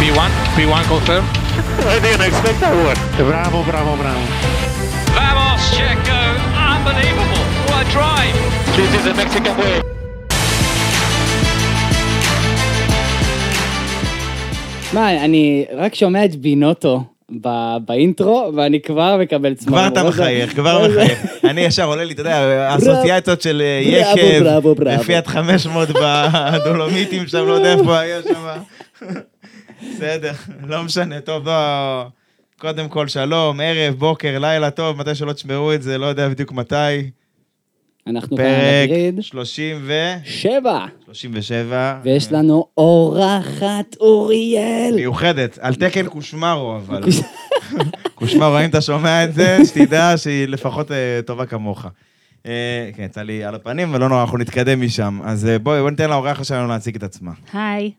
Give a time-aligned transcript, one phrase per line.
[0.00, 1.24] P1, P1 confirm.
[1.94, 2.98] I didn't expect that one.
[3.30, 4.22] Bravo, bravo, bravo.
[5.18, 6.20] Vamos, Checo!
[6.74, 7.44] Unbelievable!
[7.68, 8.36] What a drive!
[8.76, 9.76] This is the Mexican way.
[14.92, 17.04] מה, אני רק שומע את בינוטו
[17.40, 19.92] ב- באינטרו, ואני כבר מקבל צמרמורות.
[19.92, 21.18] כבר אתה מחייך, כבר מחייך.
[21.44, 25.02] אני ישר עולה לי, אתה יודע, אסוציאציות של אה, בראבו, יקב, בראבו, בראבו.
[25.02, 28.46] לפיאט 500 בדולומיטים שם, לא יודע איפה היה שם.
[29.82, 30.32] בסדר,
[30.66, 32.04] לא משנה, טוב, בוא.
[32.58, 36.52] קודם כל, שלום, ערב, בוקר, לילה טוב, מתי שלא תשמעו את זה, לא יודע בדיוק
[36.52, 37.10] מתי.
[38.06, 39.22] אנחנו כאן פרק בגריד.
[39.22, 39.92] 30 ו...
[40.24, 40.86] שבע.
[41.06, 42.00] 37.
[42.04, 44.94] ויש לנו אורחת אוריאל.
[44.94, 47.02] מיוחדת, על תקן קושמרו, אבל.
[48.14, 51.86] קושמרו, אם אתה שומע את זה, שתדע שהיא לפחות אה, טובה כמוך.
[52.46, 55.20] אה, כן, יצא לי על הפנים, אבל לא נורא, אנחנו נתקדם משם.
[55.24, 57.32] אז אה, בואי, בואי ניתן לאורחת שלנו להציג את עצמה.
[57.52, 57.90] היי,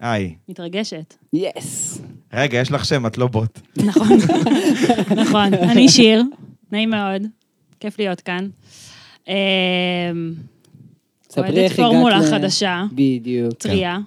[0.00, 0.34] היי.
[0.48, 1.14] מתרגשת.
[1.32, 2.00] yes.
[2.32, 3.60] רגע, יש לך שם, את לא בוט.
[3.76, 4.08] נכון,
[5.16, 5.54] נכון.
[5.54, 6.22] אני שיר,
[6.72, 7.22] נעים מאוד,
[7.80, 8.48] כיף להיות כאן.
[9.28, 9.34] אמ,
[11.30, 13.52] ספרי איך הגעת פורמולה ל- חדשה, בדיוק.
[13.52, 13.98] טריה.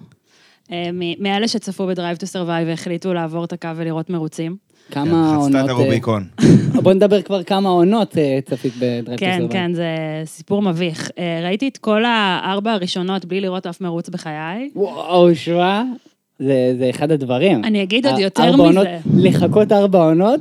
[0.72, 4.56] אה, מאלה שצפו ב Drive to Survive והחליטו לעבור את הקו ולראות מרוצים.
[4.90, 5.46] כמה כן, עונות...
[5.46, 6.28] חצתה את אה, הרוביקון.
[6.84, 9.86] בוא נדבר כבר כמה עונות אה, צפית ב Drive כן, כן, זה
[10.24, 11.10] סיפור מביך.
[11.18, 14.70] אה, ראיתי את כל הארבע הראשונות בלי לראות אף מרוץ בחיי.
[14.76, 15.82] וואו, שואה.
[16.38, 17.64] זה זה אחד הדברים.
[17.64, 18.98] אני אגיד עוד יותר מזה.
[19.16, 20.40] לחכות ארבע עונות.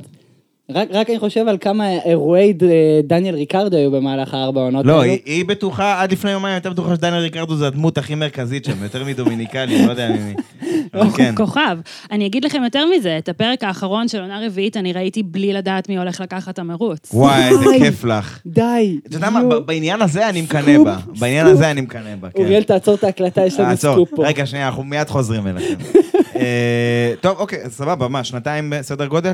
[0.72, 2.64] רק רק אני חושב על כמה אירועי ד-
[3.08, 5.04] דניאל ריקרדו היו במהלך הארבע עונות לא, האלו.
[5.04, 8.84] היא- היא בטוחה, עד לפני יומיים הייתה בטוחה שדניאל ריקרדו זה הדמות הכי מרכזית שם,
[8.84, 10.34] יותר מדומיניקלי, אני לא יודע ממי.
[11.18, 11.34] כן.
[11.38, 11.78] כוכב.
[12.12, 15.90] אני אגיד לכם יותר מזה, את הפרק האחרון של עונה רביעית אני ראיתי בלי לדעת
[15.90, 17.10] מי הולך לקחת את המרוץ.
[17.14, 17.66] וואי, איזה.
[17.80, 18.40] כיף לך.
[18.46, 19.00] די.
[19.08, 20.98] אתה יודע מה, בעניין הזה אני מקנא בה.
[21.20, 22.42] בעניין הזה אני מקנא בה, כן.
[22.44, 24.28] אוריאל, תעצור את ההקלטה, יש לנו סקופ פה.
[24.28, 25.76] רגע, שנייה, אנחנו מיד חוזרים אליכם.
[26.36, 29.34] אה, טוב, אוקיי, סבבה, מה, שנתיים בסדר גודל?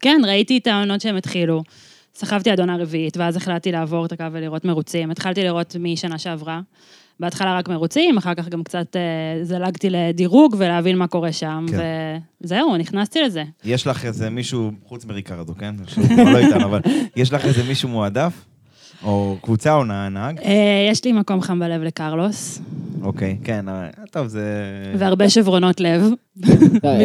[0.00, 1.62] כן, ראיתי את העונות שהם התחילו.
[2.14, 5.10] סחבתי עד עונה רביעית, ואז החלטתי לעבור את הקו ולראות מרוצים.
[5.10, 6.60] התחלתי לראות משנה שעברה.
[7.20, 11.78] בהתחלה רק מרוצים, אחר כך גם קצת אה, זלגתי לדירוג ולהבין מה קורה שם, כן.
[12.40, 13.44] וזהו, נכנסתי לזה.
[13.64, 15.74] יש לך איזה מישהו, חוץ מריקרדו, כן?
[15.88, 16.80] שהוא כבר לא איתנו, אבל
[17.16, 18.32] יש לך איזה מישהו מועדף?
[19.02, 20.38] או קבוצה או נהג?
[20.38, 22.60] אה, יש לי מקום חם בלב לקרלוס,
[23.02, 23.64] אוקיי, כן,
[24.10, 24.42] טוב, זה...
[24.98, 26.08] והרבה שברונות לב, לא,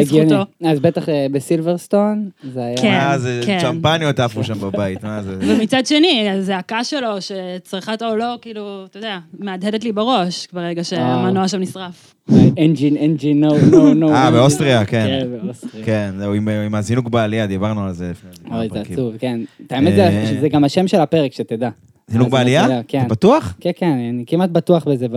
[0.00, 0.22] בזכותו.
[0.24, 0.42] הגיוני.
[0.72, 2.76] אז בטח אה, בסילברסטון, זה היה...
[2.76, 3.18] כן.
[3.18, 3.58] זה, כן.
[3.62, 5.36] צ'מפניות עפו שם בבית, מה זה?
[5.40, 11.48] ומצד שני, הזעקה שלו, שצריכת או לא, כאילו, אתה יודע, מהדהדת לי בראש ברגע שהמנוע
[11.48, 12.14] שם נשרף.
[12.58, 14.08] engine, engine, no, no, no.
[14.14, 15.06] אה, באוסטריה, כן.
[15.20, 15.84] כן, באוסטריה.
[15.84, 18.12] כן, זהו, עם- הזינוק בעלייה, דיברנו על זה
[18.52, 18.80] אוי, זה.
[18.80, 19.40] עצוב, כן.
[19.70, 21.68] האמת, זה- אה, זה גם השם של הפרק, שתדע.
[22.10, 22.82] זינוק בעלייה?
[22.88, 23.00] כן.
[23.00, 23.54] אתה בטוח?
[23.60, 25.16] כן, כן, אני כמעט בטוח בזה ב...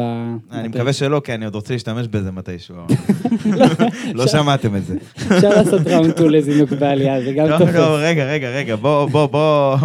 [0.52, 2.76] אני מקווה שלא, כי אני עוד רוצה להשתמש בזה מתישהו.
[4.16, 4.98] לא שמעתם את זה.
[5.16, 7.76] אפשר לעשות ראונד 2 לזינוק בעלייה, זה גם לא, תופס.
[7.76, 9.78] לא, רגע, רגע, רגע, בוא, בוא, בוא.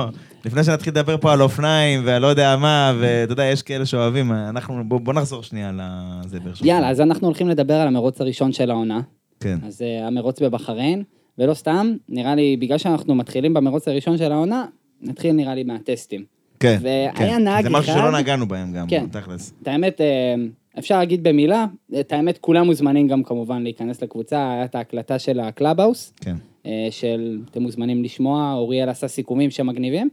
[0.44, 4.32] לפני שנתחיל לדבר פה על אופניים ואני לא יודע מה, ואתה יודע, יש כאלה שאוהבים,
[4.32, 6.66] אנחנו, בוא, בוא נחזור שנייה לזה ברשותך.
[6.66, 9.00] יאללה, אז אנחנו הולכים לדבר על המרוץ הראשון של העונה.
[9.40, 9.58] כן.
[9.66, 11.02] אז אה, המרוץ בבחריין,
[11.38, 14.64] ולא סתם, נראה לי, בגלל שאנחנו מתחילים במרוץ הראשון של העונה,
[15.02, 16.33] נתחיל נראה לי מהטסטים.
[16.64, 16.78] כן.
[16.82, 17.44] והיה כן.
[17.44, 19.06] נהג זה משהו אחד- שלא נגענו בהם גם, כן.
[19.12, 19.52] תכלס.
[19.62, 20.34] את האמת, אה,
[20.78, 21.66] אפשר להגיד במילה,
[22.00, 26.36] את האמת, כולם מוזמנים גם כמובן להיכנס לקבוצה, היה את ההקלטה של הקלאבהאוס, כן.
[26.66, 30.08] אה, של, אתם מוזמנים לשמוע, אוריאל עשה סיכומים שמגניבים.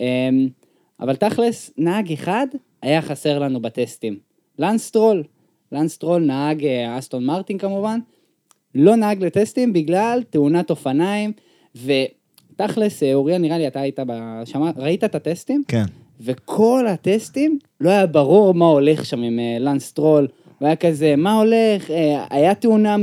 [0.00, 0.06] אה,
[1.00, 2.46] אבל תכלס, נהג אחד
[2.82, 4.18] היה חסר לנו בטסטים.
[4.58, 5.22] לאנס סטרול,
[5.72, 6.64] לאנס סטרול נהג
[6.98, 8.00] אסטון מרטין כמובן,
[8.74, 11.32] לא נהג לטסטים בגלל תאונת אופניים,
[11.76, 12.19] ותכלס,
[12.60, 14.70] אה, אוריאל, נראה לי אתה היית בשמע...
[14.76, 15.62] ראית את הטסטים?
[15.68, 15.84] כן.
[16.20, 20.28] וכל הטסטים, לא היה ברור מה הולך שם עם אה, לנסטרול.
[20.58, 21.90] הוא היה כזה, מה הולך?
[21.90, 22.96] אה, היה תאונה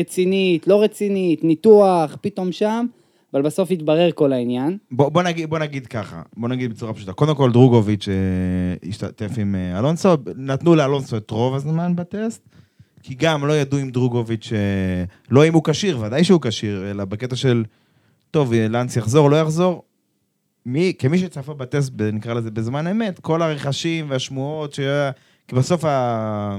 [0.00, 2.86] רצינית, לא רצינית, ניתוח, פתאום שם,
[3.34, 4.78] אבל בסוף התברר כל העניין.
[4.90, 7.12] בוא, בוא, נגיד, בוא נגיד ככה, בוא נגיד בצורה פשוטה.
[7.12, 8.08] קודם כל, דרוגוביץ'
[8.88, 12.42] השתתף עם אלונסו, נתנו לאלונסו את רוב הזמן בטסט,
[13.02, 14.52] כי גם לא ידעו אם דרוגוביץ',
[15.30, 17.64] לא אם הוא כשיר, ודאי שהוא כשיר, אלא בקטע של,
[18.30, 19.82] טוב, לנס יחזור, לא יחזור.
[20.66, 25.10] מי, כמי שצפה בטסט, נקרא לזה בזמן אמת, כל הרכשים והשמועות, שהיה,
[25.48, 26.56] כי בסוף, ה,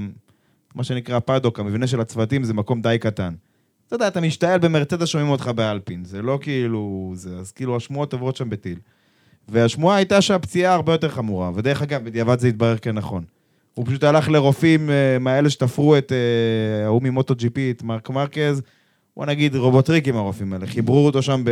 [0.76, 3.34] מה שנקרא פאדוק, המבנה של הצוותים, זה מקום די קטן.
[3.88, 7.14] אתה יודע, אתה משתעל במרצדס, שומעים אותך באלפין, זה לא כאילו...
[7.16, 8.80] זה, אז כאילו השמועות עוברות שם בטיל.
[9.48, 13.24] והשמועה הייתה שהפציעה הרבה יותר חמורה, ודרך אגב, בדיעבד זה התברר כנכון.
[13.74, 18.10] הוא פשוט הלך לרופאים אה, מהאלה שתפרו את אה, ההוא ממוטו ג'י פי, את מרק
[18.10, 18.62] מרקז,
[19.20, 21.44] בוא נגיד רובוטריקים הרופאים האלה, חיברו אותו שם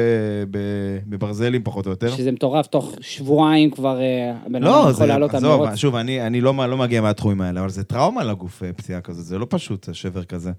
[1.08, 2.16] בברזלים פחות או יותר.
[2.16, 5.76] שזה מטורף, תוך שבועיים כבר אה, הבן אדם לא, יכול לעלות על עזוב, מרוץ.
[5.76, 9.26] שוב, אני, אני לא, לא מגיע מהתחומים האלה, אבל זה טראומה לגוף, אה, פציעה כזאת,
[9.26, 10.52] זה לא פשוט, שבר כזה.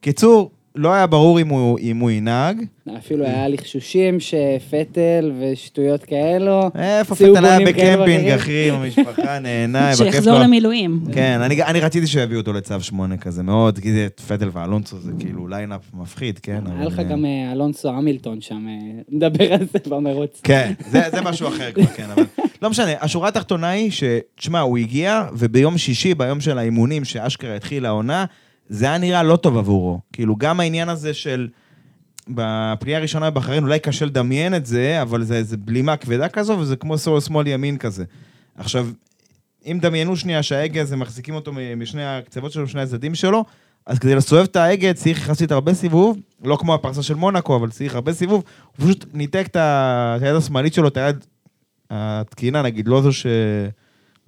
[0.00, 2.64] קיצור, לא היה ברור אם הוא, אם הוא ינהג.
[2.98, 6.70] אפילו היה לחשושים שפטל ושטויות כאלו.
[6.74, 8.28] איפה פטל היה בקמפינג.
[8.28, 10.44] אחי, עם המשפחה, נהנה, בכיף שיחזור לו.
[10.44, 11.00] למילואים.
[11.12, 15.12] כן, אני, אני רציתי שיביאו אותו לצו שמונה כזה מאוד, כי זה פטל ואלונסו זה
[15.18, 16.64] כאילו lineup מפחיד, כן?
[16.66, 20.40] היה לך אה, גם אה, אלונסו המילטון שם, אה, נדבר על זה במרוץ.
[20.42, 22.24] כן, זה, זה משהו אחר כבר, כן, אבל...
[22.62, 24.04] לא משנה, השורה התחתונה היא ש...
[24.34, 28.24] תשמע, הוא הגיע, וביום שישי, ביום של האימונים, שאשכרה התחילה העונה,
[28.68, 30.00] זה היה נראה לא טוב עבורו.
[30.12, 31.48] כאילו, גם העניין הזה של...
[32.28, 36.76] בפנייה הראשונה בבחריין אולי קשה לדמיין את זה, אבל זה איזה בלימה כבדה כזו, וזה
[36.76, 38.04] כמו סול שמאל ימין כזה.
[38.56, 38.88] עכשיו,
[39.66, 43.44] אם דמיינו שנייה שההגה הזה, מחזיקים אותו משני הקצוות שלו, משני הצדדים שלו,
[43.86, 47.70] אז כדי לסובב את ההגה צריך יחסית הרבה סיבוב, לא כמו הפרסה של מונאקו, אבל
[47.70, 48.44] צריך הרבה סיבוב,
[48.76, 49.56] הוא פשוט ניתק את
[50.20, 51.24] היד השמאלית שלו, את היד
[51.90, 53.26] התקינה נגיד, לא זו, ש...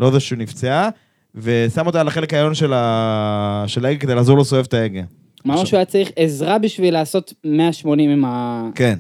[0.01, 0.89] לא זו שנפצעה,
[1.35, 3.65] ושם אותה על החלק העליון של, ה...
[3.67, 5.03] של ההגה כדי לעזור לו לסובב את ההגה.
[5.45, 8.63] ממש הוא היה צריך עזרה בשביל לעשות 180 עם ה...
[8.75, 8.99] כן.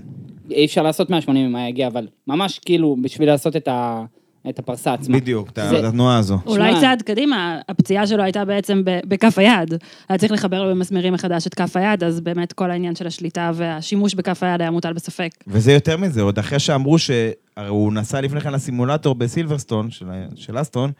[0.50, 4.04] אי אפשר לעשות 180 עם ההגה, אבל ממש כאילו בשביל לעשות את ה-
[4.48, 5.16] את הפרסה עצמה.
[5.16, 6.38] בדיוק, את זה- התנועה הזו.
[6.46, 6.80] אולי.
[6.80, 9.74] צעד קדימה, הפציעה שלו הייתה בעצם ב- בכף היד.
[10.08, 13.50] היה צריך לחבר לו במסמרים מחדש את כף היד, אז באמת כל העניין של השליטה
[13.54, 15.30] והשימוש בכף היד היה מוטל בספק.
[15.46, 17.32] וזה יותר מזה, עוד אחרי שאמרו שהרי
[17.68, 20.90] הוא נסע לפני כן לסימולטור בסילברסטון, של, של אסטון,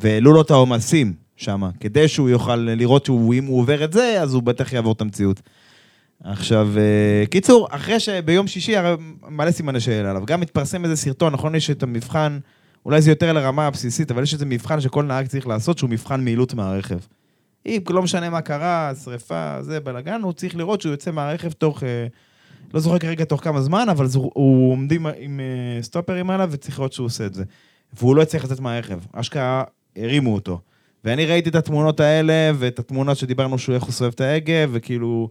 [0.00, 3.14] והעלו לו את העומסים שם, כדי שהוא יוכל לראות שאם
[3.46, 5.40] הוא עובר את זה, אז הוא בטח יעבור את המציאות.
[6.24, 8.94] עכשיו, אה, קיצור, אחרי שביום שישי, הרי
[9.28, 12.38] מלא סימני שאלה עליו, גם התפרסם איזה סרטון, נכון, יש את המבחן,
[12.86, 16.24] אולי זה יותר לרמה הבסיסית, אבל יש איזה מבחן שכל נהג צריך לעשות, שהוא מבחן
[16.24, 16.98] מעילות מהרכב.
[17.66, 21.82] אם לא משנה מה קרה, שריפה, זה בלאגן, הוא צריך לראות שהוא יוצא מהרכב תוך...
[21.82, 22.06] אה,
[22.74, 26.92] לא זוכר כרגע תוך כמה זמן, אבל הוא עומדים עם אה, סטופרים עליו וצריך לראות
[26.92, 27.44] שהוא עושה את זה.
[27.92, 28.98] והוא לא הצליח לצאת מהרכב.
[29.12, 29.64] אשכרה
[29.96, 30.60] הרימו אותו.
[31.04, 35.28] ואני ראיתי את התמונות האלה, ואת התמונות שדיברנו שהוא איך הוא סובב את ההגה, וכאילו,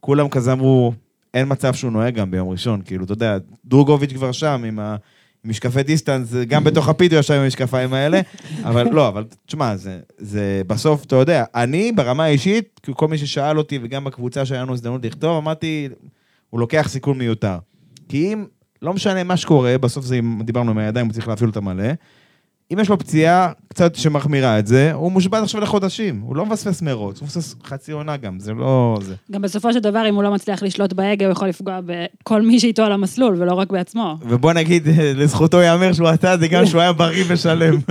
[0.00, 0.92] כולם כזה אמרו,
[1.34, 2.82] אין מצב שהוא נוהג גם ביום ראשון.
[2.84, 4.96] כאילו, אתה יודע, דרוגוביץ' כבר שם עם ה...
[5.44, 8.20] משקפי דיסטנס, גם בתוך הפידאו ישב עם המשקפיים האלה,
[8.68, 13.58] אבל לא, אבל תשמע, זה, זה בסוף, אתה יודע, אני ברמה האישית, כל מי ששאל
[13.58, 15.88] אותי, וגם בקבוצה שהיה לנו הזדמנות לכתוב, אמרתי,
[16.50, 17.58] הוא לוקח סיכון מיותר.
[18.08, 18.44] כי אם,
[18.82, 21.88] לא משנה מה שקורה, בסוף זה, דיברנו עם הידיים, הוא צריך להפעיל אותה מלא.
[22.72, 26.20] אם יש לו פציעה קצת שמחמירה את זה, הוא מושבת עכשיו לחודשים.
[26.20, 28.98] הוא לא מפספס מרוץ, הוא מפספס חצי עונה גם, זה לא...
[29.02, 29.14] זה.
[29.30, 32.60] גם בסופו של דבר, אם הוא לא מצליח לשלוט בהגה, הוא יכול לפגוע בכל מי
[32.60, 34.16] שאיתו על המסלול, ולא רק בעצמו.
[34.20, 34.88] ובוא נגיד,
[35.20, 37.78] לזכותו ייאמר שהוא עשה את זה גם שהוא היה בריא ושלם.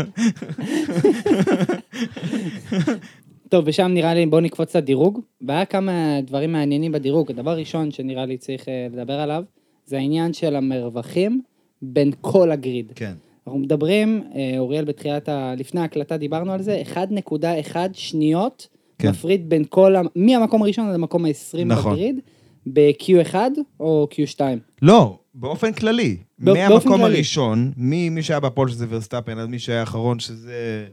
[3.50, 5.20] טוב, ושם נראה לי, בואו נקפוץ לדירוג.
[5.48, 7.32] והיה כמה דברים מעניינים בדירוג.
[7.32, 9.44] הדבר הראשון שנראה לי צריך אה, לדבר עליו,
[9.86, 11.42] זה העניין של המרווחים
[11.82, 12.92] בין כל הגריד.
[12.96, 13.14] כן.
[13.50, 15.54] אנחנו מדברים, אה, אוריאל בתחילת ה...
[15.58, 18.68] לפני ההקלטה דיברנו על זה, 1.1 שניות
[19.00, 19.10] כן.
[19.10, 20.02] מפריד בין כל, ה...
[20.16, 21.94] מהמקום הראשון עד המקום ה-20 נכון.
[21.94, 22.20] ב grid,
[22.68, 23.36] ב-Q1
[23.80, 24.42] או Q2.
[24.82, 26.18] לא, באופן כללי.
[26.40, 27.16] בא- באופן מהמקום כללי.
[27.16, 30.86] הראשון, ממי שהיה ב pole שזה ורסטאפן, עד מי שהיה האחרון שזה...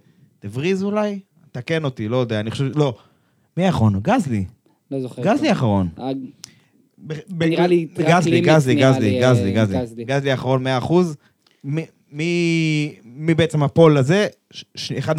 [0.45, 1.19] דה פריס אולי?
[1.53, 2.79] תקן אותי, לא יודע, אני חושב...
[2.79, 2.95] לא.
[3.57, 4.01] מי האחרון?
[4.03, 4.45] גזלי.
[4.91, 5.23] לא זוכר.
[5.23, 5.89] גזלי האחרון.
[5.99, 6.11] אה,
[7.07, 9.81] ב- ב- נראה לי גזלי, גזלי, נראה גזלי, לי, גזלי, אה, גזלי.
[9.83, 10.05] גזלי.
[10.05, 11.17] גזלי האחרון 100 אחוז.
[12.13, 14.27] מה בעצם הפער הזה?
[14.51, 15.13] ש- ש- 1.1,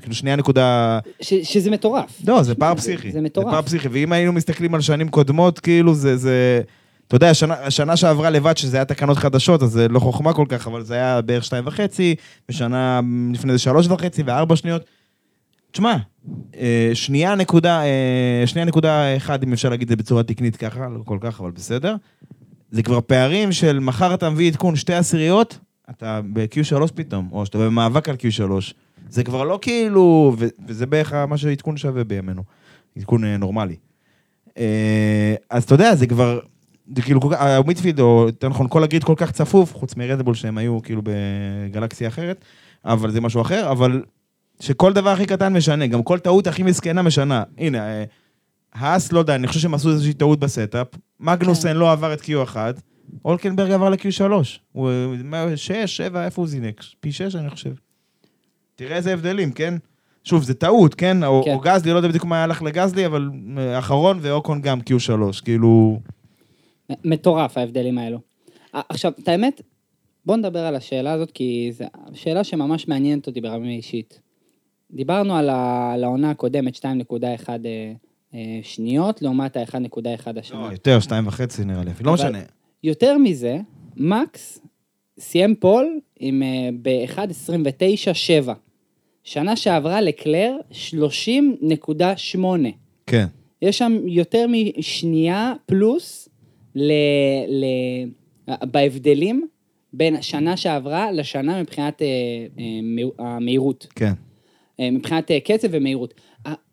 [0.00, 0.98] כאילו שנייה נקודה...
[1.20, 2.20] ש- שזה מטורף.
[2.26, 3.12] לא, זה פער פסיכי.
[3.12, 3.46] זה מטורף.
[3.46, 6.16] זה פער פסיכי, ואם היינו מסתכלים על שנים קודמות, כאילו זה...
[6.16, 6.60] זה...
[7.08, 10.46] אתה יודע, השנה, השנה שעברה לבד, שזה היה תקנות חדשות, אז זה לא חוכמה כל
[10.48, 12.14] כך, אבל זה היה בערך שתיים וחצי,
[12.48, 13.00] ושנה
[13.32, 14.82] לפני זה שלוש וחצי וארבע שניות.
[15.70, 15.96] תשמע,
[16.56, 20.88] אה, שנייה נקודה, אה, שנייה נקודה אחד, אם אפשר להגיד את זה בצורה תקנית ככה,
[20.88, 21.94] לא כל כך, אבל בסדר.
[22.70, 25.58] זה כבר פערים של מחר אתה מביא עדכון שתי עשיריות,
[25.90, 28.72] אתה ב-Q3 פתאום, או שאתה במאבק על Q3.
[29.08, 32.42] זה כבר לא כאילו, ו- וזה בערך מה שעדכון שווה בימינו,
[32.98, 33.76] עדכון אה, נורמלי.
[34.58, 36.40] אה, אז אתה יודע, זה כבר,
[36.96, 40.34] זה כאילו, ה midfield, או יותר נכון, כל ה grid כל כך צפוף, חוץ מרדבול
[40.34, 42.44] שהם היו כאילו בגלקסיה אחרת,
[42.84, 44.02] אבל זה משהו אחר, אבל
[44.60, 47.42] שכל דבר הכי קטן משנה, גם כל טעות הכי מסכנה משנה.
[47.58, 48.04] הנה, אה,
[48.74, 50.86] האס, לא יודע, אני חושב שהם עשו איזושהי טעות ב setup,
[51.20, 52.56] מגנוסן לא עבר את Q1,
[53.24, 54.32] אולקנברג עבר ל-Q3.
[54.72, 54.90] הוא
[55.56, 56.82] 6, 7, איפה הוא זינק?
[57.00, 57.74] פי 6 אני חושב.
[58.76, 59.74] תראה איזה הבדלים, כן?
[60.24, 61.24] שוב, זה טעות, כן?
[61.24, 61.54] או, כן.
[61.54, 66.00] או גזלי, לא יודע בדיוק מה הלך לגזלי, אבל אה, אחרון ואוקון גם Q3, כאילו...
[67.04, 68.18] מטורף ההבדלים האלו.
[68.72, 69.60] עכשיו, את האמת,
[70.26, 74.20] בוא נדבר על השאלה הזאת, כי זו שאלה שממש מעניינת אותי ברמה אישית.
[74.90, 75.92] דיברנו על, ה...
[75.94, 76.82] על העונה הקודמת, 2.1
[77.48, 77.92] אה,
[78.34, 80.60] אה, שניות, לעומת ה-1.1 השנה.
[80.60, 82.38] לא, יותר, שתיים וחצי נראה לי, לא משנה.
[82.84, 83.58] יותר מזה,
[83.96, 84.60] מקס
[85.18, 88.50] סיים פול עם אה, ב-1.29.7.
[89.24, 92.38] שנה שעברה לקלר 30.8.
[93.06, 93.26] כן.
[93.62, 96.28] יש שם יותר משנייה פלוס
[96.74, 96.92] ל,
[97.48, 97.64] ל,
[98.62, 99.48] בהבדלים
[99.92, 102.06] בין השנה שעברה לשנה מבחינת אה,
[102.58, 103.86] אה, מה- המהירות.
[103.94, 104.12] כן.
[104.80, 106.14] אה, מבחינת אה, קצב ומהירות.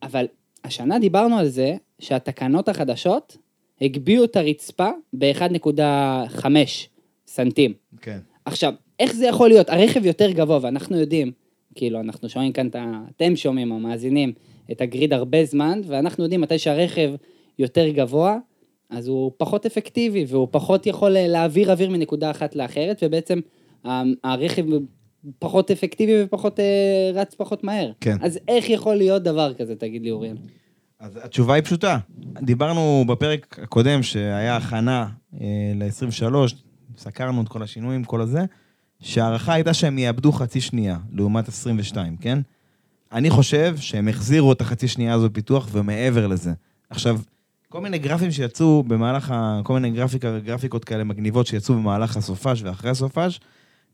[0.04, 0.26] אבל
[0.64, 3.38] השנה דיברנו על זה שהתקנות החדשות
[3.82, 6.46] הגביהו את הרצפה ב-1.5
[7.28, 7.74] סנטים.
[8.02, 8.18] כן.
[8.46, 9.70] עכשיו, איך זה יכול להיות?
[9.70, 11.32] הרכב יותר גבוה, ואנחנו יודעים,
[11.76, 14.34] כאילו, אנחנו שומעים כאן, את ה- אתם שומעים, המאזינים,
[14.72, 17.12] את הגריד הרבה זמן, ואנחנו יודעים מתי שהרכב
[17.60, 18.38] יותר גבוה,
[18.90, 23.40] אז הוא פחות אפקטיבי, והוא פחות יכול אה, להעביר אוויר מנקודה אחת לאחרת, ובעצם
[23.86, 24.66] ה- הרכב
[25.40, 26.66] פחות אפקטיבי ופחות אה,
[27.14, 27.92] רץ פחות מהר.
[28.02, 28.16] כן.
[28.22, 30.36] אז איך יכול להיות דבר כזה, תגיד לי, אוריאל?
[31.02, 31.98] אז התשובה היא פשוטה.
[32.42, 35.08] דיברנו בפרק הקודם, שהיה הכנה
[35.42, 36.36] אה, ל-23,
[36.98, 38.46] סקרנו את כל השינויים, כל הזה,
[39.00, 42.40] שההערכה הייתה שהם יאבדו חצי שנייה, לעומת 22, כן?
[43.12, 46.54] אני חושב שהם החזירו את החצי שנייה הזו בפיתוח ומעבר לזה.
[46.90, 47.20] עכשיו,
[47.70, 49.62] כל מיני גרפים שיצאו במהלך ה...
[49.64, 53.40] כל מיני גרפיקה, גרפיקות כאלה מגניבות שיצאו במהלך הסופש ואחרי הסופש,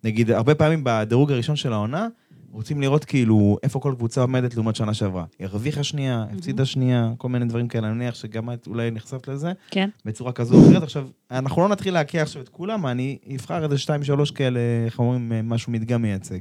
[0.03, 2.07] נגיד, הרבה פעמים בדירוג הראשון של העונה,
[2.51, 5.25] רוצים לראות כאילו איפה כל קבוצה עומדת לעומת שנה שעברה.
[5.39, 9.51] הרוויחה שנייה, הפסידה שנייה, כל מיני דברים כאלה, אני מניח שגם את אולי נחשפת לזה,
[9.71, 9.89] כן.
[10.05, 10.83] בצורה כזו או אחרת.
[10.83, 14.99] עכשיו, אנחנו לא נתחיל להקריא עכשיו את כולם, אני אבחר איזה שתיים, שלוש כאלה, איך
[14.99, 16.39] אומרים, משהו מדגם מייצג.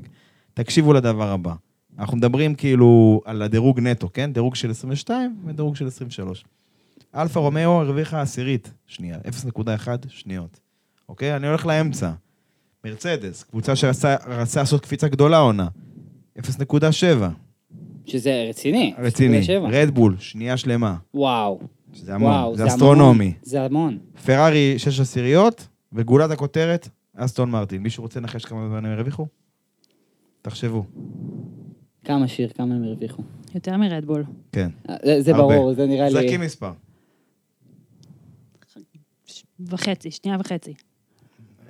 [0.55, 1.55] תקשיבו לדבר הבא.
[1.99, 4.33] אנחנו מדברים כאילו על הדירוג נטו, כן?
[4.33, 6.45] דירוג של 22 ודירוג של 23.
[7.15, 10.61] אלפה רומאו הרוויחה עשירית שנייה, 0.1 שניות.
[11.09, 11.37] אוקיי?
[11.37, 12.11] אני הולך לאמצע.
[12.85, 15.69] מרצדס, קבוצה שרצה רצה לעשות קפיצה גדולה עונה,
[16.39, 16.43] 0.7.
[18.07, 18.95] שזה רציני.
[18.99, 19.41] רציני.
[19.41, 19.51] 0.7.
[19.73, 20.97] רדבול, שנייה שלמה.
[21.15, 21.61] וואו.
[21.93, 22.73] שזה המון, וואו, זה המון.
[22.75, 23.33] אסטרונומי.
[23.43, 23.99] זה המון.
[24.27, 27.83] פרארי, שש עשיריות, וגולת הכותרת, אסטון מרטין.
[27.83, 29.27] מישהו רוצה לנחש כמה זמן הם הרוויחו?
[30.43, 30.85] תחשבו.
[32.05, 33.23] כמה שיר, כמה הם הרוויחו.
[33.55, 34.25] יותר מרדבול.
[34.53, 34.69] כן.
[35.05, 35.55] זה- זה הרבה.
[35.57, 36.11] ברור, זה נראה לי...
[36.11, 36.73] זרקי מספר.
[39.61, 40.75] וחצי, שנייה וחצי.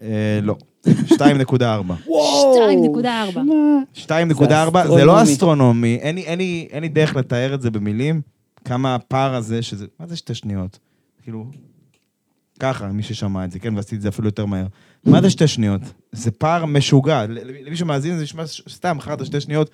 [0.02, 0.08] אה,
[0.42, 0.56] לא.
[0.86, 1.92] 2.4.
[2.06, 3.38] 2.4.
[3.94, 4.08] 2.4,
[4.88, 5.04] זה.
[5.04, 8.20] לא אסטרונומי, אין לי- אין לי- אין לי דרך לתאר את זה במילים,
[8.64, 10.78] כמה הפער הזה, שזה, מה זה שתי שניות?
[11.22, 11.46] כאילו,
[12.60, 14.66] ככה, מי ששמע את זה, כן, ועשיתי את זה אפילו יותר מהר.
[15.04, 15.80] מה זה שתי שניות?
[16.12, 19.70] זה פער משוגע, למי שמאזין זה נשמע סתם, אחרת שתי שניות,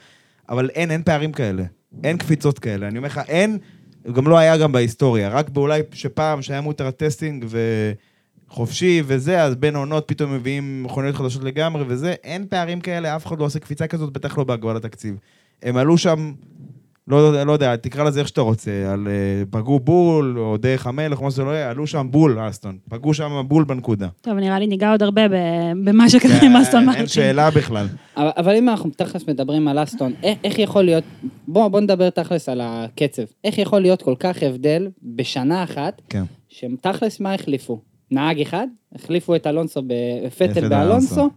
[0.49, 1.63] אבל אין, אין פערים כאלה,
[2.05, 3.59] אין קפיצות כאלה, אני אומר לך, אין,
[4.13, 7.45] גם לא היה גם בהיסטוריה, רק באולי שפעם שהיה מותר הטסטינג
[8.53, 13.27] וחופשי וזה, אז בין עונות פתאום מביאים מכוניות חדשות לגמרי וזה, אין פערים כאלה, אף
[13.27, 15.17] אחד לא עושה קפיצה כזאת, בטח לא בהגבלת התקציב.
[15.63, 16.33] הם עלו שם,
[17.09, 21.19] לא, לא יודע, תקרא לזה איך שאתה רוצה, על אה, פגעו בול, או דרך המלך,
[21.19, 22.79] או מה שזה לא יהיה, עלו שם בול, אסטון.
[22.89, 24.09] פגעו שם בול בנקודה.
[24.21, 27.01] טוב, נראה לי ניגע עוד הרבה ב- במה שקרה עם אסטון מרטין.
[27.01, 27.87] אין שאלה בכלל.
[28.17, 31.05] אבל, אבל אם אנחנו תכלס מדברים על אסטון, איך, איך יכול להיות,
[31.49, 33.23] בוא, בוא נדבר תכלס על הקצב.
[33.45, 36.25] איך יכול להיות כל כך הבדל בשנה אחת, כן.
[36.49, 37.92] שתכלס מה החליפו?
[38.13, 38.67] נהג אחד?
[38.95, 39.83] החליפו את אלונסו,
[40.39, 41.29] פטל באלונסו.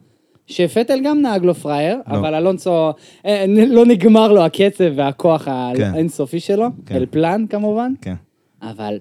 [0.48, 2.18] שפטל גם נהג לו פראייר, לא.
[2.18, 2.92] אבל אלונסו,
[3.26, 5.52] אה, נ- לא נגמר לו הקצב והכוח כן.
[5.94, 6.96] האינסופי שלו, כן.
[6.96, 8.14] אל פלן כמובן, כן.
[8.62, 8.98] אבל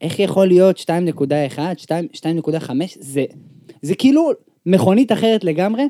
[0.00, 0.84] איך יכול להיות 2.1,
[1.76, 2.70] 2, 2.5,
[3.00, 3.24] זה,
[3.82, 4.30] זה כאילו
[4.66, 5.82] מכונית אחרת לגמרי,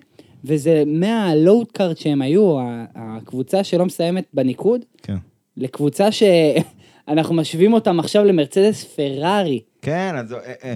[0.44, 2.56] וזה מהלואוד קארט שהם היו,
[2.94, 5.16] הקבוצה שלא מסיימת בניקוד, כן.
[5.56, 9.60] לקבוצה שאנחנו משווים אותם עכשיו למרצדס פרארי.
[9.84, 10.74] כן, אז אה, אה,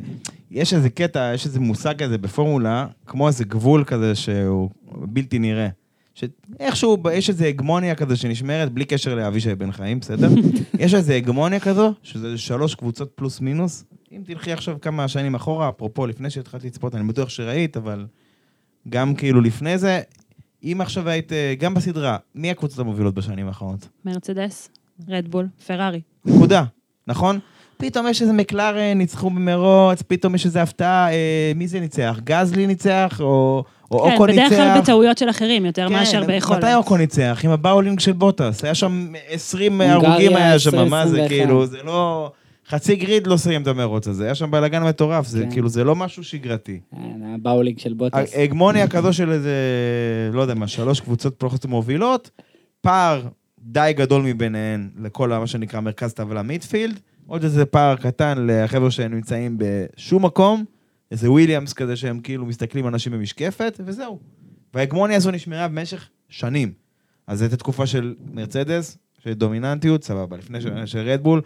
[0.50, 5.68] יש איזה קטע, יש איזה מושג כזה בפורמולה, כמו איזה גבול כזה שהוא בלתי נראה.
[6.14, 10.28] שאיכשהו, יש איזה הגמוניה כזה שנשמרת, בלי קשר לאבישי בן חיים, בסדר?
[10.78, 13.84] יש איזה הגמוניה כזו, שזה שלוש קבוצות פלוס מינוס.
[14.12, 18.06] אם תלכי עכשיו כמה שנים אחורה, אפרופו, לפני שהתחלת לצפות, אני בטוח שראית, אבל
[18.88, 20.00] גם כאילו לפני זה,
[20.62, 23.88] אם עכשיו היית, אה, גם בסדרה, מי הקבוצות המובילות בשנים האחרונות?
[24.04, 24.70] מרצדס,
[25.08, 26.00] רדבול, פרארי.
[26.24, 26.64] נקודה,
[27.06, 27.38] נכון?
[27.78, 32.20] פתאום יש איזה מקלרן, ניצחו במרוץ, פתאום יש איזה הפתעה, אה, מי זה ניצח?
[32.24, 33.16] גזלי ניצח?
[33.20, 34.42] או, או כן, אוקו ניצח?
[34.46, 36.64] בדרך כלל בטעויות של אחרים, יותר מאשר ביכולת.
[36.64, 37.40] מתי אוקון ניצח?
[37.44, 38.64] עם ה bowling של בוטס.
[38.64, 41.28] היה שם 20 הונגריה, הרוגים היה שם, 20, מה זה 21.
[41.28, 42.30] כאילו, זה לא...
[42.68, 45.50] חצי grid לא סיים את המרוץ הזה, היה שם בלאגן מטורף, זה כן.
[45.50, 46.80] כאילו, זה לא משהו שגרתי.
[46.94, 47.00] אה,
[47.34, 48.32] ה bowling של בוטס.
[48.36, 49.52] הגמוניה כזו של איזה,
[50.32, 52.30] לא יודע מה, שלוש קבוצות פלוחת מובילות,
[52.80, 53.22] פער
[53.58, 59.14] די גדול מביניהן לכל מה שנקרא מרכז טבלה midfield, עוד איזה פער קטן לחבר'ה שהם
[59.14, 60.64] נמצאים בשום מקום,
[61.10, 64.18] איזה וויליאמס כזה שהם כאילו מסתכלים אנשים במשקפת, וזהו.
[64.74, 66.72] וההגמוניה הזו נשמרה במשך שנים.
[67.26, 71.40] אז זאת התקופה של מרצדס, של דומיננטיות, סבבה, לפני ש- של רדבול.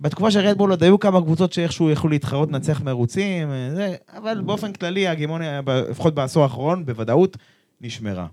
[0.00, 4.72] בתקופה של רדבול עוד היו כמה קבוצות שאיכשהו יכלו להתחרות, לנצח מרוצים, זה, אבל באופן
[4.72, 5.60] כללי ההגמוניה,
[5.90, 7.36] לפחות בעשור האחרון, בוודאות,
[7.80, 8.26] נשמרה.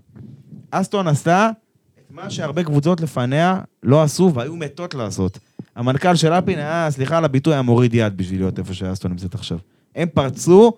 [0.70, 1.50] אסטון עשתה
[1.98, 5.38] את מה שהרבה קבוצות לפניה לא עשו והיו מתות לעשות.
[5.80, 9.34] המנכ"ל של אלפין היה, סליחה על הביטוי, היה מוריד יד בשביל להיות איפה שאסטון נמצאת
[9.34, 9.58] עכשיו.
[9.96, 10.72] הם פרצו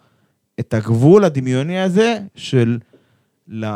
[0.60, 2.78] את הגבול הדמיוני הזה של...
[3.48, 3.66] ל...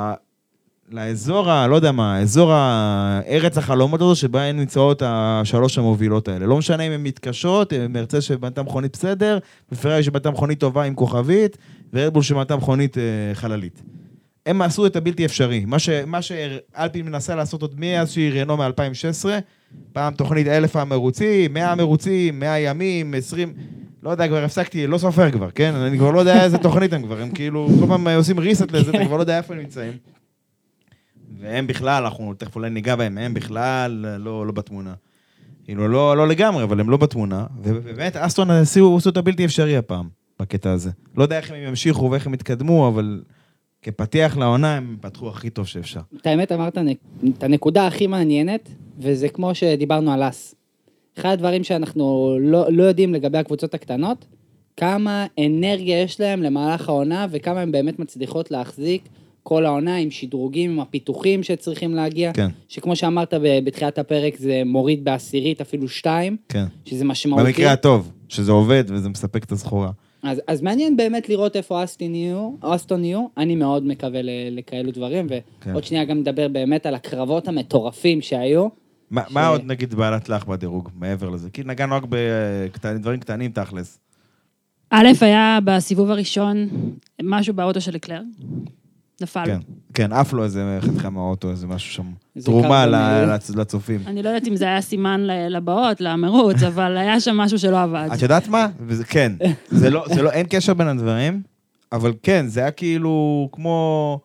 [0.90, 1.66] לאזור ה...
[1.66, 6.46] לא יודע מה, אזור הארץ החלומות הזו שבה הן נמצאות השלוש המובילות האלה.
[6.46, 9.38] לא משנה אם הן מתקשות, אם מרצה שבנתה מכונית בסדר,
[9.72, 11.58] בפרארי שבנתה מכונית טובה עם כוכבית,
[11.92, 13.02] ורדבול שבנתה מכונית אה,
[13.34, 13.82] חללית.
[14.46, 15.64] הם עשו את הבלתי אפשרי.
[15.64, 15.88] מה, ש...
[15.88, 19.28] מה שאלפין מנסה לעשות עוד מאז שהיא רנו מ-2016,
[19.92, 23.52] פעם תוכנית אלף המרוצים, מאה המרוצים, מאה ימים, עשרים...
[24.02, 25.74] לא יודע, כבר הפסקתי, לא סופר כבר, כן?
[25.74, 28.90] אני כבר לא יודע איזה תוכנית הם כבר, הם כאילו, כל פעם עושים ריסט לזה,
[28.90, 29.92] אתה כבר לא יודע איפה הם נמצאים.
[31.40, 34.94] והם בכלל, אנחנו תכף אולי ניגע בהם, הם בכלל לא, לא בתמונה.
[35.64, 37.46] כאילו, לא, לא לגמרי, אבל הם לא בתמונה.
[37.62, 40.08] ובאמת, אסטון עשו, עשו את הבלתי אפשרי הפעם,
[40.40, 40.90] בקטע הזה.
[41.16, 43.22] לא יודע איך הם ימשיכו ואיך הם יתקדמו, אבל
[43.86, 46.00] כפתיח לעונה הם פתחו הכי טוב שאפשר.
[46.16, 46.78] את האמת אמרת
[47.38, 50.54] את הנקודה הכי מעניינת, וזה כמו שדיברנו על אס.
[51.18, 54.26] אחד הדברים שאנחנו לא, לא יודעים לגבי הקבוצות הקטנות,
[54.76, 59.08] כמה אנרגיה יש להם למהלך העונה, וכמה הן באמת מצליחות להחזיק
[59.42, 62.32] כל העונה עם שדרוגים, עם הפיתוחים שצריכים להגיע.
[62.32, 62.48] כן.
[62.68, 66.64] שכמו שאמרת בתחילת הפרק, זה מוריד בעשירית, אפילו שתיים, כן.
[66.84, 67.44] שזה משמעותי.
[67.44, 69.90] במקרה הטוב, שזה עובד וזה מספק את הסחורה.
[70.26, 74.90] אז, אז מעניין באמת לראות איפה אסטון יהיו, אסטון יהיו, אני מאוד מקווה ל- לכאלו
[74.92, 75.26] דברים,
[75.60, 75.70] כן.
[75.70, 78.68] ועוד שנייה גם נדבר באמת על הקרבות המטורפים שהיו.
[79.10, 81.50] מה, ש- מה עוד נגיד בעלת לך בדירוג, מעבר לזה?
[81.50, 82.04] כי נגענו רק
[82.84, 83.98] בדברים קטנים תכלס.
[84.90, 86.68] א', היה בסיבוב הראשון
[87.22, 88.20] משהו באוטו של קלר.
[89.20, 89.44] נפל.
[89.46, 89.58] כן,
[89.94, 92.04] כן, עף לו איזה חתיכה מהאוטו, איזה משהו שם.
[92.44, 94.00] תרומה אה, לצ- לצופים.
[94.06, 95.20] אני לא יודעת אם זה היה סימן
[95.50, 98.08] לבאות, למרוץ, אבל היה שם משהו שלא עבד.
[98.14, 98.66] את יודעת מה?
[99.08, 99.32] כן,
[99.68, 101.42] זה לא, זה לא, אין קשר בין הדברים,
[101.92, 104.20] אבל כן, זה היה כאילו כמו...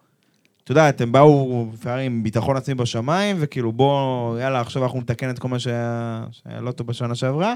[0.63, 1.65] את יודעת, הם באו
[2.05, 6.62] עם ביטחון עצמי בשמיים, וכאילו בוא, יאללה, עכשיו אנחנו נתקן את כל מה שהיה, שהיה
[6.62, 7.53] לא טוב בשנה שעברה,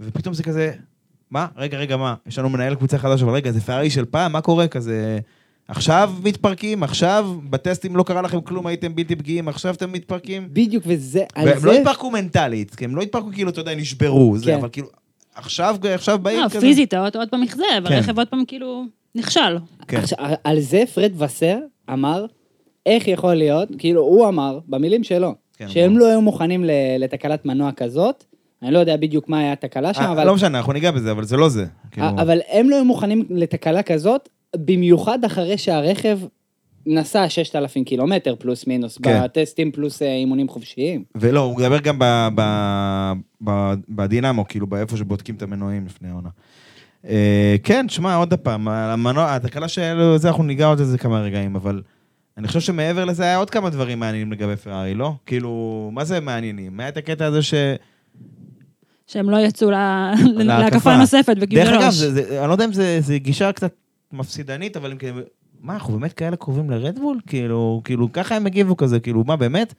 [0.00, 0.72] ופתאום זה כזה,
[1.30, 1.46] מה?
[1.56, 2.14] רגע, רגע, מה?
[2.26, 4.68] יש לנו מנהל קבוצה חדש, אבל רגע, זה פרארי של פעם, מה קורה?
[4.68, 5.18] כזה...
[5.68, 10.48] עכשיו מתפרקים, עכשיו בטסטים לא קרה לכם כלום, הייתם בלתי פגיעים, עכשיו אתם מתפרקים.
[10.52, 11.66] בדיוק, וזה, והם זה...
[11.66, 14.54] לא התפרקו מנטלית, כי הם לא התפרקו כאילו, אתה יודע, נשברו, זה, כן.
[14.54, 14.88] אבל כאילו,
[15.34, 16.60] עכשיו, עכשיו באים לא, כזה.
[16.60, 17.92] פיזית, האוטו עוד פעם נכזב, כן.
[17.94, 19.58] הרכב עוד פעם כאילו נכשל.
[19.88, 19.96] כן.
[19.96, 21.58] עכשיו, על זה פרד וסר
[21.92, 22.26] אמר,
[22.86, 26.64] איך יכול להיות, כאילו, הוא אמר, במילים שלו, כן, שהם הוא- לא היו מוכנים
[26.98, 28.24] לתקלת מנוע כזאת,
[28.62, 30.26] אני לא יודע בדיוק מה היה התקלה שם, אה, אבל...
[30.26, 31.66] לא משנה, אנחנו ניגע בזה, אבל זה לא זה.
[31.90, 36.18] כאילו, אבל הם לא היו מוכנים לתקלה כזאת, במיוחד אחרי שהרכב
[36.86, 39.20] נסע 6,000 קילומטר פלוס מינוס, כן.
[39.24, 41.04] בטסטים פלוס אה, אימונים חופשיים.
[41.14, 43.12] ולא, הוא מדבר גם ב- ב-
[43.44, 46.28] ב- בדינמו, כאילו, באיפה שבודקים את המנועים לפני העונה.
[47.08, 51.56] אה, כן, שמע, עוד פעם, המנוע, התקלה של זה, אנחנו ניגע עוד איזה כמה רגעים,
[51.56, 51.82] אבל
[52.38, 55.12] אני חושב שמעבר לזה היה עוד כמה דברים מעניינים לגבי פרארי, לא?
[55.26, 55.50] כאילו,
[55.92, 56.80] מה זה מעניינים?
[56.80, 57.54] היה את הקטע הזה ש...
[59.06, 60.44] שהם לא יצאו ל- להקפה.
[60.58, 61.94] להקפה נוספת וקיבלו דרך אגב, ראש.
[61.94, 63.72] זה, זה, אני לא יודע אם זה, זה גישה קצת
[64.12, 65.20] מפסידנית, אבל הם כאילו,
[65.60, 67.20] מה, אנחנו באמת כאלה קרובים לרדבול?
[67.26, 69.74] כאילו, כאילו, ככה הם הגיבו כזה, כאילו, מה, באמת?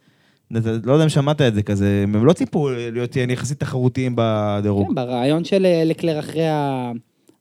[0.83, 4.87] לא יודע אם שמעת את זה כזה, הם לא ציפו להיות יחסית תחרותיים בדירוג.
[4.87, 6.91] כן, ברעיון של אה, לקלר אחרי, ה...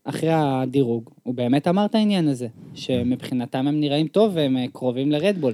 [0.04, 5.12] אחרי הדירוג, הוא באמת אמר את העניין הזה, שמבחינתם הם נראים טוב והם אה, קרובים
[5.12, 5.52] לרדבול.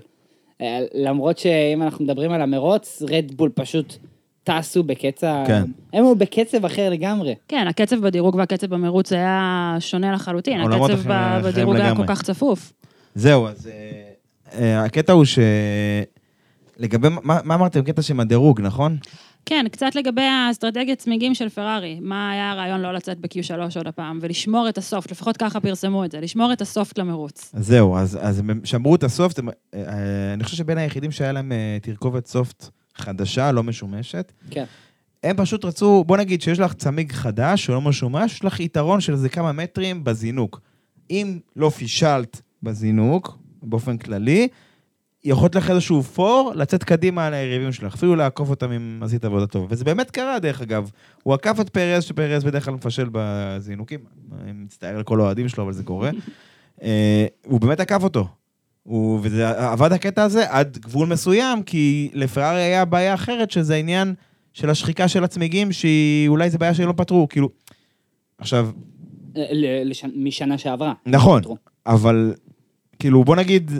[0.61, 3.95] אה, למרות שאם אנחנו מדברים על המרוץ, רדבול פשוט
[4.44, 5.62] טסו בקצב, כן.
[5.92, 7.35] הם היו בקצב אחר לגמרי.
[7.48, 10.61] כן, הקצב בדירוג והקצב במרוץ היה שונה לחלוטין.
[10.61, 10.98] הקצב
[11.44, 11.96] בדירוג היה.
[11.96, 12.72] כל כך צפוף.
[13.14, 15.38] זהו, אז אה, אה, הקטע הוא ש...
[16.78, 17.83] לגבי, מה, מה אמרתם?
[17.83, 18.96] קטע עם הדירוג, נכון?
[19.46, 21.98] כן, קצת לגבי האסטרטגיית צמיגים של פרארי.
[22.00, 26.11] מה היה הרעיון לא לצאת ב-Q3 עוד הפעם, ולשמור את הסופט, לפחות ככה פרסמו את
[26.11, 27.52] זה, לשמור את הסופט למרוץ.
[27.55, 29.40] אז זהו, אז, אז הם שמרו את הסופט,
[29.74, 29.83] אה,
[30.35, 31.52] אני חושב שבין היחידים שהיה להם
[31.83, 34.64] תרכובת סופט חדשה, לא משומשת, כן.
[35.22, 39.00] הם פשוט רצו, בוא נגיד שיש לך צמיג חדש או לא משומש, יש לך יתרון
[39.00, 40.61] של איזה כמה מטרים בזינוק.
[41.11, 44.48] אם לא פישלת בזינוק, באופן כללי,
[45.24, 49.46] יכולת לך איזשהו פור לצאת קדימה על היריבים שלך, אפילו לעקוף אותם אם עשית עבודה
[49.46, 49.66] טובה.
[49.70, 50.90] וזה באמת קרה, דרך אגב.
[51.22, 54.00] הוא עקף את פרז, שפרז בדרך כלל מפשל בזינוקים.
[54.40, 56.11] אני מצטער על כל האוהדים שלו, אבל זה קורה.
[56.83, 58.28] אה, הוא באמת עקף אותו.
[58.83, 64.14] הוא, וזה עבד הקטע הזה עד גבול מסוים, כי לפרארי היה בעיה אחרת, שזה העניין
[64.53, 67.49] של השחיקה של הצמיגים, שאולי זו בעיה שלא פתרו, כאילו...
[68.38, 68.71] עכשיו,
[69.37, 69.45] אה,
[69.85, 70.05] לש...
[70.16, 70.92] משנה שעברה.
[71.07, 71.57] נכון, פתרו.
[71.87, 72.35] אבל
[72.99, 73.71] כאילו, בוא נגיד,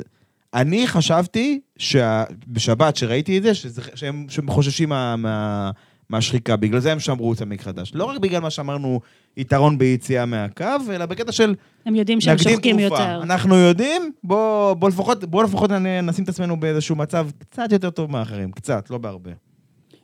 [0.55, 5.71] אני חשבתי שבשבת, שראיתי את זה, שזה, שהם, שהם חוששים מה, מה,
[6.13, 7.93] מהשחיקה, בגלל זה הם שמרו צמיג חדש.
[7.95, 9.01] לא רק בגלל מה שאמרנו,
[9.37, 11.55] יתרון ביציאה מהקו, אלא בקטע של
[11.87, 13.03] הם יודעים שהם שוחקים תרופה.
[13.03, 13.23] יותר.
[13.23, 15.71] אנחנו יודעים, בוא, בוא לפחות, בוא לפחות
[16.03, 19.31] נשים את עצמנו באיזשהו מצב קצת יותר טוב מאחרים, קצת, לא בהרבה.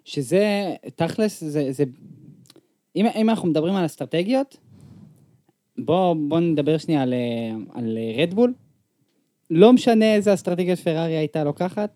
[0.05, 1.73] שזה, תכלס, זה...
[1.73, 1.85] זה
[2.97, 4.57] אם, אם אנחנו מדברים על אסטרטגיות,
[5.79, 7.15] בואו בוא נדבר שנייה על,
[7.75, 8.53] על רדבול.
[9.51, 11.91] לא משנה איזה אסטרטגיות פרארי הייתה לוקחת,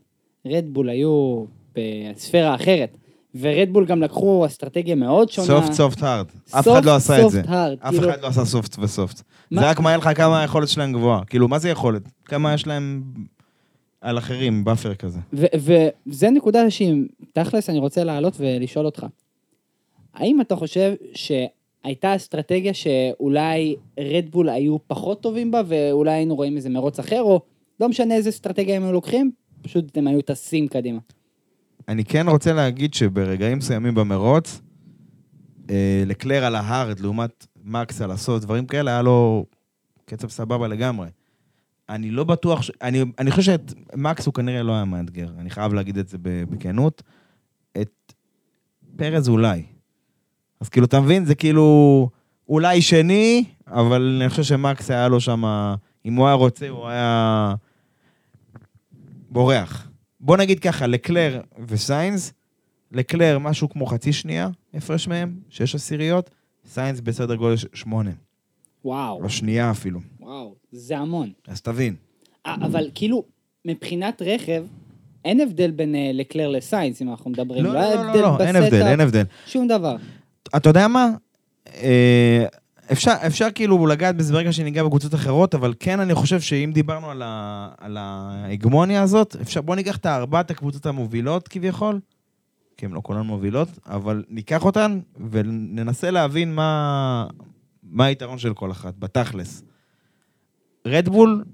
[0.46, 1.44] רדבול היו
[1.74, 2.96] בספירה אחרת.
[3.40, 5.46] ורדבול גם לקחו אסטרטגיה מאוד שונה.
[5.46, 6.26] סופט סופט הארד.
[6.50, 7.40] אף אחד לא עשה את זה.
[7.40, 9.22] אף כאילו- אחד לא עשה סופט וסופט.
[9.50, 11.24] זה רק מראה לך כמה היכולת שלהם גבוהה.
[11.24, 12.02] כאילו, מה זה יכולת?
[12.24, 13.02] כמה יש להם
[14.00, 15.18] על אחרים, buffer כזה.
[15.54, 19.06] וזה נקודה שהיא, תכלס, אני רוצה לעלות ולשאול אותך.
[20.14, 26.70] האם אתה חושב שהייתה אסטרטגיה שאולי רדבול היו פחות טובים בה, ואולי היינו רואים איזה
[26.70, 27.40] מרוץ אחר, או
[27.80, 29.30] לא משנה איזה אסטרטגיה הם היו לוקחים,
[29.62, 30.98] פשוט הם היו טסים קדימה.
[31.88, 34.60] אני כן רוצה להגיד שברגעים מסוימים במרוץ,
[35.70, 39.46] אה, לקלר על ה hard לעומת מקס על הסוף, דברים כאלה, היה לו
[40.04, 41.08] קצב סבבה לגמרי.
[41.88, 42.70] אני לא בטוח, ש...
[42.82, 43.56] אני, אני חושב
[43.92, 47.02] שמקס הוא כנראה לא היה מאתגר, אני חייב להגיד את זה בכנות.
[47.80, 48.12] את
[48.96, 49.62] פרז אולי.
[50.60, 51.24] אז כאילו, אתה מבין?
[51.24, 52.08] זה כאילו
[52.48, 55.44] אולי שני, אבל אני חושב שמקס היה לו שם,
[56.04, 57.54] אם הוא היה רוצה, הוא היה
[59.30, 59.88] בורח.
[60.22, 62.32] בוא נגיד ככה, לקלר וסיינס,
[62.92, 66.30] לקלר משהו כמו חצי שנייה, הפרש מהם, שש עשיריות,
[66.66, 68.10] סיינס בסדר גודל שמונה,
[68.84, 70.00] וואו, או שנייה אפילו.
[70.20, 71.32] וואו, זה המון.
[71.48, 71.94] אז תבין.
[72.44, 73.24] א- אבל כאילו,
[73.64, 74.64] מבחינת רכב,
[75.24, 77.64] אין הבדל בין אה, לקלר לסיינס, אם אנחנו מדברים.
[77.64, 79.22] לא, היה לא, לא, לא, אין הבדל, אין הבדל.
[79.46, 79.96] שום דבר.
[80.56, 81.08] אתה יודע מה?
[82.92, 87.10] אפשר, אפשר כאילו לגעת בזה ברגע שניגע בקבוצות אחרות, אבל כן אני חושב שאם דיברנו
[87.10, 92.00] על, ה, על ההגמוניה הזאת, אפשר, בוא ניקח את ארבעת הקבוצות המובילות כביכול,
[92.76, 95.00] כי הן לא כולן מובילות, אבל ניקח אותן
[95.30, 97.26] וננסה להבין מה,
[97.82, 99.62] מה היתרון של כל אחת, בתכלס.
[100.86, 101.44] רדבול,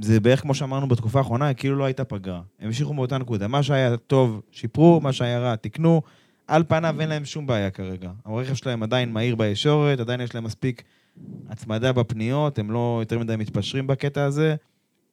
[0.00, 2.40] זה בערך כמו שאמרנו בתקופה האחרונה, כאילו לא הייתה פגרה.
[2.60, 3.48] הם המשיכו מאותה נקודה.
[3.48, 6.02] מה שהיה טוב, שיפרו, מה שהיה רע, תיקנו.
[6.48, 8.10] על פניו אין להם שום בעיה כרגע.
[8.24, 10.82] הרכב שלהם עדיין מהיר בישורת, עדיין יש להם מספיק
[11.48, 14.56] הצמדה בפניות, הם לא יותר מדי מתפשרים בקטע הזה.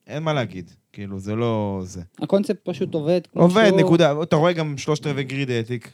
[0.07, 2.01] אין מה להגיד, כאילו, זה לא זה.
[2.19, 3.21] הקונספט פשוט עובד.
[3.27, 3.79] כמו עובד, שהוא.
[3.79, 4.23] נקודה.
[4.23, 5.93] אתה רואה גם שלושת רבעי גריד העתיק,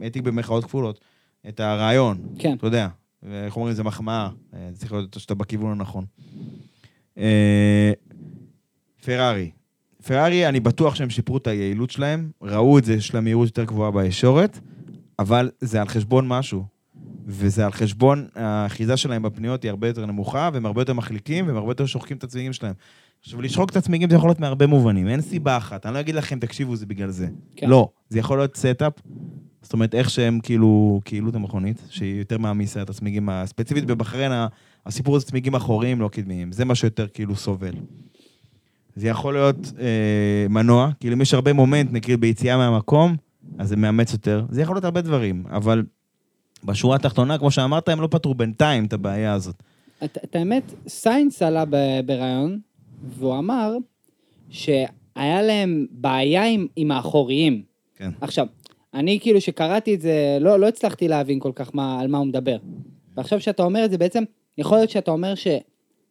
[0.00, 1.00] העתיק במרכאות כפולות,
[1.48, 2.54] את הרעיון, כן.
[2.54, 2.88] אתה יודע.
[3.44, 6.04] איך אומרים, זה מחמאה, אה, צריך להיות שאתה בכיוון הנכון.
[7.18, 7.92] אה,
[9.04, 9.50] פרארי.
[10.06, 13.64] פרארי, אני בטוח שהם שיפרו את היעילות שלהם, ראו את זה, יש להם מהירות יותר
[13.64, 14.58] גבוהה בישורת,
[15.18, 16.64] אבל זה על חשבון משהו.
[17.26, 21.56] וזה על חשבון, האחיזה שלהם בפניות היא הרבה יותר נמוכה, והם הרבה יותר מחליקים, והם
[21.56, 22.74] הרבה יותר שוחקים את הצמיגים שלהם.
[23.22, 25.86] עכשיו, לשחוק את הצמיגים זה יכול להיות מהרבה מובנים, אין סיבה אחת.
[25.86, 27.28] אני לא אגיד לכם, תקשיבו, זה בגלל זה.
[27.56, 27.68] כן.
[27.70, 28.92] לא, זה יכול להיות setup,
[29.62, 34.32] זאת אומרת, איך שהם כאילו, את המכונית, שהיא יותר מעמיסה את הצמיגים, ה- ספציפית בבחריין,
[34.86, 36.52] הסיפור הזה צמיגים אחוריים, לא קדמיים.
[36.52, 37.72] זה מה שיותר כאילו סובל.
[39.00, 43.16] זה יכול להיות אה, מנוע, כאילו אם יש הרבה מומנט, נגיד ביציאה מהמקום,
[43.58, 44.44] אז זה מאמץ יותר.
[44.50, 45.82] זה יכול להיות הרבה דברים, אבל
[46.64, 49.62] בשורה התחתונה, כמו שאמרת, הם לא פתרו בינתיים את הבעיה הזאת.
[50.04, 51.64] את, את האמת, סיינס עלה
[52.06, 52.58] בריאיון,
[53.18, 53.76] והוא אמר
[54.50, 57.62] שהיה להם בעיה עם, עם האחוריים.
[57.96, 58.10] כן.
[58.20, 58.46] עכשיו,
[58.94, 62.26] אני כאילו שקראתי את זה, לא, לא הצלחתי להבין כל כך מה, על מה הוא
[62.26, 62.56] מדבר.
[63.16, 64.24] ועכשיו שאתה אומר את זה, בעצם,
[64.58, 65.34] יכול להיות שאתה אומר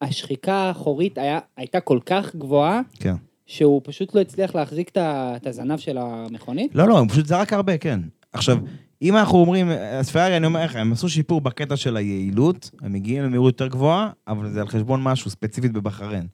[0.03, 3.15] שהשחיקה האחורית היה, הייתה כל כך גבוהה, כן.
[3.45, 6.75] שהוא פשוט לא הצליח להחזיק את הזנב של המכונית?
[6.75, 7.99] לא, לא, הם פשוט זרק הרבה, כן.
[8.33, 8.57] עכשיו,
[9.01, 12.93] אם אנחנו אומרים, אז פרארי, אני אומר לך, הם עשו שיפור בקטע של היעילות, הם
[12.93, 16.27] מגיעים למהירות יותר גבוהה, אבל זה על חשבון משהו, ספציפית בבחריין.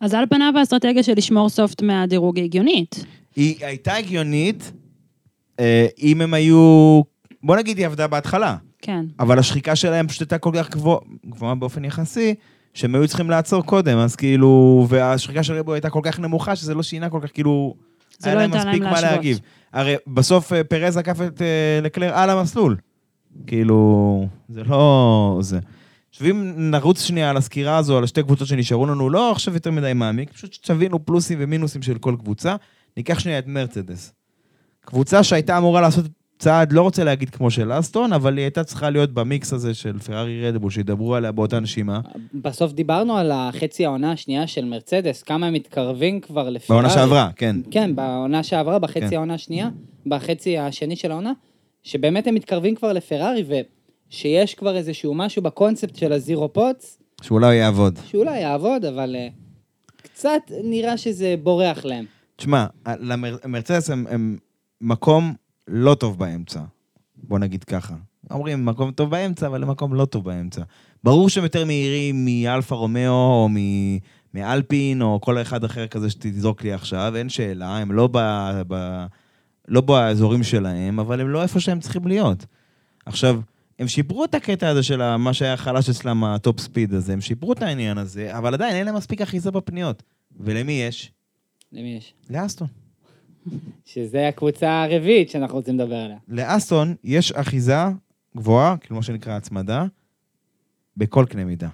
[0.00, 3.04] אז על פניו האסטרטגיה של לשמור סופט מהדירוג היא הגיונית.
[3.36, 4.72] היא הייתה הגיונית,
[5.60, 7.00] אה, אם הם היו...
[7.42, 9.04] בוא נגיד, היא עבדה בהתחלה, כן.
[9.20, 12.34] אבל השחיקה שלהם פשוט הייתה כל כך גבוה, גבוהה באופן יחסי,
[12.74, 14.86] שהם היו צריכים לעצור קודם, אז כאילו...
[14.88, 17.74] והשחיקה של רבו הייתה כל כך נמוכה, שזה לא שינה כל כך, כאילו...
[18.22, 19.12] היה לא להם מספיק מה להשוות.
[19.12, 19.40] להגיב.
[19.72, 22.76] הרי בסוף אה, פרז עקף את אה, לקלר על המסלול.
[23.46, 25.38] כאילו, זה לא...
[25.40, 25.58] זה.
[26.10, 29.70] עכשיו, אם נרוץ שנייה על הסקירה הזו, על השתי קבוצות שנשארו לנו, לא עכשיו יותר
[29.70, 32.56] מדי מעמיק, פשוט שתבינו פלוסים ומינוסים של כל קבוצה.
[32.96, 34.12] ניקח שנייה את מרצדס.
[34.84, 36.04] קבוצה שהייתה אמורה לעשות
[36.38, 39.98] צעד, לא רוצה להגיד כמו של אסטון, אבל היא הייתה צריכה להיות במיקס הזה של
[39.98, 42.00] פרארי רדבול, שידברו עליה באותה נשימה.
[42.34, 46.82] בסוף דיברנו על החצי העונה השנייה של מרצדס, כמה הם מתקרבים כבר לפרארי.
[46.82, 47.56] בעונה שעברה, כן.
[47.70, 49.16] כן, בעונה שעברה, בחצי כן.
[49.16, 49.68] העונה השנייה,
[50.06, 51.32] בחצי השני של העונה,
[51.82, 57.56] שבאמת הם מתקרבים כבר לפרארי, ושיש כבר איזשהו משהו בקונספט של ה zero pods, שאולי
[57.56, 57.98] יעבוד.
[58.06, 62.04] שאולי יעבוד, אבל uh, קצת נראה שזה בורח להם.
[62.36, 62.66] תשמע,
[63.44, 64.38] למרצדס הם, הם
[64.80, 65.34] מקום
[65.68, 66.60] לא טוב באמצע.
[67.16, 67.94] בוא נגיד ככה.
[68.30, 70.62] אומרים מקום טוב באמצע, אבל הם מקום לא טוב באמצע.
[71.04, 73.98] ברור שהם יותר מהירים מאלפה רומאו, או מ-
[74.34, 78.18] מאלפין, או כל אחד אחר כזה שתזרוק לי עכשיו, אין שאלה, הם לא ב...
[78.68, 79.06] ב
[79.68, 82.46] לא באזורים שלהם, אבל הם לא איפה שהם צריכים להיות.
[83.06, 83.40] עכשיו,
[83.78, 87.20] הם שיפרו את הקטע הזה של מה שהיה חלש אצלם, ה top speed הזה, הם
[87.20, 90.02] שיפרו את העניין הזה, אבל עדיין אין להם מספיק אחיזה בפניות.
[90.40, 91.12] ולמי יש?
[91.72, 92.14] למי יש?
[92.30, 92.68] לאסטון.
[93.84, 96.16] שזה הקבוצה הרביעית שאנחנו רוצים לדבר עליה.
[96.28, 97.76] לאסטון יש אחיזה
[98.36, 99.84] גבוהה, כאילו מה שנקרא הצמדה,
[100.96, 101.68] בכל קנה מידה.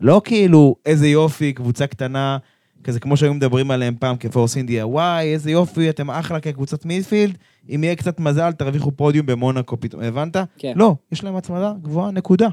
[0.00, 2.38] לא כאילו, איזה יופי, קבוצה קטנה,
[2.84, 7.38] כזה כמו שהיו מדברים עליהם פעם כפורס אינדיה, וואי, איזה יופי, אתם אחלה כקבוצת מידפילד,
[7.74, 10.36] אם יהיה קצת מזל, תרוויחו פודיום במונאקו פתאום, הבנת?
[10.58, 10.72] כן.
[10.76, 12.48] לא, יש להם הצמדה גבוהה, נקודה.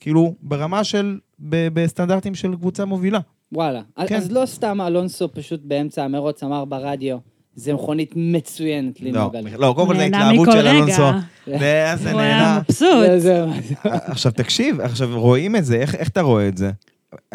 [0.00, 3.18] כאילו, ברמה של, ב- בסטנדרטים של קבוצה מובילה.
[3.52, 3.82] וואלה.
[4.06, 4.16] כן.
[4.16, 7.18] אז לא סתם אלונסו פשוט באמצע המרוץ אמר ברדיו,
[7.56, 9.56] זה מכונית מצוינת לא, לנהוג עליה.
[9.56, 10.70] לא, קודם כל זה נהנה התלהבות מכל של רגע.
[10.78, 11.02] אלונסו.
[11.46, 12.60] ואיזה הוא היה נהנה.
[12.68, 12.88] מבסוט.
[13.06, 16.70] זה- זה- זה- עכשיו תקשיב, עכשיו רואים את זה, איך, איך אתה רואה את זה?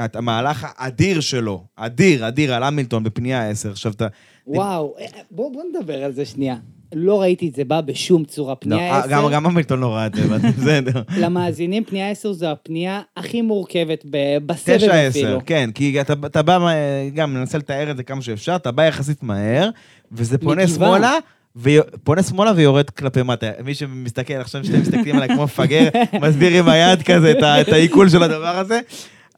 [0.05, 4.07] את המהלך האדיר שלו, אדיר, אדיר, על המילטון בפנייה 10, עכשיו אתה...
[4.47, 6.55] וואו, אה, בוא בוא נדבר על זה שנייה.
[6.95, 8.51] לא ראיתי את זה בא בשום צורה.
[8.51, 11.01] לא, פנייה אה, גם, 10, גם המילטון לא ראה את זה, אבל בסדר.
[11.17, 15.39] למאזינים, פנייה 10 זו הפנייה הכי מורכבת ב- בסבב 9-10, אפילו.
[15.45, 18.83] כן, כי אתה, אתה בא, אה, גם ננסה לתאר את זה כמה שאפשר, אתה בא
[18.83, 19.69] יחסית מהר,
[20.11, 20.85] וזה פונה מגיבה.
[20.85, 21.13] שמאלה,
[21.55, 23.47] ופונה שמאלה ויורד כלפי מטה.
[23.63, 25.89] מי שמסתכל, עכשיו שאתם מסתכלים עליי כמו מפגר,
[26.27, 28.79] מסביר עם היד כזה את, את העיכול של הדבר הזה.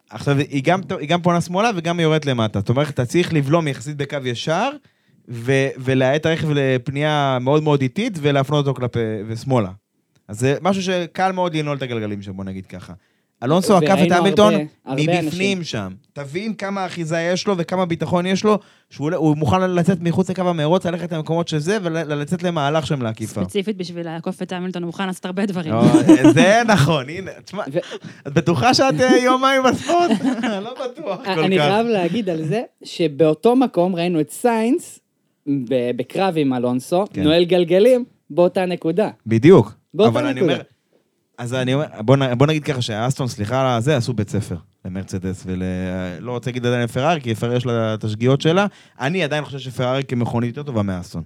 [0.09, 2.59] עכשיו, היא גם, היא גם פונה שמאלה וגם יורדת למטה.
[2.59, 4.69] זאת אומרת, אתה צריך לבלום יחסית בקו ישר,
[5.29, 9.69] ו- ולהאט הרכב לפנייה מאוד מאוד איטית, ולהפנות אותו כלפי, ושמאלה.
[10.27, 12.93] אז זה משהו שקל מאוד לנעול את הגלגלים שם, בוא נגיד ככה.
[13.43, 14.53] אלונסו עקף את המילטון
[14.87, 15.63] מבפנים אנשים.
[15.63, 15.93] שם.
[16.13, 20.41] תבין כמה אחיזה יש לו וכמה ביטחון יש לו, שהוא הוא מוכן לצאת מחוץ לקו
[20.41, 23.41] המרוץ, ללכת למקומות שזה, ולצאת למהלך שם לעקיפה.
[23.41, 25.73] ספציפית בשביל לעקוף את המילטון, הוא מוכן לעשות הרבה דברים.
[26.33, 27.63] זה נכון, הנה, תשמע,
[28.27, 30.11] את בטוחה שאת אה, יומיים בספורט?
[30.65, 31.63] לא בטוח כל אני כך.
[31.63, 34.99] חייב להגיד על זה, שבאותו מקום ראינו את סיינס,
[35.95, 37.23] בקרב עם אלונסו, כן.
[37.23, 39.09] נועל גלגלים, באותה נקודה.
[39.27, 39.73] בדיוק.
[39.93, 40.57] באותה אבל אני נקודה.
[41.41, 45.43] אז אני אומר, בוא, בוא נגיד ככה שהאסטון, סליחה על זה, עשו בית ספר למרצדס
[45.45, 45.63] ול...
[46.19, 48.67] לא רוצה להגיד עדיין לפרארי, כי לפרארי יש לה את השגיאות שלה.
[48.99, 51.23] אני עדיין חושב שפרארי כמכונית יותר טובה מאסטון.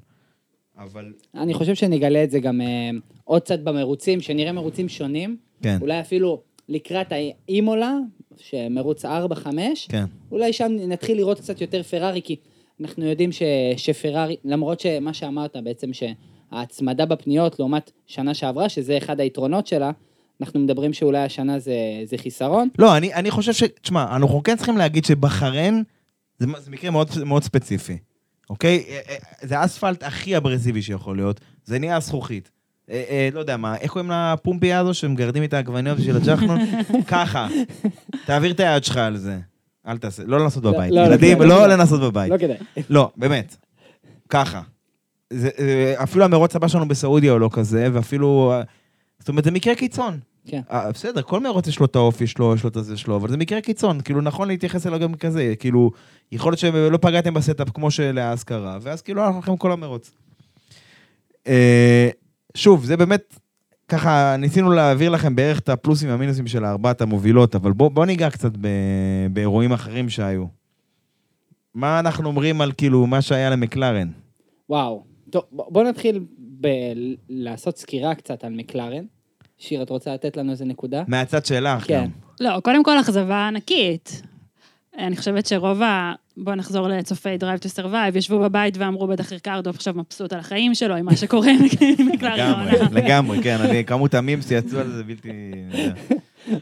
[0.77, 1.13] אבל...
[1.35, 2.89] אני חושב שנגלה את זה גם אה,
[3.23, 5.37] עוד קצת במרוצים, שנראה מרוצים שונים.
[5.61, 5.77] כן.
[5.81, 7.93] אולי אפילו לקראת האימולה,
[8.37, 9.07] שמרוץ 4-5,
[9.89, 10.05] כן.
[10.31, 12.35] אולי שם נתחיל לראות קצת יותר פרארי, כי
[12.81, 13.41] אנחנו יודעים ש,
[13.77, 15.93] שפרארי, למרות שמה שאמרת בעצם,
[16.55, 19.91] שההצמדה בפניות לעומת שנה שעברה, שזה אחד היתרונות שלה,
[20.41, 22.69] אנחנו מדברים שאולי השנה זה, זה חיסרון.
[22.79, 23.63] לא, אני, אני חושב ש...
[23.81, 25.83] תשמע, אנחנו כן צריכים להגיד שבחריין
[26.39, 27.97] זה, זה מקרה מאוד, מאוד ספציפי,
[28.49, 28.83] אוקיי?
[28.89, 32.51] אה, אה, זה האספלט הכי אברסיבי שיכול להיות, זה נהיה זכוכית.
[32.89, 36.59] אה, אה, לא יודע מה, איך קוראים לפומפייה הזו שמגרדים את העגבניות בשביל הג'חנון?
[37.07, 37.47] ככה.
[38.25, 39.39] תעביר את היד שלך על זה.
[39.87, 40.91] אל תעשה, לא לנסות לא, בבית.
[40.91, 41.67] לא, לא ילדים, לא לא.
[41.67, 42.31] לנסות בבית.
[42.31, 42.57] לא כדאי.
[42.89, 43.55] לא, באמת.
[44.29, 44.61] ככה.
[45.35, 45.49] זה,
[46.03, 48.53] אפילו המרוץ הבא שלנו בסעודיה הוא לא כזה, ואפילו...
[49.19, 50.19] זאת אומרת, זה מקרה קיצון.
[50.47, 50.61] כן.
[50.71, 53.29] אה, בסדר, כל מרוץ יש לו את האופי שלו, יש לו את הזה שלו, אבל
[53.29, 55.91] זה מקרה קיצון, כאילו נכון להתייחס אליו גם כזה, כאילו,
[56.31, 60.11] יכול להיות שלא פגעתם ב setup כמו שלהאס קרה, ואז כאילו הלך לכם כל המרוץ.
[61.47, 62.09] אה,
[62.55, 63.39] שוב, זה באמת,
[63.87, 68.29] ככה, ניסינו להעביר לכם בערך את הפלוסים והמינוסים של הארבעת המובילות, אבל בואו בוא ניגע
[68.29, 68.67] קצת ב,
[69.31, 70.45] באירועים אחרים שהיו.
[71.73, 74.09] מה אנחנו אומרים על כאילו מה שהיה למקלרן?
[74.69, 75.14] וואו.
[75.29, 76.19] טוב, בוא נתחיל
[76.61, 76.67] ב-
[77.29, 79.05] לעשות סקירה קצת על מקלרן.
[79.57, 81.03] שיר, את רוצה לתת לנו איזה נקודה?
[81.07, 82.03] מהצד שלך כן.
[82.03, 82.09] גם.
[82.39, 84.21] לא, קודם כל אכזבה ענקית.
[84.97, 86.13] אני חושבת שרוב ה...
[86.37, 90.75] בואו נחזור לצופי Drive to Survive, ישבו בבית ואמרו בטח ריקרדו עכשיו מבסוט על החיים
[90.75, 91.51] שלו, עם מה שקורה
[92.13, 93.01] מקלרן לגמרי.
[93.01, 95.31] לגמרי, כן, אני, כמות המימס שיצאו על זה בלתי...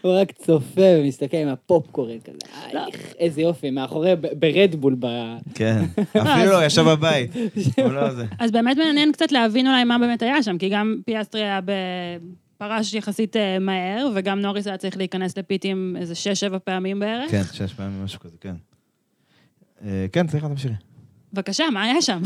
[0.01, 2.37] הוא רק צופה ומסתכל עם הפופקורן כזה.
[2.73, 5.07] אייך, איזה יופי, מאחורי, ב- ברד בול ב...
[5.55, 5.83] כן,
[6.21, 7.31] אפילו לא, ישב בבית.
[7.77, 8.07] לא.
[8.39, 11.59] אז באמת מעניין קצת להבין אולי מה באמת היה שם, כי גם פיאסטרי היה
[12.57, 17.31] בפרש יחסית אה, מהר, וגם נוריס היה צריך להיכנס לפיטים איזה שש-שבע פעמים בערך.
[17.31, 18.55] כן, שש פעמים, משהו כזה, כן.
[19.85, 20.73] אה, כן, סליחה, תמשיכי.
[21.33, 22.21] בבקשה, מה היה שם?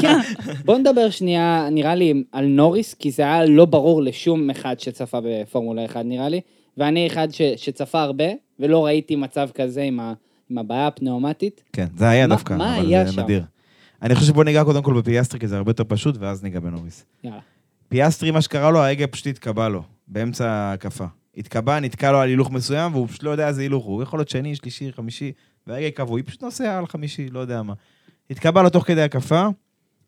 [0.00, 0.18] כן.
[0.64, 5.18] בוא נדבר שנייה, נראה לי, על נוריס, כי זה היה לא ברור לשום אחד שצפה
[5.24, 6.40] בפורמולה 1, נראה לי,
[6.76, 8.24] ואני אחד ש, שצפה הרבה,
[8.60, 10.12] ולא ראיתי מצב כזה עם, ה,
[10.50, 11.62] עם הבעיה הפנאומטית.
[11.72, 13.20] כן, זה היה מה- דווקא, מה אבל היה זה שם?
[13.20, 13.42] נדיר.
[14.02, 17.04] אני חושב שבוא ניגע קודם כל בפיאסטרי, כי זה הרבה יותר פשוט, ואז ניגע בנוריס.
[17.24, 17.38] יאללה.
[17.88, 21.04] פיאסטרי, מה שקרה לו, ההגה פשוט התקבע לו, באמצע ההקפה.
[21.36, 24.02] התקבע, נתקע לו על הילוך מסוים, והוא פשוט לא יודע איזה הילוך הוא.
[24.02, 25.32] יכול להיות שני, שלישי, חמישי,
[25.66, 27.72] וההגה קבוע, פשוט נוסע על חמישי, לא יודע מה.
[28.30, 29.46] התקבע לו תוך כדי הקפה,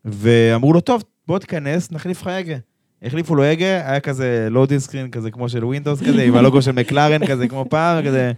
[0.05, 2.57] ואמרו לו, טוב, בוא תיכנס, נחליף לך הגה.
[3.03, 6.73] החליפו לו הגה, היה כזה loading screen כזה כמו של ווינדוס כזה, עם הלוגו של
[6.73, 8.33] מקלרן כזה כמו פעם, כזה,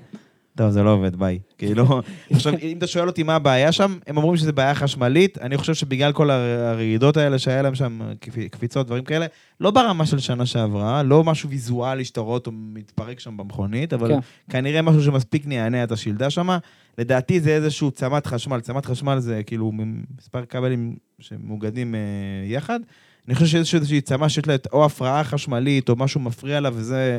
[0.57, 1.39] טוב, זה לא עובד, ביי.
[1.59, 5.57] כאילו, עכשיו, אם אתה שואל אותי מה הבעיה שם, הם אומרים שזה בעיה חשמלית, אני
[5.57, 9.27] חושב שבגלל כל הר- הרעידות האלה שהיה להם שם, קפ- קפיצות, דברים כאלה,
[9.61, 14.09] לא ברמה של שנה שעברה, לא משהו ויזואלי שאתה רואה אותו מתפרק שם במכונית, אבל
[14.09, 14.19] כן.
[14.51, 16.49] כנראה משהו שמספיק נענה את השלדה שם.
[16.99, 19.73] לדעתי זה איזשהו צמת חשמל, צמת חשמל זה כאילו
[20.19, 22.01] מספר כבלים שמאוגדים אה,
[22.47, 22.81] יחד.
[23.29, 26.71] אני חושב שיש איזושהי צמה שיש לה את- או הפרעה חשמלית או משהו מפריע לה,
[26.73, 27.19] וזה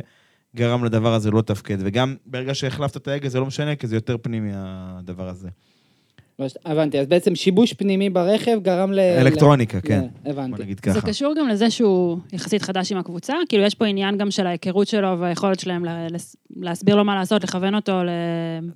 [0.55, 1.77] גרם לדבר הזה לא לתפקד.
[1.79, 5.47] וגם ברגע שהחלפת את ההגה זה לא משנה, כי זה יותר פנימי הדבר הזה.
[6.65, 8.99] הבנתי, אז בעצם שיבוש פנימי ברכב גרם ל...
[8.99, 10.01] אלקטרוניקה, ל- כן.
[10.25, 10.51] הבנתי.
[10.51, 11.07] בוא נגיד זה ככה.
[11.07, 14.87] קשור גם לזה שהוא יחסית חדש עם הקבוצה, כאילו יש פה עניין גם של ההיכרות
[14.87, 15.85] שלו והיכולת שלהם
[16.55, 18.09] להסביר לו מה לעשות, לכוון אותו ל...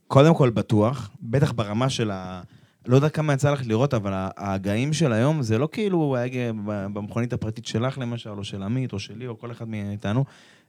[0.08, 2.42] קודם כל בטוח, בטח ברמה של ה...
[2.88, 6.86] לא יודע כמה יצא לך לראות, אבל ההגאים של היום זה לא כאילו ההגה ב-
[6.94, 10.26] במכונית הפרטית שלך למשל, או של עמית, או שלי, או כל אחד מאיתנו.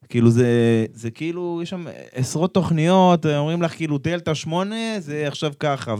[0.09, 0.47] כאילו זה,
[0.93, 5.95] זה כאילו, יש שם עשרות תוכניות, אומרים לך כאילו דלתא 8 זה עכשיו ככה,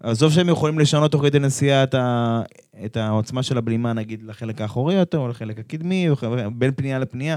[0.00, 2.42] ועזוב שהם יכולים לשנות תוך כדי נסיעה את, ה,
[2.84, 6.08] את העוצמה של הבלימה, נגיד, לחלק האחורי יותר, או לחלק הקדמי,
[6.52, 7.36] בין פנייה לפנייה.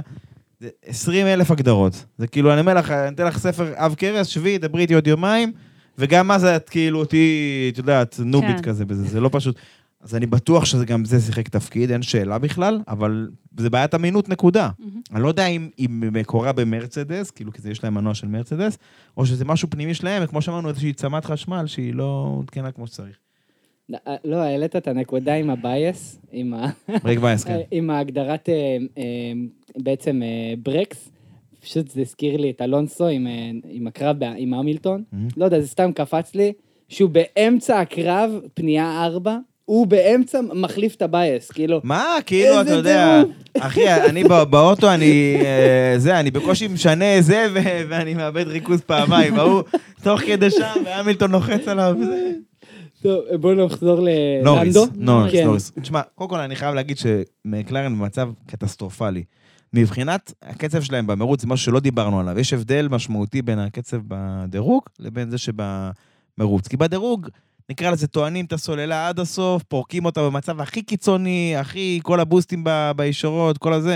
[0.59, 2.05] זה 20 אלף הגדרות.
[2.17, 5.07] זה כאילו, אני אומר לך, אני אתן לך ספר עב כרס, שבי, דברי איתי עוד
[5.07, 5.51] יומיים,
[5.97, 8.61] וגם אז את כאילו אותי, את יודעת, נובית כן.
[8.61, 9.55] כזה בזה, זה לא פשוט.
[10.01, 14.69] אז אני בטוח שגם זה שיחק תפקיד, אין שאלה בכלל, אבל זה בעיית אמינות, נקודה.
[15.11, 18.77] אני לא יודע אם היא מקורה במרצדס, כאילו, כי יש להם מנוע של מרצדס,
[19.17, 23.17] או שזה משהו פנימי שלהם, וכמו שאמרנו, איזושהי צמת חשמל שהיא לא עודכנה כמו שצריך.
[24.23, 26.69] לא, העלית את הנקודה עם הבייס, עם ה...
[27.05, 27.59] ריק וייס, כן.
[27.71, 29.03] עם ההגדרת אה, אה,
[29.77, 31.09] בעצם אה, ברקס.
[31.69, 33.31] פשוט זה הזכיר לי את אלונסו עם, אה,
[33.69, 35.03] עם הקרב עם המילטון.
[35.13, 35.17] Mhm.
[35.37, 36.53] לא יודע, זה סתם קפץ לי,
[36.89, 41.79] שהוא באמצע הקרב, פנייה ארבע, הוא באמצע מחליף את הבייס, כאילו...
[41.83, 43.23] מה, כאילו, אתה יודע.
[43.59, 48.81] אחי, אני בא- באוטו, אני, אה, זה, אני בקושי משנה זה, ו- ואני מאבד ריכוז
[48.81, 49.35] פעמיים.
[49.39, 49.61] ההוא,
[50.03, 51.95] תוך כדי שם, והמילטון לוחץ עליו.
[53.03, 54.85] טוב, בואו נחזור ללנדו.
[54.95, 55.45] נוריס, כן.
[55.45, 55.71] נוריס.
[55.81, 59.23] תשמע, קודם כל אני חייב להגיד שמקלרן במצב קטסטרופלי.
[59.73, 62.39] מבחינת הקצב שלהם במרוץ, זה משהו שלא דיברנו עליו.
[62.39, 66.67] יש הבדל משמעותי בין הקצב בדירוג לבין זה שבמרוץ.
[66.67, 67.27] כי בדירוג,
[67.69, 72.63] נקרא לזה, טוענים את הסוללה עד הסוף, פורקים אותה במצב הכי קיצוני, הכי, כל הבוסטים
[72.63, 73.95] ב- בישורות, כל הזה.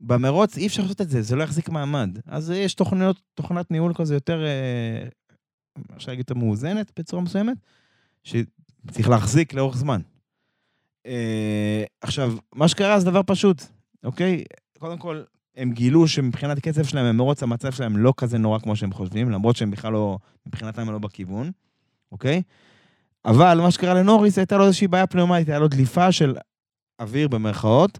[0.00, 2.18] במרוץ אי אפשר לעשות את זה, זה לא יחזיק מעמד.
[2.26, 5.08] אז יש תוכניות, תוכנת ניהול כזה יותר, אה,
[5.96, 7.56] אפשר להגיד, יותר מאוזנת בצורה מסוימת,
[8.24, 10.00] שצריך להחזיק לאורך זמן.
[11.06, 13.62] אה, עכשיו, מה שקרה זה דבר פשוט,
[14.04, 14.44] אוקיי?
[14.78, 15.22] קודם כל,
[15.56, 19.56] הם גילו שמבחינת הקצב שלהם, במרוץ המצב שלהם לא כזה נורא כמו שהם חושבים, למרות
[19.56, 21.50] שהם בכלל לא, מבחינתם לא בכיוון,
[22.12, 22.42] אוקיי?
[23.24, 26.36] אבל מה שקרה לנוריס, הייתה לו איזושהי בעיה פניאומטית, הייתה לו דליפה של
[27.00, 27.98] אוויר במרכאות,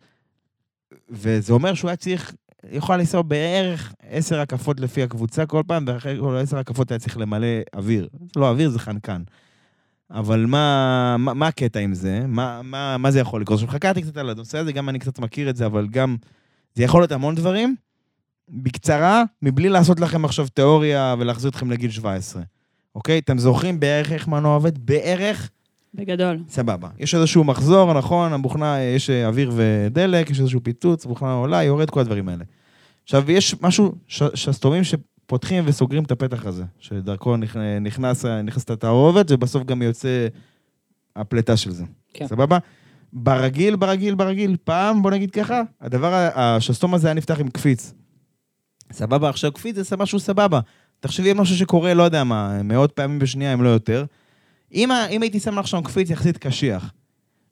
[1.10, 2.34] וזה אומר שהוא היה צריך,
[2.70, 7.18] יכול לנסוע בערך עשר הקפות לפי הקבוצה כל פעם, ואחרי כל עשר הקפות היה צריך
[7.18, 8.08] למלא אוויר.
[8.36, 9.22] לא אוויר, זה חנקן.
[10.10, 12.26] אבל מה, מה, מה הקטע עם זה?
[12.26, 13.56] מה, מה, מה זה יכול לקרות?
[13.56, 16.16] עכשיו, חקרתי קצת על הנושא הזה, גם אני קצת מכיר את זה, אבל גם
[16.76, 17.76] זה יכול להיות המון דברים.
[18.48, 22.42] בקצרה, מבלי לעשות לכם עכשיו תיאוריה ולהחזיר אתכם לגיל 17.
[22.94, 23.18] אוקיי?
[23.18, 24.86] אתם זוכרים בערך איך מנוע עובד?
[24.86, 25.50] בערך
[25.94, 26.38] בגדול.
[26.48, 26.88] סבבה.
[26.98, 31.90] יש איזשהו מחזור, נכון, הבוכנה, יש אה, אוויר ודלק, יש איזשהו פיצוץ, הבוכנה עולה, יורד,
[31.90, 32.44] כל הדברים האלה.
[33.04, 39.26] עכשיו, יש משהו, ש- שסתומים שפותחים וסוגרים את הפתח הזה, שדרכו נכ- נכנס, נכנסת התערובת,
[39.30, 40.26] ובסוף גם יוצא
[41.16, 41.84] הפליטה של זה.
[42.14, 42.26] כן.
[42.26, 42.58] סבבה?
[43.18, 47.92] ברגיל, ברגיל, ברגיל, פעם, בוא נגיד ככה, הדבר, השסתום הזה היה נפתח עם קפיץ.
[48.92, 50.60] סבבה, עכשיו קפיץ זה משהו סבבה.
[51.00, 54.04] תחשבי על משהו שקורה, לא יודע מה, מאות פעמים בשנייה, אם לא יותר.
[54.74, 56.92] אם, אם הייתי שם לך שם קפיץ יחסית קשיח,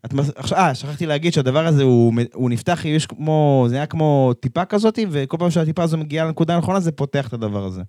[0.04, 0.30] את מס...
[0.36, 4.64] עכשיו, אה, שכחתי להגיד שהדבר הזה הוא, הוא נפתח, יש כמו, זה היה כמו טיפה
[4.64, 7.82] כזאת, וכל פעם שהטיפה הזו מגיעה לנקודה הנכונה, זה פותח את הדבר הזה.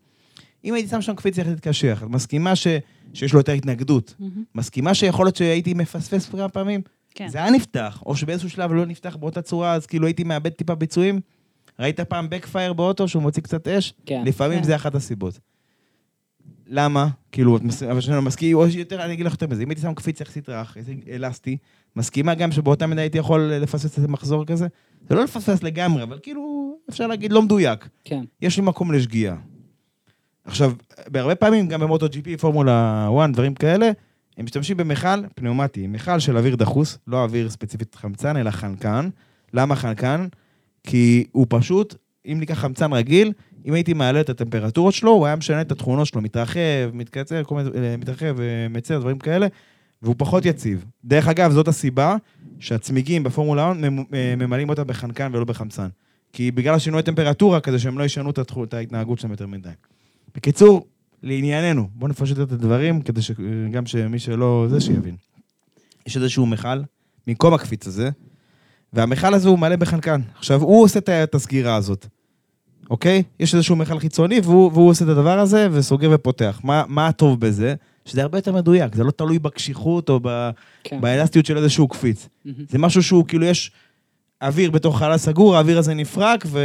[0.65, 2.67] אם הייתי שם שם קפיץ יחסית קשיח, את מסכימה ש...
[3.13, 4.15] שיש לו יותר התנגדות?
[4.19, 4.43] מהמם.
[4.55, 6.81] מסכימה שיכול להיות שהייתי מפספס כמה פעמים?
[7.15, 7.27] כן.
[7.27, 10.75] זה היה נפתח, או שבאיזשהו שלב לא נפתח באותה צורה, אז כאילו הייתי מאבד טיפה
[10.75, 11.19] ביצועים.
[11.79, 13.93] ראית פעם backfire באוטו שהוא מוציא קצת אש?
[14.05, 14.23] כן.
[14.25, 14.63] לפעמים כן.
[14.63, 15.39] זה אחת הסיבות.
[16.67, 17.07] למה?
[17.31, 19.69] כאילו, את מס- אבל שאני לא מסכים, או שיותר, אני אגיד לך יותר מזה, אם
[19.69, 21.57] הייתי שם קפיץ יחסית רך, איזה אלסטי,
[21.95, 24.67] מסכימה גם שבאותה מידה הייתי יכול לפספס איזה מחזור כזה?
[25.09, 27.89] זה לא לפספס לגמרי, אבל כאילו, אפשר להגיד לא מדויק.
[28.03, 28.23] כן.
[28.41, 29.35] יש לי מקום לשגיאה.
[30.45, 30.71] עכשיו,
[31.07, 33.91] בהרבה פעמים, גם במוטו GP, פורמולה 1, דברים כאלה,
[34.37, 39.09] הם משתמשים במכל פניאומטי, מכל של אוויר דחוס, לא אוויר ספציפית חמצן, אלא חנקן.
[39.53, 40.27] למה חנקן?
[40.83, 43.31] כי הוא פשוט, אם ניקח חמצן רגיל,
[43.65, 46.59] אם הייתי מעלה את הטמפרטורות שלו, הוא היה משנה את התכונות שלו, מתרחב,
[46.93, 49.47] מתקצר, כל מיני, אה, מתרחב, אה, מצר, דברים כאלה,
[50.01, 50.85] והוא פחות יציב.
[51.05, 52.15] דרך אגב, זאת הסיבה
[52.59, 55.87] שהצמיגים בפורמולה 1 ממ- אה, ממלאים אותה בחנקן ולא בחמצן.
[56.33, 58.29] כי בגלל השינוי טמפרטורה, כזה שהם לא ישנו
[58.63, 59.69] את ההתנהגות שלהם יותר מדי.
[60.35, 60.85] בקיצור,
[61.25, 65.15] לענייננו, בואו נפשט את הדברים, כדי שגם שמי שלא זה, שיבין.
[66.07, 66.81] יש איזשהו מכל,
[67.27, 68.09] במקום הקפיץ הזה,
[68.93, 70.21] והמכל הזה הוא מלא בחנקן.
[70.37, 72.05] עכשיו, הוא עושה את הסגירה הזאת,
[72.89, 73.23] אוקיי?
[73.39, 76.61] יש איזשהו מכל חיצוני, והוא, והוא עושה את הדבר הזה, וסוגר ופותח.
[76.63, 77.75] מה, מה הטוב בזה?
[78.05, 80.49] שזה הרבה יותר מדויק, זה לא תלוי בקשיחות או ב,
[80.83, 81.01] כן.
[81.01, 82.27] באלסטיות של איזשהו קפיץ.
[82.45, 82.65] מהמם.
[82.69, 83.71] זה משהו שהוא, כאילו, יש
[84.41, 86.59] אוויר בתוך חלל סגור, האוויר הזה נפרק ו...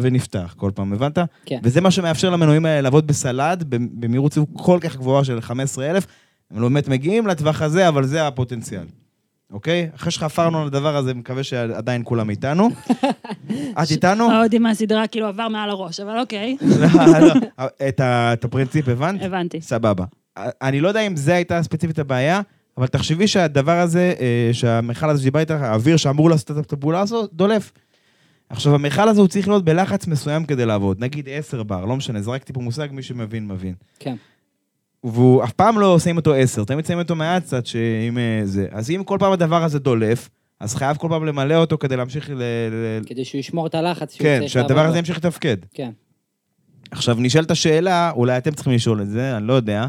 [0.00, 1.18] ונפתח כל פעם, הבנת?
[1.46, 1.58] כן.
[1.62, 6.06] וזה מה שמאפשר למנועים האלה לעבוד בסלד, במהירות סיבוב כל כך גבוהה של 15,000.
[6.50, 8.84] הם לא באמת מגיעים לטווח הזה, אבל זה הפוטנציאל.
[9.52, 9.90] אוקיי?
[9.96, 12.68] אחרי שחפרנו על הדבר הזה, מקווה שעדיין כולם איתנו.
[13.82, 14.30] את איתנו?
[14.30, 17.66] ההודים מהסדרה כאילו עבר מעל הראש, אבל אוקיי, לא, לא.
[17.88, 19.22] את הפרינציפ הבנת?
[19.22, 19.60] הבנתי.
[19.60, 20.04] סבבה.
[20.36, 22.40] אני לא יודע אם זה הייתה ספציפית הבעיה,
[22.78, 27.30] אבל תחשבי שהדבר הזה, אה, שהמכל הזה שדיבר איתך, האוויר שאמור לעשות את הפעולה הזאת,
[27.32, 27.72] דולף.
[28.48, 31.00] עכשיו, המכל הזה הוא צריך להיות בלחץ מסוים כדי לעבוד.
[31.00, 33.74] נגיד 10 בר, לא משנה, זרקתי פה מושג, מי שמבין, מבין.
[33.98, 34.16] כן.
[35.04, 38.66] והוא אף פעם לא שמים אותו 10, תמיד שמים אותו מעט קצת, שאם אה, זה.
[38.70, 40.28] אז אם כל פעם הדבר הזה דולף,
[40.60, 42.42] אז חייב כל פעם למלא אותו כדי להמשיך ל...
[43.06, 44.16] כדי שהוא ישמור את הלחץ.
[44.18, 44.98] כן, שהדבר הזה.
[44.98, 45.56] ימשיך לתפקד.
[45.74, 45.90] כן.
[46.90, 49.86] עכשיו, נשאלת השאלה, אולי אתם צריכים לשאול את זה, אני לא יודע.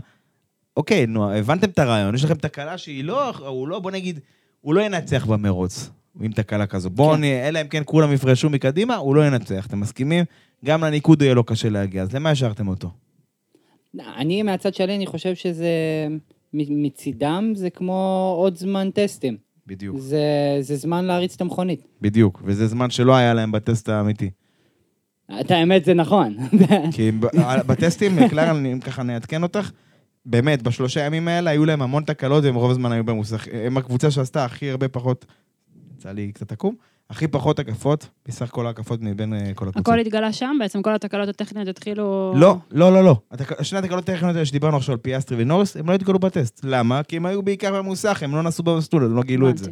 [0.82, 4.20] אוקיי, נו, הבנתם את הרעיון, יש לכם תקלה שהיא לא, הוא לא, בוא נגיד,
[4.62, 5.90] הוא לא ינצח במרוץ,
[6.22, 6.90] עם תקלה כזו.
[6.90, 7.24] בואו, כן.
[7.24, 10.26] אלא אם כן כולם יפרשו מקדימה, הוא לא ינצח, אתם מסכימים?
[10.66, 12.90] גם לניקוד יהיה לו קשה להגיע, אז למה השארתם אותו?
[14.18, 15.68] אני מהצד שלי, אני חושב שזה,
[16.54, 19.38] מצידם זה כמו עוד זמן טסטים.
[19.68, 19.98] בדיוק.
[20.00, 21.88] זה, זה זמן להריץ את המכונית.
[22.02, 24.30] בדיוק, וזה זמן שלא היה להם בטסט האמיתי.
[25.40, 26.38] את האמת, זה נכון.
[26.92, 27.12] כי
[27.68, 29.72] בטסטים, קלרה, אני ככה נעדכן אותך,
[30.26, 33.48] באמת, בשלושה ימים האלה היו להם המון תקלות, והם רוב הזמן היו במוסך.
[33.66, 35.26] הם הקבוצה שעשתה הכי הרבה פחות,
[35.98, 36.76] יצא לי קצת עקום,
[37.10, 39.88] הכי פחות הקפות, מסך כל ההקפות מבין אה, כל הקבוצות.
[39.88, 42.34] הכל התגלה שם, בעצם כל התקלות הטכניות התחילו...
[42.36, 43.16] לא, לא, לא, לא.
[43.32, 46.62] התק- שני התקלות הטכניות האלה שדיברנו עכשיו על פיאסטרי ונוריס, הם לא התגלו בטסט.
[46.64, 47.04] למה?
[47.04, 49.72] כי הם היו בעיקר במוסך, הם לא נסעו במסלול, הם לא גילו את זה.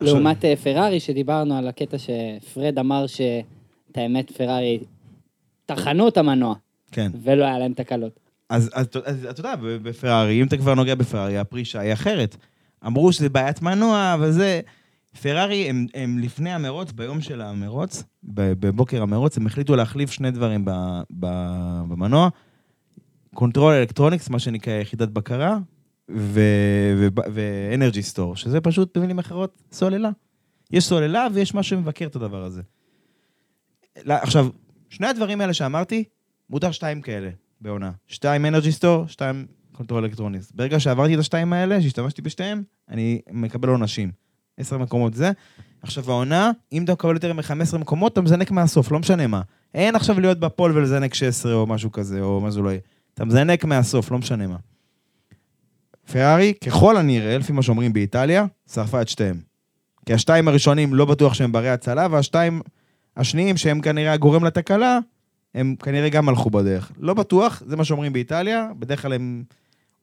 [0.00, 3.44] לעומת אה, פרארי, שדיברנו על הקטע שפרד אמר שאת
[3.96, 4.78] האמת, פרארי
[5.66, 6.54] טחנו את המנוע,
[6.92, 7.12] כן.
[7.22, 8.19] ולא היה להם תקלות.
[8.50, 12.36] אז, אז, אז אתה יודע, בפרארי, אם אתה כבר נוגע בפרארי, הפרישה היא אחרת.
[12.86, 14.60] אמרו שזה בעיית מנוע וזה...
[15.22, 20.64] פרארי, הם, הם לפני המרוץ, ביום של המרוץ, בבוקר המרוץ, הם החליטו להחליף שני דברים
[20.64, 20.70] ב,
[21.18, 21.26] ב,
[21.88, 22.28] במנוע.
[23.34, 25.58] control electronics, מה שנקרא יחידת בקרה,
[27.32, 30.10] ו energy store, שזה פשוט, במילים אחרות, סוללה.
[30.70, 32.62] יש סוללה ויש משהו שמבקר את הדבר הזה.
[34.06, 34.48] עכשיו,
[34.88, 36.04] שני הדברים האלה שאמרתי,
[36.50, 37.30] מותר שתיים כאלה
[37.60, 37.90] בעונה.
[38.06, 40.52] שתיים energy store, שתיים control electronics.
[40.54, 44.10] ברגע שעברתי את השתיים האלה, שהשתמשתי בשתיהם, אני מקבל עונשים.
[44.56, 45.30] עשר מקומות זה.
[45.82, 49.40] עכשיו העונה, אם אתה מקבל יותר מ-15 מקומות, אתה מזנק מהסוף, לא משנה מה.
[49.74, 52.80] אין עכשיו להיות בפול ולזנק 16 או משהו כזה, או מה זה לא יהיה.
[53.14, 54.56] אתה מזנק מהסוף, לא משנה מה.
[56.12, 59.40] פרארי, ככל הנראה, לפי מה שאומרים באיטליה, שרפה את שתיהם.
[60.06, 62.60] כי השתיים הראשונים לא בטוח שהם ברי הצלה, והשתיים
[63.16, 64.98] השניים, שהם כנראה הגורם לתקלה,
[65.54, 66.92] הם כנראה גם הלכו בדרך.
[66.98, 69.42] לא בטוח, זה מה שאומרים באיטליה, בדרך כלל הם,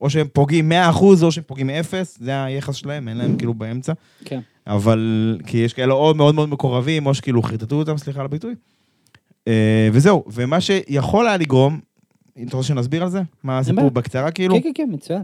[0.02, 0.74] או שהם פוגעים 100%
[1.24, 3.94] או שהם פוגעים 0, זה היחס שלהם, אין להם כאילו באמצע.
[4.26, 4.40] כן.
[4.68, 8.56] אבל, כי יש כאלה או מאוד מאוד מקורבים, או שכאילו חרטטו אותם, סליחה על הביטוי.
[9.48, 11.80] אה, וזהו, ומה שיכול היה לגרום,
[12.38, 13.22] אם אתה רוצה שנסביר על זה?
[13.44, 13.92] מה הסיפור.
[13.92, 14.56] בקצרה כאילו?
[14.56, 15.24] כן, כן, כן, מצוין.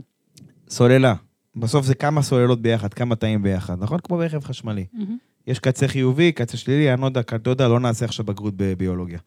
[0.69, 1.13] סוללה.
[1.55, 3.99] בסוף זה כמה סוללות ביחד, כמה תאים ביחד, נכון?
[4.03, 4.86] כמו ברכב חשמלי.
[4.93, 5.17] מהמם.
[5.48, 9.20] יש קצה חיובי, קצה שלילי, אני לא יודע, יודע, לא נעשה עכשיו בגרות בביולוגיה.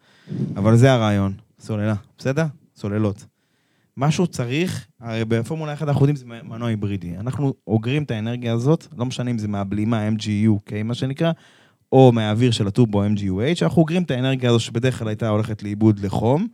[0.57, 2.45] אבל זה הרעיון, סוללה, בסדר?
[2.77, 3.25] סוללות.
[3.97, 7.17] משהו צריך, הרי בפורמולה 1 אנחנו יודעים שזה מנוע היברידי.
[7.17, 11.33] אנחנו אוגרים את האנרגיה הזאת, לא משנה אם זה מהבלימה MGU, מה שנקרא,
[11.93, 15.99] או מהאוויר של הטורבו MGUH, אנחנו אוגרים את האנרגיה הזו שבדרך כלל הייתה הולכת לאיבוד
[15.99, 16.47] לחום,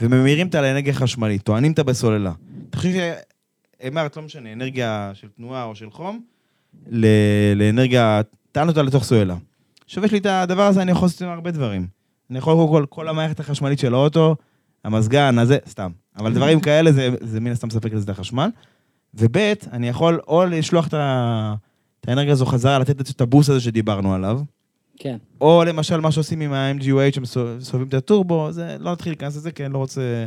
[0.00, 2.32] וממירים אותה לאנרגיה חשמלית, טוענים אותה בסוללה.
[2.70, 2.98] תחשבי
[3.82, 6.20] שאמרת, לא משנה, אנרגיה של תנועה או של חום,
[7.54, 8.20] לאנרגיה,
[8.58, 9.36] טען אותה לתוך סוללה.
[9.84, 11.86] עכשיו יש לי את הדבר הזה, אני יכול לעשות עם הרבה דברים.
[12.30, 14.36] אני יכול קודם כל, כל המערכת החשמלית של האוטו,
[14.84, 15.90] המזגן, הזה, סתם.
[16.16, 18.50] אבל דברים כאלה, זה, זה מן הסתם מספק לזה את החשמל.
[19.14, 19.36] וב',
[19.72, 21.54] אני יכול או לשלוח את, ה...
[22.00, 24.40] את האנרגיה הזו חזרה, לתת את הבוסט הזה שדיברנו עליו,
[24.96, 25.16] כן.
[25.40, 29.36] או למשל מה שעושים עם ה-MGUH, שהם סו- סובבים את הטורבו, זה, לא נתחיל להיכנס
[29.36, 30.26] לזה, כי אני לא רוצה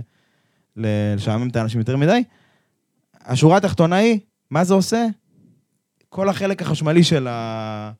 [0.78, 2.24] לשעמם את האנשים יותר מדי.
[3.22, 4.20] השורה התחתונה היא,
[4.52, 5.06] מה זה עושה?
[6.10, 7.92] כל החלק החשמלי של ה...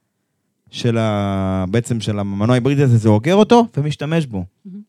[0.72, 1.66] של ה...
[1.70, 4.46] בעצם של המנוע היברידי הזה, זה אוגר אותו ומשתמש בו.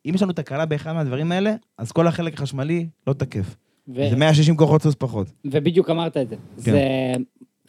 [0.06, 3.56] אם יש לנו תקלה באחד מהדברים האלה, אז כל החלק החשמלי לא תקף.
[3.88, 5.26] ו- זה 160 כוחות סוס פחות.
[5.44, 6.36] ובדיוק אמרת את זה.
[6.56, 6.80] זה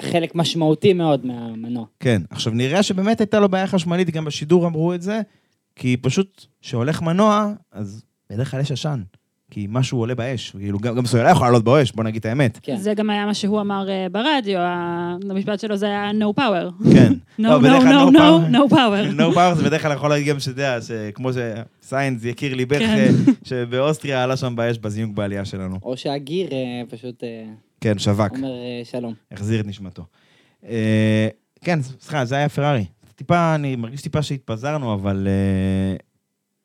[0.01, 1.85] חלק משמעותי מאוד מהמנוע.
[1.99, 2.21] כן.
[2.29, 5.21] עכשיו, נראה שבאמת הייתה לו בעיה חשמלית, גם בשידור אמרו את זה,
[5.75, 9.01] כי פשוט, כשהולך מנוע, אז בדרך כלל יש עשן.
[9.53, 12.59] כי משהו עולה באש, כאילו, גם, גם סוללה יכולה לעלות באש, בוא נגיד את האמת.
[12.61, 12.77] כן.
[12.77, 16.91] זה גם היה מה שהוא אמר אה, ברדיו, המשפט שלו זה היה no power.
[16.93, 17.13] כן.
[17.39, 19.19] No, לא, no, בדרך כלל no, no, no power.
[19.19, 23.11] no power זה בדרך כלל יכול להגיד גם שאתה יודע, שכמו שסיינס יקיר ליבך, כן.
[23.27, 25.79] אה, שבאוסטריה עלה שם באש בזיוק בעלייה שלנו.
[25.83, 27.45] או שהגיר אה, פשוט אה,
[27.81, 29.13] כן, שווק, אומר אה, שלום.
[29.31, 30.03] החזיר את נשמתו.
[30.69, 31.27] אה,
[31.61, 32.85] כן, סליחה, זה היה פרארי.
[33.15, 35.27] טיפה, אני מרגיש טיפה שהתפזרנו, אבל...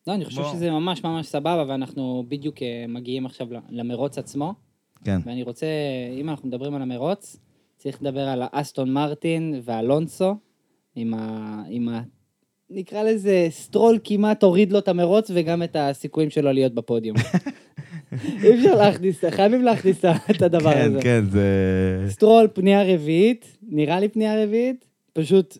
[0.09, 0.53] לא, אני חושב בוא.
[0.53, 4.55] שזה ממש ממש סבבה, ואנחנו בדיוק אה, מגיעים עכשיו למרוץ עצמו.
[5.05, 5.21] כן.
[5.27, 5.67] ואני רוצה,
[6.21, 7.37] אם אנחנו מדברים על המרוץ,
[7.77, 10.35] צריך לדבר על האסטון מרטין ואלונסו,
[10.95, 11.63] עם ה...
[11.69, 12.03] עם ה...
[12.71, 17.17] נקרא לזה, סטרול כמעט הוריד לו את המרוץ וגם את הסיכויים שלו להיות בפודיום.
[18.43, 21.03] אי אפשר להכניס, חייבים להכניס את הדבר כן, הזה.
[21.03, 22.05] כן, זה...
[22.09, 25.59] סטרול פנייה רביעית, נראה לי פנייה רביעית, פשוט,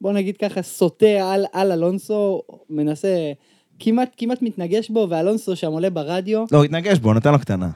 [0.00, 3.32] בוא נגיד ככה, סוטה על, על אלונסו, מנסה,
[3.78, 7.68] כמעט, כמעט מתנגש בו, ואלונסו שם עולה ברדיו, לא, הוא התנגש בו, נתן לו קטנה.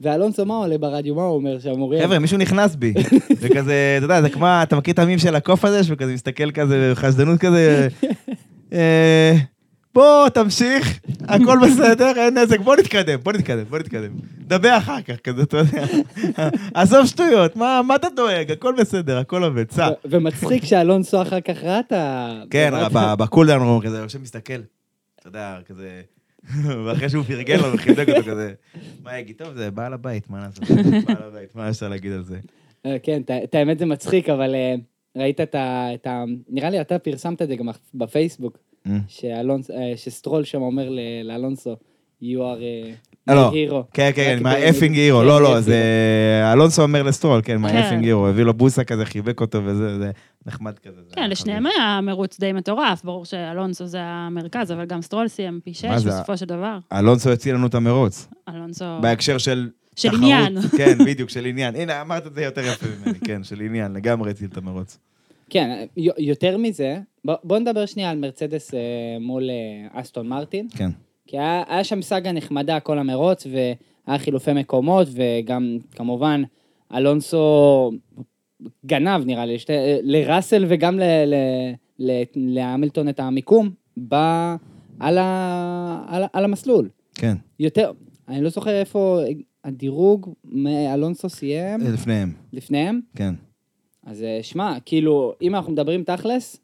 [0.00, 2.02] ואלונסו מה עולה ברדיו, מה הוא אומר שם, אוריאל?
[2.04, 2.94] חבר'ה, מישהו נכנס בי.
[3.40, 6.50] וכזה, אתה יודע, זה כמו, אתה מכיר את המים של הקוף הזה, שהוא כזה מסתכל
[6.50, 7.88] כזה, בחשדנות כזה,
[8.72, 9.34] אה,
[9.94, 14.10] בוא, תמשיך, הכל בסדר, אין נזק, בוא נתקדם, בוא נתקדם, בוא נתקדם.
[14.38, 15.84] דבר אחר כך, כזה, אתה יודע.
[16.74, 19.88] עזוב שטויות, מה מה אתה דואג, הכל בסדר, הכל עובד, סע.
[19.88, 22.32] ו- ומצחיק שאלונסו אחר כך ראה את ה...
[22.50, 24.60] כן, ראה את ב- ה- ב cool down הוא כזה, יושב מסתכל,
[25.24, 26.02] אתה יודע, כזה,
[26.84, 28.54] ואחרי שהוא פרגן לו וחיבק אותו כזה,
[29.02, 29.36] מה יגיד?
[29.38, 30.64] טוב, זה בעל הבית, מה לעשות?
[31.06, 32.40] בעל הבית, מה אפשר להגיד על זה?
[32.86, 34.74] אה, כן, את האמת זה מצחיק, אבל אה,
[35.16, 35.54] ראית את
[36.06, 36.24] ה...
[36.48, 40.90] נראה לי אתה פרסמת את זה גם בפייסבוק, אה, שסטרול שם אומר
[41.24, 41.76] לאלונסו,
[42.22, 42.60] you are
[43.28, 43.74] לא, hero.
[43.92, 45.60] כן, כן, רק מה effing hero, כן, לא, לא.
[45.60, 45.82] זה...
[46.52, 47.76] אלונסו אומר לסטרול, כן, מה כן.
[47.76, 50.10] effing hero, הביא לו בוסה כזה, חיבק אותו וזה, זה
[50.46, 51.00] נחמד כזה.
[51.08, 51.66] זה כן, לשניהם.
[51.66, 55.98] היה מרוץ די מטורף, ברור שאלונסו זה המרכז, אבל גם סטרול סיים פי שש מה
[55.98, 56.10] זה?
[56.10, 56.78] בסופו של דבר.
[56.92, 58.84] אלונסו הציל לנו את המרוץ, אלונסו...
[59.00, 59.68] בהקשר של...
[59.96, 60.14] של.
[60.14, 60.60] עניין.
[60.78, 61.76] כן, בדיוק, של עניין.
[61.76, 64.98] הנה, אמרת את זה יותר יפה ממני, כן, של עניין, לגמרי הציל את המרוץ.
[65.50, 65.84] כן,
[66.18, 68.78] יותר מזה, בוא- בוא נדבר שנייה על מרצדס אה,
[69.20, 70.68] מול אה, אסטון מרטין.
[70.76, 70.90] כן.
[71.26, 76.42] כי היה, היה שם סאגה נחמדה כל המרוץ, והיה חילופי מקומות, וגם, כמובן,
[76.94, 77.90] אלונסו
[78.86, 79.72] גנב, נראה לי, שתי,
[80.02, 81.00] לראסל וגם
[82.34, 84.56] להמילטון את המיקום, בא
[85.00, 86.88] על, ה, על, על המסלול.
[87.14, 87.92] כן, יותר,
[88.28, 89.20] אני לא זוכר איפה
[89.64, 93.00] הדירוג מאלונסו סיים לפניהם, לפניהם.
[93.16, 93.34] כן.
[94.06, 96.60] אז אה, שמע, כאילו, אם אנחנו מדברים תכלס,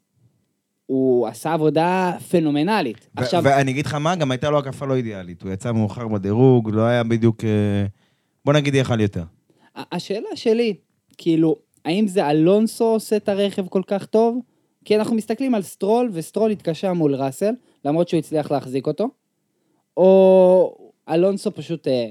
[0.91, 2.97] הוא עשה עבודה פנומנלית.
[3.17, 5.41] ו- עכשיו, ואני אגיד לך מה, גם הייתה לו הקפה לא אידיאלית.
[5.41, 7.43] הוא יצא מאוחר בדירוג, לא היה בדיוק...
[7.43, 7.85] אה,
[8.45, 9.23] בוא נגיד יכל יותר.
[9.75, 10.73] השאלה שלי,
[11.17, 14.39] כאילו, האם זה אלונסו עושה את הרכב כל כך טוב?
[14.85, 17.53] כי אנחנו מסתכלים על סטרול, וסטרול התקשה מול ראסל,
[17.85, 19.09] למרות שהוא הצליח להחזיק אותו,
[19.97, 22.07] או אלונסו פשוט, אה,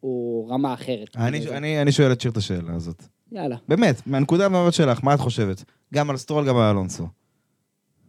[0.00, 1.16] הוא רמה אחרת.
[1.16, 1.56] אני, בגלל זה.
[1.56, 3.04] אני, אני שואל את שיר את השאלה הזאת.
[3.32, 3.56] יאללה.
[3.68, 5.64] באמת, מהנקודה המאוד שלך, מה את חושבת?
[5.94, 7.06] גם על סטרול, גם על אלונסו.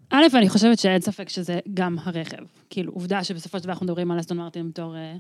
[0.10, 2.44] א', אני חושבת שאין ספק שזה גם הרכב.
[2.70, 5.16] כאילו, עובדה שבסופו של דבר אנחנו מדברים על אסטון מרטין בתור אה,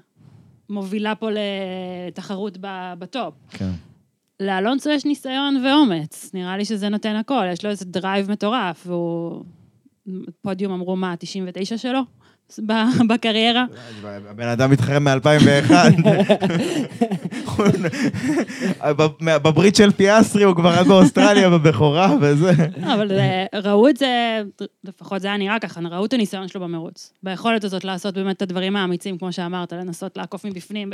[0.69, 1.29] מובילה פה
[2.07, 2.57] לתחרות
[2.99, 3.33] בטופ.
[3.49, 3.71] כן.
[4.39, 9.43] לאלונסו יש ניסיון ואומץ, נראה לי שזה נותן הכל, יש לו איזה drive מטורף, והוא...
[10.41, 11.99] פודיום אמרו מה, 99 שלו?
[13.09, 13.65] בקריירה?
[14.03, 15.71] הבן אדם מתחרה מ-2001.
[19.43, 22.51] בברית של פיאסטרי הוא כבר רק באוסטרליה בבכורה וזה.
[22.77, 24.41] לא, אבל אה, ראו את זה,
[24.83, 27.13] לפחות זה היה נראה ככה, ראו את הניסיון שלו במרוץ.
[27.23, 30.91] ביכולת הזאת לעשות באמת את הדברים האמיצים, כמו שאמרת, לנסות לעקוף מבפנים.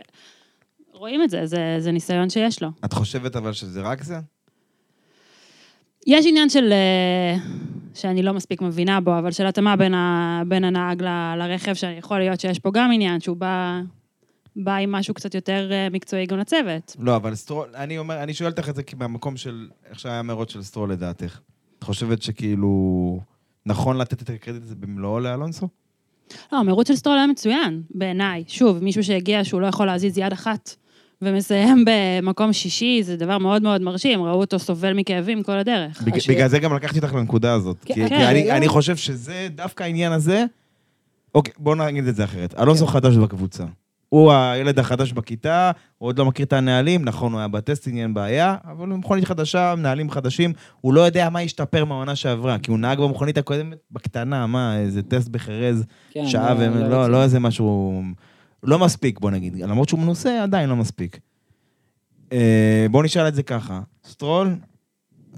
[0.94, 1.46] רואים את זה,
[1.80, 2.70] זה ניסיון שיש לו.
[2.86, 4.20] את חושבת אבל שזה רק זה?
[6.08, 7.38] יש עניין של, אה,
[7.94, 12.20] שאני לא מספיק מבינה בו, אבל של התאמה בין, ה, בין הנהג ל, לרכב, שיכול
[12.20, 13.82] להיות שיש פה גם עניין, שהוא בא,
[14.56, 16.96] בא עם משהו קצת יותר אה, מקצועי גם לצוות.
[17.00, 20.22] לא, אבל סטרול, אני אומר, אני שואל אותך את זה כי מהמקום של איך שהיה
[20.22, 21.40] מרוץ של סטרול לדעתך.
[21.80, 23.20] את חושבת שכאילו
[23.66, 25.68] נכון לתת את הקרדיט הזה במלואו לאלונסו?
[26.52, 28.44] לא, המרוץ של סטרול היה מצוין, בעיניי.
[28.48, 30.76] שוב, מישהו שהגיע שהוא לא יכול להזיז יד אחת
[31.22, 31.86] ומסיים
[32.22, 36.02] במקום שישי, זה דבר מאוד מאוד מרשים, ראו אותו סובל מכאבים כל הדרך.
[36.02, 37.78] בג- השאלה- בגלל זה גם לקחתי אותך לנקודה הזאת.
[37.86, 40.46] כן, כי כן, כי אני- אני חושב שזה, דווקא העניין הזה...
[41.36, 42.60] אוקיי, בואו נגיד את זה אחרת.
[42.60, 43.64] אלונסו חדש בקבוצה.
[44.10, 48.14] הוא הילד החדש בכיתה, הוא עוד לא מכיר את הנהלים, נכון, הוא היה בטסטינג, אין
[48.14, 52.72] בעיה, אבל הוא מכונית חדשה, נהלים חדשים, הוא לא יודע מה השתפר מהעונה שעברה, כי
[52.72, 57.10] הוא נהג במכונית הקודמת בקטנה, מה, איזה טסט בחרז, כן, שעה, לא- ו- לא לא.
[57.10, 58.02] לא איזה משהו,
[58.64, 59.56] לא מספיק, בוא נגיד.
[59.56, 61.20] למרות שהוא מנוסה, עדיין לא מספיק.
[62.32, 63.82] אה, בואו נשאל את זה ככה.
[64.06, 64.56] סטרול,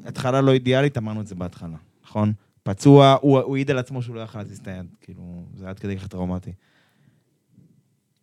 [0.05, 2.33] התחלה לא אידיאלית, אמרנו את זה בהתחלה, נכון?
[2.63, 5.79] פצוע, הוא הוא העיד על עצמו שהוא לא יכל להזיז את היד, כאילו, זה עד
[5.79, 6.51] כדי כך טראומטי.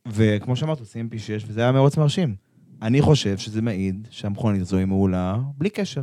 [0.08, 2.34] וכמו שאמרת, עושים P6, וזה היה מרוץ מרשים.
[2.82, 6.02] אני חושב שזה מעיד שהמכונית הזו היא מעולה, בלי קשר.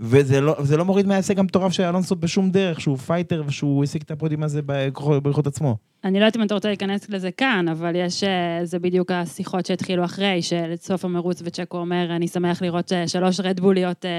[0.00, 4.10] וזה לא, לא מוריד מההישג המטורף של אלונסו בשום דרך, שהוא fighter ושהוא השיג את
[4.10, 5.76] הפודיום הזה בכוחות עצמו.
[6.04, 8.28] אני לא יודעת אם אתה רוצה להיכנס לזה כאן, אבל יש, אה,
[8.64, 14.04] זה בדיוק השיחות שהתחילו אחרי, שלסוף המרוץ וצ'קו אומר, אני שמח לראות אה, שלוש רדבוליות
[14.04, 14.10] אה,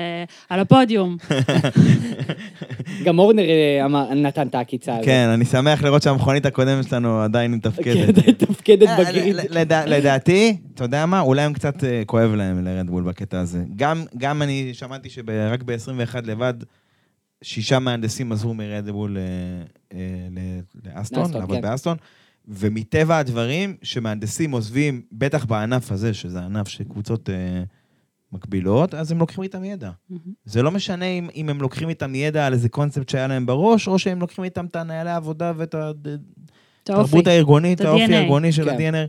[0.50, 1.18] על הפודיום.
[3.06, 5.06] גם אורנר אה, אמר- נתן את העקיצה הזאת.
[5.06, 8.28] כן, אני שמח לראות שהמכונית הקודמת שלנו עדיין כן, מתפקדת.
[8.30, 9.36] מתפקדת בגריד.
[9.88, 11.20] לדעתי, אתה יודע מה?
[11.20, 11.76] אולי הם קצת
[12.06, 13.64] כואב להם לרדבול בקטע הזה.
[13.76, 16.54] גם, גם אני שמעתי שרק ב-21 לבד,
[17.44, 19.24] שישה מהנדסים עזרו מרדבול אה,
[19.98, 21.62] אה, ל- לאסטון, לעבוד כן.
[21.62, 21.98] באסטון.
[22.48, 27.64] ומטבע הדברים, שמהנדסים עוזבים, בטח בענף הזה, שזה ענף של קבוצות אה,
[28.32, 29.92] מקבילות, אז הם לוקחים איתם ידע.
[30.46, 33.88] זה לא משנה אם, אם הם לוקחים איתם ידע על איזה קונספט שהיה להם בראש,
[33.88, 35.76] או שהם לוקחים איתם את הנהלי העבודה ואת.
[36.84, 38.16] התרבות הארגונית, את האופי.
[38.16, 38.96] הארגוני של כן.
[38.96, 39.08] ה-DNA.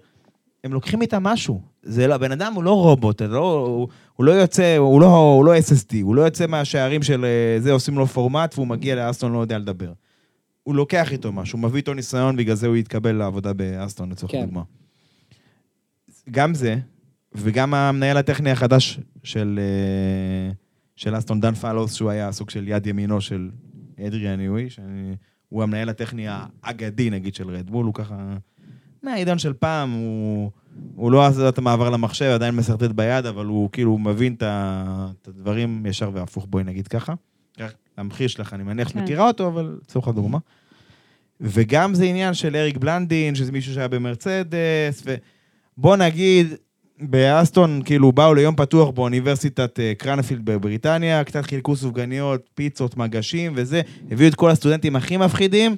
[0.64, 1.60] הם לוקחים איתם משהו.
[1.82, 5.06] זה לא, הבן אדם הוא לא רובוט, הוא לא, הוא, הוא לא יוצא, הוא לא,
[5.06, 8.94] הוא לא SSD, הוא לא יוצא מהשערים של אה, זה, עושים לו פורמט, והוא מגיע
[8.94, 9.92] לאסטון, לא יודע לדבר.
[10.62, 14.32] הוא לוקח איתו משהו, הוא מביא איתו ניסיון, בגלל זה הוא יתקבל לעבודה באסטון, לצורך
[14.32, 14.44] כן.
[14.44, 14.62] דוגמה.
[16.30, 16.76] גם זה,
[17.34, 20.52] וגם המנהל הטכני החדש של, אה,
[20.96, 23.50] של אסטון, דן פלוס, שהוא היה סוג של יד ימינו של
[24.06, 28.36] אדריאן יואי, שהוא המנהל הטכני האגדי, נגיד, של רדבול, הוא ככה...
[29.04, 30.50] מהעידן של פעם, הוא,
[30.94, 35.28] הוא לא עשה את המעבר למחשב, עדיין מסרטט ביד, אבל הוא כאילו הוא מבין את
[35.28, 37.14] הדברים ישר והפוך, בואי נגיד ככה.
[37.58, 39.02] כך, המחיר שלך, אני מניח שאת כן.
[39.02, 40.38] מכירה אותו, אבל לצורך הדוגמה.
[41.40, 45.02] וגם זה עניין של אריק בלנדין, שזה מישהו שהיה במרצדס,
[45.76, 46.54] ובוא נגיד,
[47.00, 53.80] באסטון, כאילו, באו ליום פתוח באוניברסיטת אה, קרנפילד בבריטניה, קצת חילקו סופגניות, פיצות, מגשים וזה,
[54.10, 55.76] הביאו את כל הסטודנטים הכי מפחידים,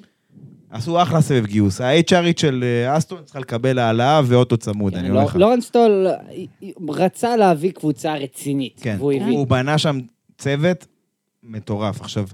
[0.76, 1.80] עשו אחלה סבב גיוס.
[1.80, 5.36] ה-HRית של אה, אסטון צריכה לקבל העלאה ואוטו צמוד, אני כן, אומר לך.
[5.36, 9.36] לא- לורנס טול אה, רצה להביא קבוצה רצינית, כן, והוא הביא.
[9.36, 9.98] הוא בנה שם
[10.38, 10.86] צוות
[11.42, 12.00] מטורף.
[12.00, 12.26] עכשיו,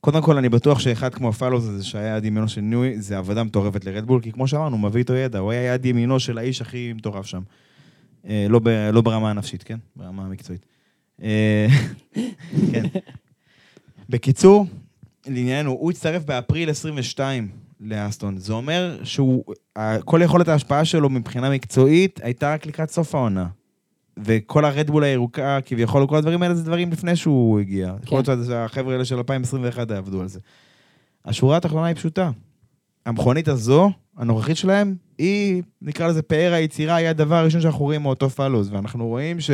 [0.00, 3.44] קודם כל, אני בטוח שאחד כמו הפלוס הזה, שהיה יד ימינו של ניוי, זה עבודה
[3.44, 6.62] מטורפת לרדבול, כי כמו שאמרנו, הוא מביא איתו ידע, הוא היה יד ימינו של האיש
[6.62, 7.42] הכי מטורף שם.
[8.28, 9.78] אה, לא, ב, לא ברמה הנפשית, כן?
[9.96, 10.66] ברמה המקצועית.
[11.22, 11.66] אה,
[12.72, 12.84] כן.
[14.08, 14.66] בקיצור,
[15.26, 17.48] לענייננו, הוא הצטרף באפריל 22
[17.80, 18.38] לאסטון.
[18.38, 19.44] זה אומר שהוא,
[20.04, 23.46] כל יכולת ההשפעה שלו מבחינה מקצועית הייתה רק לקראת סוף העונה.
[24.24, 27.94] וכל הרדבול הירוקה, כביכול, כל הדברים האלה זה דברים לפני שהוא הגיע.
[27.98, 28.02] כן.
[28.04, 30.40] יכול להיות שהחבר'ה האלה של 2021 יעבדו על זה.
[31.24, 32.30] השורה התחתונה היא פשוטה.
[33.06, 38.30] המכונית הזו, הנוכחית שלהם, היא, נקרא לזה פאר היצירה, היא הדבר הראשון שאנחנו רואים מאותו
[38.30, 39.50] פלוס, ואנחנו רואים ש...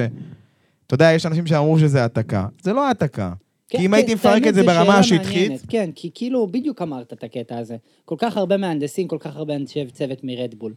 [0.87, 2.47] אתה יודע, יש אנשים שאמרו שזה העתקה.
[2.63, 3.33] זה לא העתקה.
[3.73, 5.53] כן, כי אם כן, הייתי מפרק את זה ברמה השטחית.
[5.69, 7.77] כן, כי כאילו, בדיוק אמרת את הקטע הזה.
[8.05, 10.75] כל כך הרבה מהנדסים, כל כך הרבה אנשי צוות מרדבול.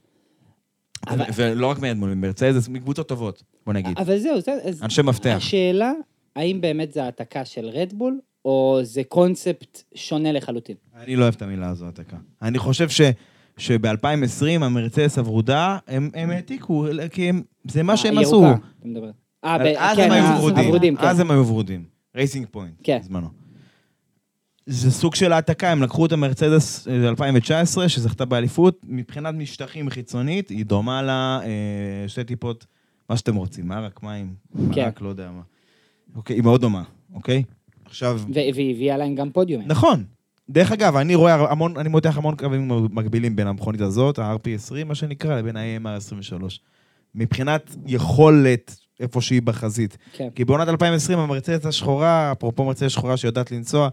[1.08, 3.98] אבל- ולא רק מרדבול, מרצדס, מקבוצות טובות, בוא נגיד.
[3.98, 4.52] אבל זהו, זה...
[4.64, 5.34] אז אנשי מפתח.
[5.38, 5.92] השאלה,
[6.36, 10.76] האם באמת זה העתקה של רדבול, או זה קונספט שונה לחלוטין?
[11.04, 12.18] אני לא אוהב את המילה הזו, העתקה.
[12.42, 13.02] אני חושב ש...
[13.58, 18.44] שב-2020 המרצדס הוורודה, הם, הם העתיקו, כי הם, זה מה שהם עשו.
[18.46, 19.10] הירוקה, אתה מדבר.
[19.46, 20.96] אה, ב- אז כן, הם היו ורודים.
[20.96, 21.04] כן.
[21.08, 21.84] אז הם היו ורודים.
[22.16, 23.00] Racing Point, כן.
[23.02, 23.28] בזמנו.
[24.66, 30.50] זה סוג של העתקה, הם לקחו את המרצדס אה, 2019, שזכתה באליפות, מבחינת משטחים חיצונית,
[30.50, 32.66] היא דומה לה אה, שתי טיפות,
[33.10, 34.34] מה שאתם רוצים, מרק, מים,
[34.74, 34.84] כן.
[34.84, 35.42] מרק, לא יודע מה.
[36.16, 37.44] אוקיי, היא מאוד דומה, אוקיי?
[37.86, 39.68] עכשיו, והיא הביאה להם גם פודיומים.
[39.68, 40.04] נכון.
[40.50, 44.96] דרך אגב, אני רואה המון, אני מותח המון קווים מקבילים בין המכונית הזאת, ה-RP20, מה
[44.96, 46.44] שנקרא, לבין ה-AMR23.
[47.16, 49.98] מבחינת יכולת, איפה שהיא בחזית.
[50.14, 50.30] כן.
[50.36, 53.90] כי בעונת 2020 המרצדס השחורה, אפרופו מרצדס שחורה שיודעת לנסוע,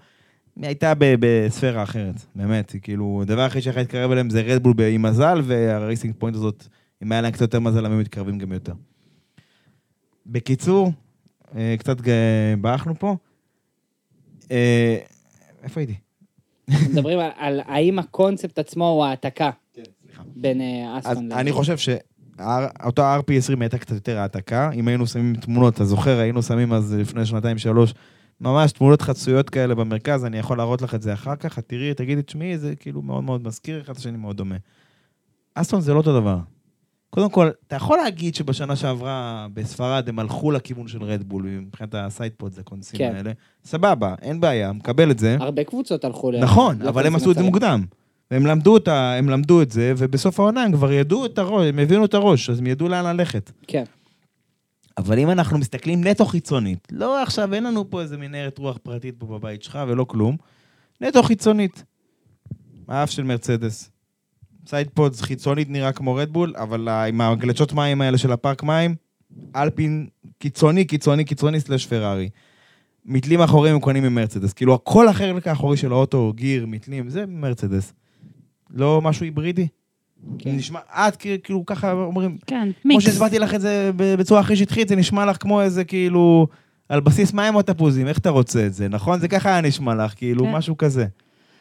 [0.57, 2.71] היא הייתה ב- בספירה אחרת, באמת.
[2.71, 6.67] היא כאילו, הדבר היחיד שיכול להתקרב אליהם זה רדבול עם מזל, והרייסינג פוינט הזאת,
[7.03, 8.73] אם היה להם קצת יותר מזל, הם מתקרבים גם יותר.
[10.27, 10.93] בקיצור,
[11.57, 11.97] אה, קצת
[12.61, 13.17] ברחנו פה.
[14.51, 14.99] אה,
[15.63, 15.95] איפה הייתי?
[16.91, 20.23] מדברים על- האם הקונספט עצמו הוא העתקה כן, סליחה.
[20.37, 21.77] בין אה, אסטון אני חושב
[22.37, 24.71] שאותו RP20 הייתה קצת יותר העתקה.
[24.75, 27.95] אם היינו שמים תמונות, אתה זוכר, היינו שמים אז לפני שנתיים-שלוש,
[28.41, 31.95] ממש תמונות חצויות כאלה במרכז, אני יכול להראות לך את זה אחר כך, את תראי,
[31.95, 34.57] תגידי, תשמעי, זה כאילו מאוד מאוד מזכיר, אחד השני מאוד דומה.
[35.55, 36.39] אסטון זה לא אותו דבר.
[37.11, 42.01] קודם כל, אתה יכול להגיד שבשנה שעברה בספרד הם הלכו לכיוון של רדבול, מבחינת ה
[42.01, 43.13] sidepod, הקונסים כן.
[43.17, 43.33] האלה.
[43.65, 45.37] סבבה, אין בעיה, מקבל את זה.
[45.41, 46.41] הרבה קבוצות הלכו ל...
[46.41, 47.43] נכון, אבל הם עשו את זה.
[47.43, 47.85] מוקדם.
[48.33, 51.79] והם למדו, אותה, הם למדו את זה, ובסוף העונה הם כבר ידעו את הראש, הם
[51.79, 53.51] הבינו את הראש, אז הם ידעו לאן ללכת.
[53.67, 53.85] כן.
[54.99, 59.15] אבל אם אנחנו מסתכלים נטו חיצונית, לא עכשיו, אין לנו פה איזה מנהרת רוח פרטית
[59.19, 60.37] פה בבית שלך ולא כלום,
[61.01, 61.85] נטו חיצונית.
[62.89, 63.91] האף של מרצדס,
[64.67, 68.95] sidepods חיצונית נראה כמו רדבול, אבל עם הגלצ'ות מים האלה של הפארק מים,
[69.57, 70.07] אלפין
[70.39, 72.29] קיצוני, קיצוני, קיצוני slash פרארי.
[73.05, 74.53] מתלים אחוריים הם קונים ממרצדס.
[74.53, 77.93] כאילו, הכל החלק האחורי של האוטו, גיר, מתלים, זה מרצדס.
[78.75, 79.67] לא משהו היברידי.
[80.39, 80.51] כן.
[80.57, 83.01] נשמע, את כאילו- ככה אומרים, כן, כמו.
[83.01, 86.47] שהסברתי לך את זה ב- בצורה הכי שטחית, זה נשמע לך כמו איזה כאילו,
[86.89, 89.21] על בסיס מים או תפוזים, איך אתה רוצה את זה, נכון?
[89.21, 90.53] זה ככה היה נשמע לך, כאילו, כן.
[90.53, 91.07] משהו כזה.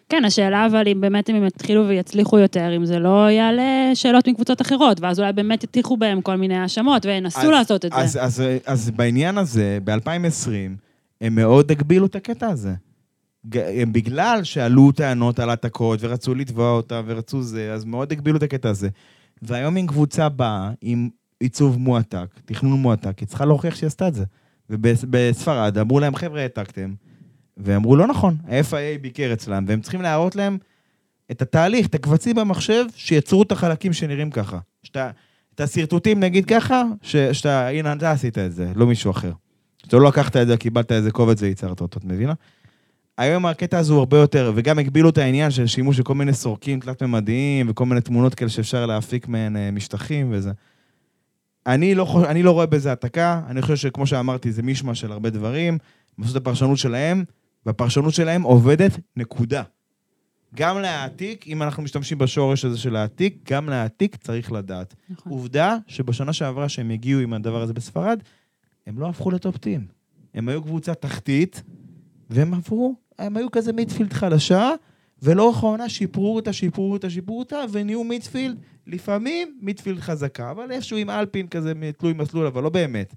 [0.09, 3.62] כן, השאלה אבל אם באמת אם הם יתחילו ויצליחו יותר, אם זה לא יעלה
[3.93, 7.93] שאלות מקבוצות אחרות, ואז אולי באמת יטיחו בהם כל מיני האשמות וינסו אז- לעשות את
[7.93, 8.22] אז, זה.
[8.24, 10.49] אז, אז, אז בעניין הזה, ב-2020,
[11.22, 12.74] הם מאוד הגבילו את הקטע הזה.
[13.91, 18.69] בגלל שעלו טענות על העתקות, ורצו לתבוע אותה, ורצו זה, אז מאוד הגבילו את הקטע
[18.69, 18.89] הזה.
[19.41, 24.13] והיום אם קבוצה באה עם עיצוב מועתק, תכנון מועתק, היא צריכה להוכיח שהיא עשתה את
[24.13, 24.23] זה.
[24.69, 26.93] ובספרד אמרו להם, חבר'ה, העתקתם.
[27.57, 30.57] ואמרו, לא נכון, ה-FIA ביקר אצלם, והם צריכים להראות להם
[31.31, 34.59] את התהליך, את הקבצים במחשב, שיצרו את החלקים שנראים ככה.
[34.83, 35.09] שאתה,
[35.55, 39.31] את השרטוטים נגיד ככה, ש, שאתה, הנה, אתה עשית את זה, לא מישהו אחר.
[39.83, 42.33] שאתה לא לקחת את זה, קיבלת איזה קובץ וייצרת אותו, את מבינה?
[43.18, 46.34] היום הקטע הזה הוא הרבה יותר, וגם הגבילו את העניין של שימוש של כל מיני
[46.34, 50.51] סורקים תלת-ממדיים, וכל מיני תמונות כאלה שאפשר להפיק מהן אה, משטחים וזה.
[51.68, 55.12] אני לא, חוש- אני לא רואה בזה העתקה, אני חושב שכמו שאמרתי, זה מישמע של
[55.12, 55.78] הרבה דברים,
[56.18, 57.24] הם עשו את הפרשנות שלהם,
[57.66, 59.64] והפרשנות שלהם עובדת, נקודה.
[60.55, 64.95] גם להעתיק, אם אנחנו משתמשים בשורש הזה של להעתיק, גם להעתיק צריך לדעת.
[65.09, 65.32] נכון.
[65.32, 68.20] עובדה שבשנה שעברה שהם הגיעו עם הדבר הזה בספרד,
[68.88, 69.86] הם לא הפכו לטופטים.
[70.34, 71.64] הם היו קבוצה תחתית,
[72.32, 74.71] והם עברו, הם היו כזה מידפילד חלשה,
[75.21, 78.57] ולאורך העונה שיפרו אותה, שיפרו אותה, שיפרו אותה, ונהיו מידפילד,
[78.88, 83.13] לפעמים מידפילד חזקה, אבל איפשהו עם אלפין כזה תלוי מסלול, אבל לא באמת.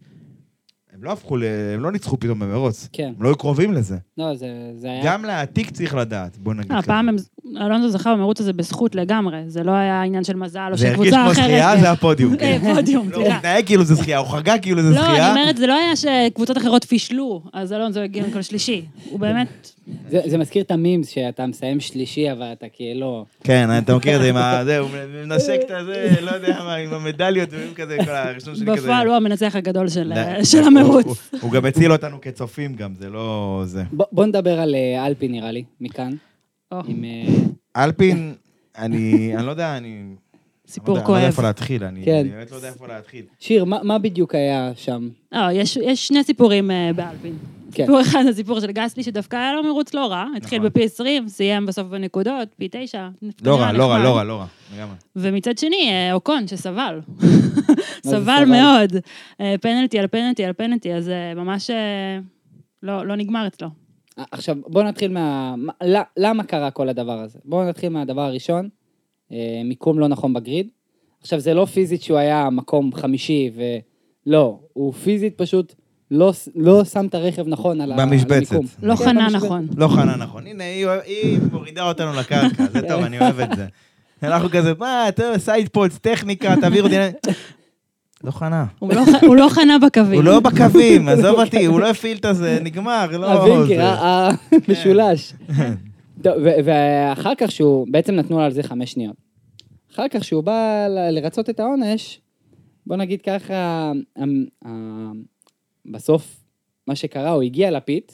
[0.98, 1.44] הם לא הפכו, ל...
[1.74, 2.88] הם לא ניצחו פתאום במרוץ.
[2.92, 3.12] כן.
[3.16, 3.96] הם לא היו קרובים לזה.
[4.18, 5.00] לא, זה, זה היה...
[5.04, 6.72] גם להעתיק צריך לדעת, בוא נגיד.
[6.72, 6.92] אה, ככה.
[6.92, 7.16] הפעם הם-
[7.60, 10.94] אלונזו זכה במרוץ הזה בזכות לגמרי, זה לא היה עניין של מזל או זה של
[10.94, 11.44] הרגיש קבוצה כמו אחרת.
[11.44, 12.36] זכייה, זה הפודיום.
[12.40, 12.74] כן.
[12.74, 13.26] פודיום, לא, הוא.
[13.32, 15.30] התנהג כאילו זה זכייה, הוא חגג כאילו זה לא, אני זכייה.
[15.30, 18.84] אומרת, זה לא היה שקבוצות אחרות פישלו, אז אלונזו הגיע במקום שלישי.
[19.10, 19.70] הוא באמת...
[20.10, 23.24] זה, זה מזכיר את המימס שאתה מסיים שלישי, אבל אתה כאילו...
[23.44, 24.60] כן, אתה מכיר את זה עם ה...
[24.64, 24.90] זה, הוא
[25.24, 28.82] מנשק את הזה, לא יודע מה, עם המדליות, ועם כזה, כל הראשון שלי כזה.
[28.86, 30.12] בפועל הוא המנצח הגדול של
[30.66, 30.83] המרוץ.
[30.86, 31.02] הוא-
[31.40, 33.82] הוא גם הציל אותנו כצופים גם, זה לא זה.
[34.12, 36.12] בוא, נדבר על אה, אלפי נראה לי, מכאן.
[36.72, 36.80] אה,
[37.76, 38.34] אלפין,
[38.78, 40.02] אני אני לא יודע, אני...
[40.74, 41.30] סיפור אני לא אני לא יודע כואב.
[41.30, 42.18] איפה להתחיל, אני כן.
[42.20, 43.24] אני באמת לא יודע איפה להתחיל.
[43.38, 45.08] שיר, מה, בדיוק היה שם?
[45.34, 47.34] אה, יש יש שני סיפורים אה, באלפין.
[47.72, 47.84] כן.
[47.84, 50.70] סיפור אחד זה סיפור של גסלי, שדווקא היה לו מרוץ לא רע, התחיל נכון.
[50.70, 53.08] בפי 20, סיים בסוף בנקודות, פי 9.
[53.44, 54.46] לא רע, לא רע, לא רע, לא רע.
[54.76, 54.94] לגמרי.
[55.16, 57.00] ומצד שני, אה, אוקון, שסבל.
[58.10, 58.44] סבל?
[58.46, 58.96] מאוד.
[59.40, 61.70] אה, פנלטי על פנלטי על פנלטי, אז ממש
[62.82, 63.68] לא לא נגמר אצלו.
[64.16, 65.54] עכשיו, בוא נתחיל מה...
[66.16, 67.38] למה קרה כל הדבר הזה?
[67.44, 68.68] בואו נתחיל מהדבר הראשון,
[69.64, 70.68] מיקום לא נכון ב grid.
[71.20, 73.50] עכשיו, זה לא פיזית שהוא היה מקום חמישי,
[74.26, 75.74] ולא, הוא פיזית פשוט
[76.10, 78.52] לא, לא שם את הרכב נכון על במשבצת.
[78.52, 78.66] המיקום.
[78.82, 79.44] לא כן, חנה במשבצת.
[79.44, 79.68] נכון.
[79.76, 80.46] לא חנה נכון.
[80.46, 83.66] הנה, היא- היא מורידה אותנו לקרקע, זה טוב, אני אוהב את זה.
[84.22, 86.96] אנחנו כזה, מה, טוב, sidepods, טכניקה, תעבירו אותי.
[88.24, 88.64] לא חנה.
[88.78, 90.14] הוא לא הוא לא חנה בקווים.
[90.14, 93.32] הוא לא בקווים, עזוב אותי, הוא לא הפעיל את הזה, נגמר, לא...
[93.32, 93.84] הווינקר, זה.
[93.84, 94.30] ה-
[94.68, 95.32] המשולש.
[96.22, 99.23] טוב, ו- ואחר כך שהוא, בעצם נתנו על זה חמש שניות.
[99.94, 102.20] אחר כך שהוא בא לרצות את העונש,
[102.86, 103.92] בוא נגיד ככה,
[104.22, 104.44] אמ,
[105.86, 106.44] בסוף
[106.86, 108.12] מה שקרה, הוא הגיע לפיט,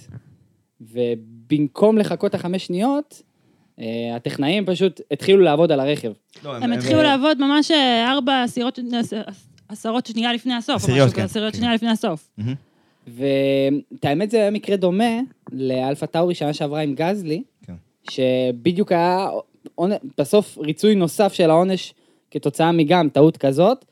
[0.81, 3.22] ובמקום לחכות החמש שניות,
[3.81, 6.12] אה, הטכנאים פשוט התחילו לעבוד על הרכב.
[6.45, 8.78] לא, הם התחילו לעבוד ממש אה, ארבע עשירות,
[9.68, 10.70] עשרות שנייה לפני הסוף.
[10.70, 11.59] או עשיריות, כן, עשיריות כן.
[11.59, 12.31] שנייה לפני הסוף.
[13.07, 15.20] ואת האמת זה היה מקרה דומה
[15.53, 17.74] לאלפה טאורי שנה שעברה עם גזלי, כן.
[18.11, 19.28] שבדיוק היה
[20.18, 21.94] בסוף ריצוי נוסף של העונש
[22.30, 23.84] כתוצאה מגם טעות כזאת,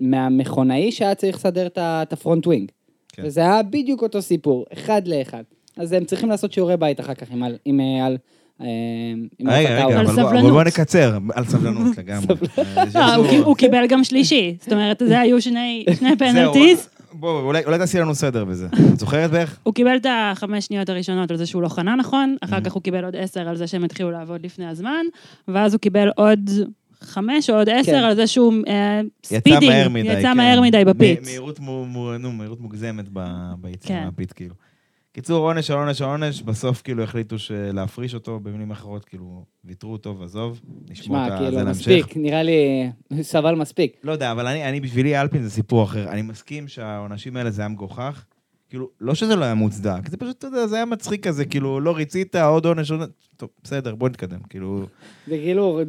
[0.00, 2.70] ומהמכונאי שהיה צריך לסדר את ה front wing.
[3.12, 3.22] כן.
[3.26, 5.42] וזה היה בדיוק אותו סיפור, אחד לאחד.
[5.76, 8.16] אז הם צריכים לעשות שיעורי בית אחר כך עם על- עם אה, על-
[8.60, 8.66] אה,
[9.38, 9.98] עם אלפה רגע, רגע.
[10.00, 10.52] על אבל בוא- סבלנות.
[10.52, 12.34] בוא נקצר, על סבלנות לגמרי.
[12.96, 14.54] אה, לא, הוא קיבל גם שלישי.
[14.60, 15.84] זאת אומרת, זה היו שני
[16.18, 16.88] penalties.
[17.12, 18.66] בוא, אולי אולי תעשי לנו סדר בזה.
[18.92, 19.58] את זוכרת בערך?
[19.62, 22.82] הוא קיבל את החמש שניות הראשונות על זה שהוא לא חנה נכון, אחר כך הוא
[22.82, 25.04] קיבל עוד עשר על זה שהם התחילו לעבוד לפני הזמן,
[25.48, 26.50] ואז הוא קיבל עוד
[27.00, 27.98] חמש או עוד עשר כן.
[27.98, 30.08] על זה שהוא אה, יצא speeding, מהר מדי.
[30.08, 30.36] יצא כן.
[30.36, 31.20] מהר מדי ב pit.
[31.20, 33.26] מ- מהירות מו- מו- נו, מהירות מוגזמת ב-
[33.60, 34.04] ביציאה כן.
[34.04, 34.54] מה pit, כאילו.
[35.12, 37.36] קיצור, עונש על עונש על עונש, בסוף כאילו החליטו
[37.72, 41.70] להפריש אותו, במילים אחרות, כאילו, ויתרו אותו ועזוב, נשמור שמע, את זה כאילו.
[41.70, 42.90] מספיק, נראה לי,
[43.22, 43.96] סבל מספיק.
[44.04, 46.08] לא יודע, אבל אני, אני בשבילי אלפין זה סיפור אחר.
[46.08, 48.24] אני מסכים שהעונשים האלה זה היה מגוחך.
[48.68, 51.80] כאילו, לא שזה לא היה מוצדק, זה פשוט, אתה יודע, זה היה מצחיק כזה, כאילו,
[51.80, 53.10] לא ריצית, עוד עונש, עוד...
[53.36, 54.86] טוב, בסדר, בוא נתקדם, כאילו...
[55.26, 55.80] זה כאילו,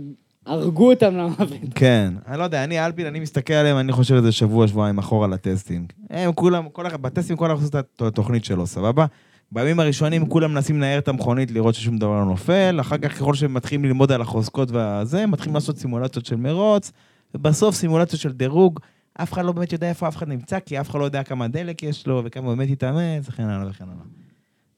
[0.46, 1.60] הרגו אותם למוות.
[1.76, 5.28] כן, אני לא יודע, אני אלפין, אני מסתכל עליהם, אני חושב איזה שבוע, שבועיים אחורה
[5.28, 5.94] ל testing.
[6.10, 9.06] הם כולם, כל אחד, ב testing כל אחד עושה את התוכנית שלו, סבבה?
[9.52, 13.34] בימים הראשונים כולם מנסים לנער את המכונית, לראות ששום דבר לא נופל, אחר כך ככל
[13.34, 16.92] שהם מתחילים ללמוד על החוזקות והזה, מתחילים לעשות סימולציות של מרוץ,
[17.36, 18.80] ובסוף סימולציות של דירוג,
[19.14, 21.48] אף אחד לא באמת יודע איפה אף אחד נמצא, כי אף אחד לא יודע כמה
[21.48, 24.04] דלק יש לו, וכמה באמת יתאמץ, וכן הלאה וכן הלאה.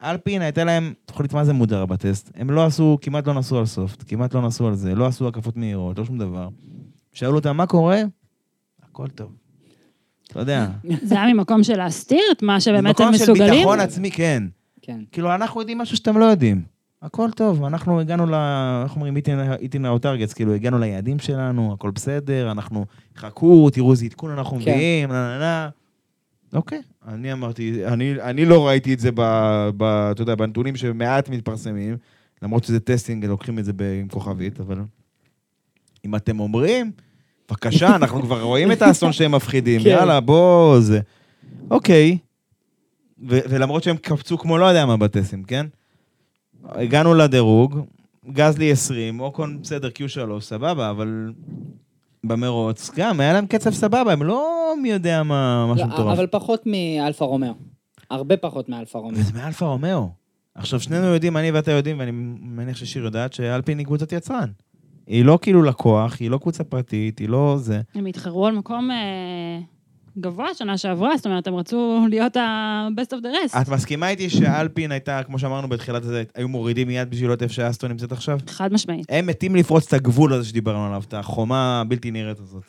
[0.04, 3.66] אלפין הייתה להם תוכנית מה זה מודרה בטסט, הם לא עשו, כמעט לא נסעו על
[3.66, 6.48] סופט, כמעט לא נסעו על זה, לא עשו הקפות מהירות, לא שום דבר.
[7.14, 8.02] שאלו אותם מה קורה,
[8.84, 9.32] הכל טוב.
[10.28, 10.68] אתה יודע.
[11.10, 13.54] זה היה ממקום של להסתיר את מה שבאמת הם ממקום של מסוגלים?
[13.54, 14.44] ביטחון עצמי, כן.
[14.82, 15.00] כן.
[15.12, 16.62] כאילו, אנחנו יודעים משהו שאתם לא יודעים.
[17.02, 18.34] הכל טוב, אנחנו הגענו ל...
[18.84, 19.18] איך אומרים?
[19.60, 22.86] hitting our targets, כאילו, הגענו ליעדים שלנו, הכל בסדר, אנחנו...
[23.18, 24.62] חכו, תראו איזה עדכון אנחנו כן.
[24.62, 25.70] מביאים, נה נה נה.
[26.54, 29.22] אוקיי, אני אמרתי, אני, אני לא ראיתי את זה ב...
[29.78, 29.84] ב...
[29.84, 31.98] אתה יודע, בנתונים שמעט מתפרסמים,
[32.42, 34.78] למרות שזה testing, לוקחים את זה ב- עם כוכבית, אבל...
[36.06, 36.92] אם אתם אומרים,
[37.50, 39.90] בבקשה, אנחנו כבר רואים את האסון שהם מפחידים, כן.
[39.90, 41.00] יאללה, בוא, זה...
[41.72, 42.18] אוקיי.
[43.30, 45.66] ו- ולמרות שהם קפצו כמו לא יודע מה בטסטים, כן?
[46.66, 47.80] הגענו לדירוג,
[48.32, 51.34] גזלי 20, אוקון בסדר, Q3, סבבה, אבל
[52.24, 56.18] במרוץ, גם היה להם קצב סבבה, הם לא מי יודע מה, משהו לא, מטורף.
[56.18, 57.54] אבל פחות מאלפה רומאו.
[58.10, 59.20] הרבה פחות מאלפה רומאו.
[59.20, 60.10] וזה מאלפה רומאו.
[60.56, 62.12] עכשיו, שנינו יודעים, אני ואתה יודעים, ואני
[62.42, 64.50] מניח ששיר יודעת, שאלפין היא קבוצת יצרן.
[65.08, 67.82] היא לא כאילו לקוח, היא לא קבוצה פרטית, היא לא זה.
[67.96, 69.60] הם התחרו על מקום אה,
[70.20, 73.62] גבוה שנה שעברה, זאת אומרת, הם רצו להיות ה-best of the rest.
[73.62, 77.54] את מסכימה איתי שאלפין הייתה, כמו שאמרנו בתחילת הזה, היו מורידים מיד בשביל לראות איפה
[77.54, 78.40] שאסטון נמצאת עכשיו?
[78.48, 79.06] חד משמעית.
[79.10, 82.64] הם מתים לפרוץ את הגבול הזה שדיברנו עליו, את החומה הבלתי נראית הזאת.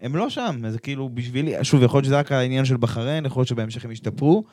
[0.00, 3.40] הם לא שם, זה כאילו בשבילי, שוב, יכול להיות שזה רק העניין של בחריין, יכול
[3.40, 4.44] להיות שבהמשך הם ישתפרו,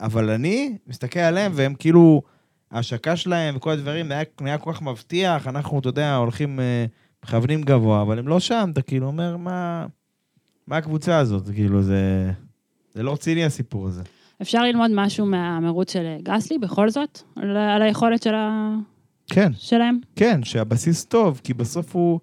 [0.00, 2.22] אבל אני מסתכל עליהם והם כאילו,
[2.70, 6.86] ההשקה שלהם וכל הדברים, היה, היה כל כך מבטיח, אנחנו, אתה יודע, הולכים, אה,
[7.24, 9.86] מכוונים גבוה, אבל הם לא שם, אתה כאילו אומר, מה,
[10.70, 11.50] מה הקבוצה הזאת?
[11.54, 12.30] כאילו, זה,
[12.94, 14.02] זה לא רציני הסיפור הזה.
[14.42, 18.74] אפשר ללמוד משהו מהמרוץ של גסלי, בכל זאת, על, על היכולת של ה...
[19.30, 20.00] כן, שלהם.
[20.16, 22.20] כן, שהבסיס טוב, כי בסוף הוא,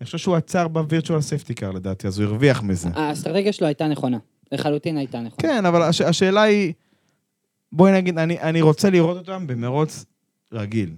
[0.00, 2.88] אני חושב שהוא עצר בווירטואל סייפטי קאר לדעתי, אז הוא הרוויח מזה.
[2.94, 4.18] האסטרטגיה שלו הייתה נכונה.
[4.52, 5.38] לחלוטין הייתה נכונה.
[5.38, 6.72] כן, אבל הש, השאלה היא,
[7.72, 10.04] בואי נגיד, אני, אני רוצה לראות אותם במרוץ
[10.52, 10.90] רגיל.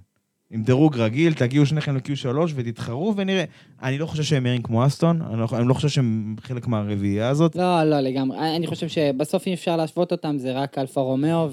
[0.51, 3.45] עם דירוג רגיל, תגיעו שניכם ל-Q3 ותתחרו ונראה.
[3.83, 7.29] אני לא חושב שהם מהירים כמו אסטון, אני לא, אני לא חושב שהם חלק מהרביעייה
[7.29, 7.57] הזאת.
[7.57, 8.57] לא, לא, לגמרי.
[8.57, 11.49] אני חושב שבסוף אי אפשר להשוות אותם, זה רק אלפה רומאו,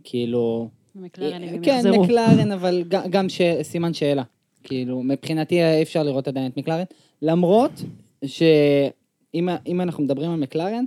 [0.00, 0.68] וכאילו...
[0.94, 2.04] מקלרנים, הם כן, יחזרו.
[2.04, 3.40] מקלרן, אבל גם ש...
[3.62, 4.22] סימן שאלה.
[4.64, 6.84] כאילו, מבחינתי אי אפשר לראות עדיין את מקלרן,
[7.22, 7.82] למרות
[8.24, 10.84] שאם אם אנחנו מדברים על מקלרן,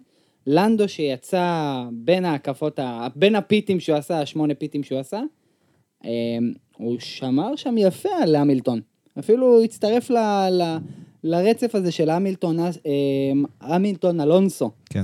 [0.48, 2.80] לנדו שיצא בין ההקפות.
[3.16, 5.22] בין הפיטים שהוא עשה, השמונה פיטים שהוא עשה,
[6.06, 6.10] אמ,
[6.80, 8.80] הוא שמר שם יפה על המילטון.
[9.20, 10.18] אפילו הצטרף ל...
[10.52, 10.78] ל...
[11.24, 14.72] לרצף הזה של המילטון, אמ, המילטון אלונסו.
[14.90, 15.04] כן.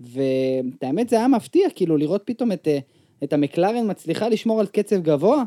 [0.00, 2.78] ואת האמת זה היה מפתיע, כאילו, לראות פתאום את, אה,
[3.24, 5.42] את המקלרן מצליחה לשמור על קצב גבוה.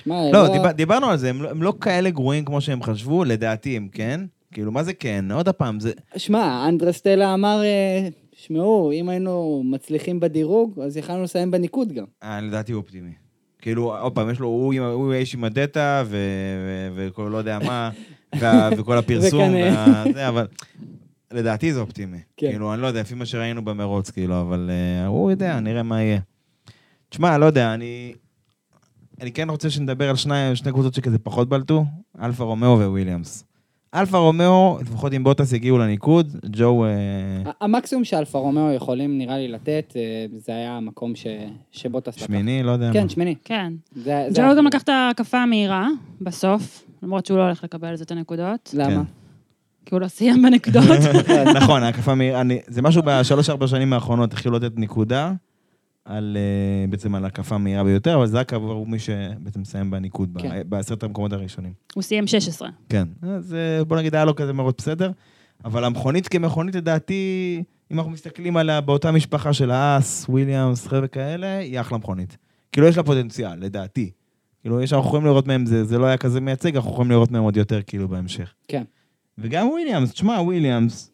[0.00, 3.24] שמע, לא, דיבר, דיברנו על זה, הם לא, הם לא כאלה גרועים כמו שהם חשבו,
[3.24, 4.20] לדעתי הם כן.
[4.52, 5.24] כאילו, מה זה כן?
[5.32, 5.92] עוד פעם, זה...
[6.16, 12.04] שמע, אנדרסטלה אמר, אה, שמעו, אם היינו מצליחים בדירוג, אז יכלנו לסיים בניקוד גם.
[12.22, 13.19] אה, לדעתי הוא אופטימי.
[13.60, 14.74] כאילו, עוד פעם, יש לו, הוא,
[15.12, 17.90] האיש עם הדאטה, ו- וכל לא יודע מה,
[18.78, 19.84] וכל הפרסום, וכנראה.
[20.06, 20.46] וה- זה, אבל
[21.32, 22.18] לדעתי זה אופטימי.
[22.36, 22.50] כן.
[22.50, 24.70] כאילו, אני לא יודע, לפי מה שראינו במרוץ, כאילו, אבל
[25.04, 26.20] אה, הוא יודע, נראה מה יהיה.
[27.08, 28.12] תשמע, לא יודע, אני...
[29.20, 31.84] אני כן רוצה שנדבר על שני, שני קבוצות שכזה פחות בלטו,
[32.22, 33.44] אלפה רומאו וויליאמס.
[33.94, 36.84] אלפה רומאו, לפחות אם בוטס יגיעו לניקוד, ג'ו...
[36.84, 36.90] אה,
[37.60, 40.02] המקסימום שאלפה רומאו יכולים נראה לי לתת, אה,
[40.38, 41.26] זה היה המקום ש...
[41.72, 42.14] שבוטס.
[42.16, 43.08] שמיני, לא יודע כן, מה.
[43.08, 43.34] שמיני.
[43.44, 43.72] כן.
[43.94, 45.88] זה- זה ג'ו גם לקח את ההקפה המהירה,
[46.20, 48.90] בסוף, למרות שהוא לא הולך לקבל על זה את הנקודות, למה?
[48.90, 49.00] כן.
[49.86, 50.84] כי הוא לא סיים בנקודות.
[51.62, 55.32] נכון, ההקפה מהירה, אני- זה משהו בשלוש-ארבע שנים האחרונות התחילו לתת נקודה,
[56.10, 60.38] על, אה, בעצם על הקפה מהירה ביותר, אבל זה רק עבור מי שבעצם מסיים בניקוד,
[60.38, 60.62] כן.
[60.68, 61.72] בעשרת המקומות הראשונים.
[61.94, 62.68] הוא סיים 16.
[62.88, 63.08] כן.
[63.22, 65.10] אז אה, בוא נגיד, היה לו כזה מרוץ בסדר,
[65.64, 71.58] אבל המכונית כמכונית, לדעתי, אם אנחנו מסתכלים עליה באותה משפחה של האס, וויליאמס, חבר'ה כאלה,
[71.58, 72.36] היא אחלה מכונית.
[72.72, 74.10] כאילו, יש לה פוטנציאל, לדעתי.
[74.60, 77.30] כאילו, יש, אנחנו יכולים לראות מהם, זה, זה לא היה כזה מייצג, אנחנו יכולים לראות
[77.30, 78.54] מהם עוד יותר, כאילו, בהמשך.
[78.68, 78.82] כן.
[79.38, 81.09] וגם וויליאמס, תשמע, וויליאמס,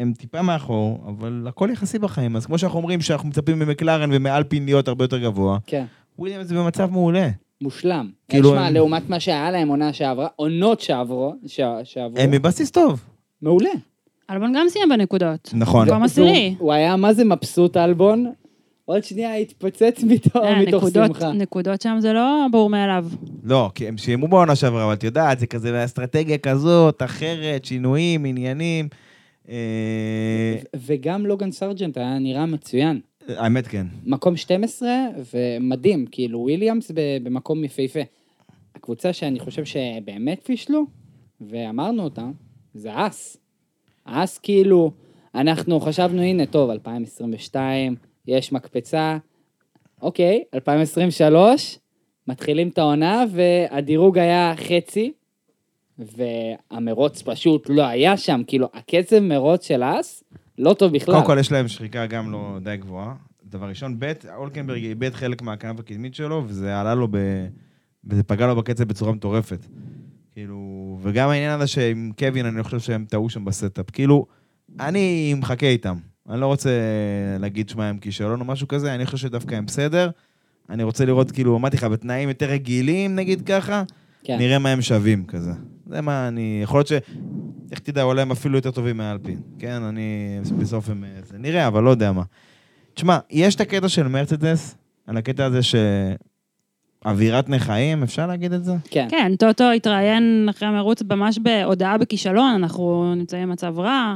[0.00, 2.36] הם טיפה מאחור, אבל הכל יחסי בחיים.
[2.36, 5.84] אז כמו שאנחנו אומרים שאנחנו מצפים ממקלרן ומאלפין להיות הרבה יותר גבוה, כן.
[6.18, 7.28] וויליאמס זה במצב מעולה.
[7.60, 8.10] מושלם.
[8.28, 8.50] כאילו.
[8.50, 11.60] תשמע, הם- לעומת מה שהיה להם עונה שעברה, עונות שעברו, ש...
[11.84, 13.04] שעברו, הם בבסיס טוב.
[13.42, 13.70] מעולה.
[14.30, 15.50] אלבון גם סיים בנקודות.
[15.54, 15.88] נכון.
[15.88, 16.48] מקום עשירי.
[16.58, 18.32] הוא, הוא היה מה זה מבסוט אלבון,
[18.84, 21.32] עוד שנייה התפוצץ מתוך אה, מתוך נקודות- שמחה.
[21.32, 23.06] נקודות שם זה לא ברור מאליו.
[23.44, 28.24] לא, כי הם סיימו בעונה שעברה, אבל את יודעת, זה כזה אסטרטגיה כזאת, אחרת, שינויים,
[28.24, 28.88] עניינים.
[29.50, 33.00] אה, וגם לוגן סרג'נט היה נראה מצוין.
[33.28, 33.86] האמת כן.
[34.04, 34.90] מקום 12,
[35.34, 36.90] ומדהים, כאילו וויליאמס
[37.22, 38.00] במקום יפהפה.
[38.74, 40.84] הקבוצה שאני חושב שבאמת פישלו,
[41.40, 42.26] ואמרנו אותה,
[42.74, 43.36] זה אס.
[44.04, 44.90] אס כאילו,
[45.34, 47.96] אנחנו חשבנו, הנה, טוב, 2022,
[48.26, 49.18] יש מקפצה,
[50.02, 51.78] אוקיי, 2023,
[52.28, 55.12] מתחילים את העונה, והדירוג היה חצי,
[56.16, 60.24] והמרוץ פשוט לא היה שם, כאילו, הקצב מרוץ של האס,
[60.58, 61.14] לא טוב בכלל.
[61.14, 63.96] קודם כל, יש להם שחיקה גם לא די גבוהה, דבר ראשון.
[63.98, 67.16] ב', הולקנברג איבד חלק מהכנף הקדמית שלו, וזה עלה לו ב...
[68.04, 69.66] וזה פגע לו בקצב בצורה מטורפת.
[70.32, 73.90] כאילו, וגם העניין הזה שעם קווין, אני חושב שהם טעו שם ב setup.
[73.90, 74.26] כאילו,
[74.80, 75.96] אני מחכה איתם.
[76.28, 76.70] אני לא רוצה
[77.38, 80.10] להגיד שמע הם כישלון או משהו כזה, אני חושב שדווקא הם בסדר.
[80.70, 83.82] אני רוצה לראות, כאילו, אמרתי לך, בתנאים יותר רגילים, נגיד ככה,
[84.24, 84.38] כן.
[84.38, 85.52] נראה מה הם שווים כזה.
[85.90, 86.60] זה מה אני...
[86.62, 86.92] יכול להיות ש...
[87.70, 89.40] איך תדע, אולי הם אפילו יותר טובים מהאלפין.
[89.58, 90.38] כן, אני...
[90.58, 91.04] בסוף הם...
[91.04, 92.22] אה, זה נראה, אבל לא יודע מה.
[92.94, 94.76] תשמע, יש את הקטע של מרצדס,
[95.06, 95.74] על הקטע הזה ש...
[97.06, 98.72] אווירת נכאים, אפשר להגיד את זה?
[98.90, 99.06] כן.
[99.10, 104.14] כן, טוטו התראיין אחרי המרוץ ממש בהודעה בכישלון, אנחנו נמצאים במצב רע.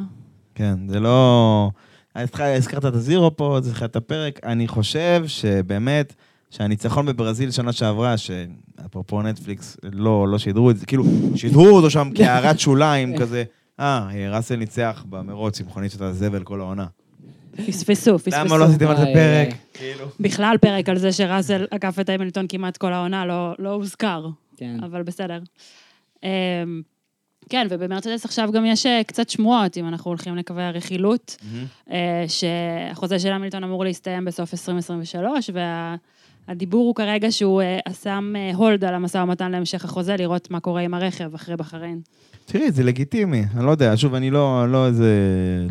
[0.55, 1.71] כן, זה לא...
[2.17, 4.41] הזכרת את הזירו פה, זכרת את הפרק.
[4.45, 6.15] אני חושב שבאמת,
[6.57, 11.05] שהניצחון בברזיל שנה שעברה, שאפרופו נטפליקס, לא, לא שידרו את זה, כאילו,
[11.37, 13.45] שידרו אותו שם כהערת שוליים, כזה,
[13.81, 16.87] אה, ראסל ניצח במרוץ עם מכונית של הזבל כל העונה.
[17.67, 18.37] פספסו, פספסו.
[18.37, 19.49] למה לא עשיתם על זה פרק?
[19.75, 20.07] כאילו.
[20.21, 24.77] בכלל פרק על זה שראסל עקף את המילטון כמעט כל העונה, לא, לא הוזכר, כן.
[24.85, 25.39] אבל בסדר.
[26.23, 26.29] אמ,
[27.49, 31.37] כן, ובמרצדס עכשיו גם יש אה, קצת שמועות, אם אנחנו הולכים לקווי הרכילות,
[31.91, 35.51] אה, שהחוזה של המילטון אמור להסתיים בסוף 2023,
[36.49, 40.61] והדיבור הוא כרגע שהוא אה, שם אה, הולד על המשא ומתן להמשך החוזה, לראות מה
[40.61, 42.01] קורה עם הרכב אחרי בחריין.
[42.45, 45.15] תראי, זה לגיטימי, אני לא יודע, שוב, אני לא, לא איזה,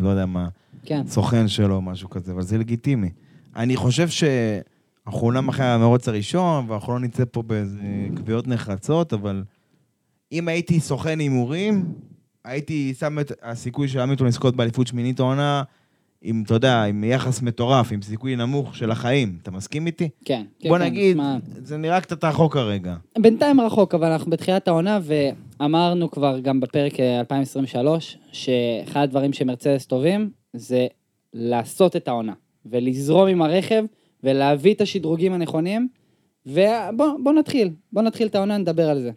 [0.00, 0.48] לא יודע מה,
[0.84, 1.02] כן.
[1.06, 3.10] סוכן שלו או משהו כזה, אבל זה לגיטימי.
[3.56, 7.80] אני חושב שאנחנו אומנם אחרי המרוץ הראשון, ואנחנו לא נצא פה באיזה
[8.16, 9.42] קביעות נחרצות, אבל
[10.32, 11.84] אם הייתי סוכן הימורים,
[12.44, 15.62] הייתי שם את הסיכוי של המילטון לזכות באליפות שמינית העונה,
[16.26, 19.38] עם, אתה יודע, עם יחס מטורף, עם סיכוי נמוך של החיים.
[19.42, 20.08] אתה מסכים איתי?
[20.24, 20.42] כן.
[20.60, 22.96] כן, בוא כן, נגיד, שמע, זה נראה קצת רחוק כרגע.
[23.18, 29.86] בינתיים רחוק, אבל אנחנו בתחילת העונה, ואמרנו כבר גם בפרק אה, 2023, שאחד הדברים שמרצדס
[29.86, 30.86] טובים, זה
[31.32, 32.32] לעשות את העונה,
[32.66, 33.84] ולזרום עם הרכב,
[34.22, 35.88] ולהביא את השדרוגים הנכונים,
[36.46, 39.10] ובוא בוא נתחיל, בוא נתחיל את העונה, נדבר על זה.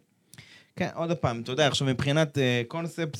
[0.75, 2.37] כן, עוד פעם, אתה יודע, עכשיו מבחינת
[2.67, 3.17] קונספט,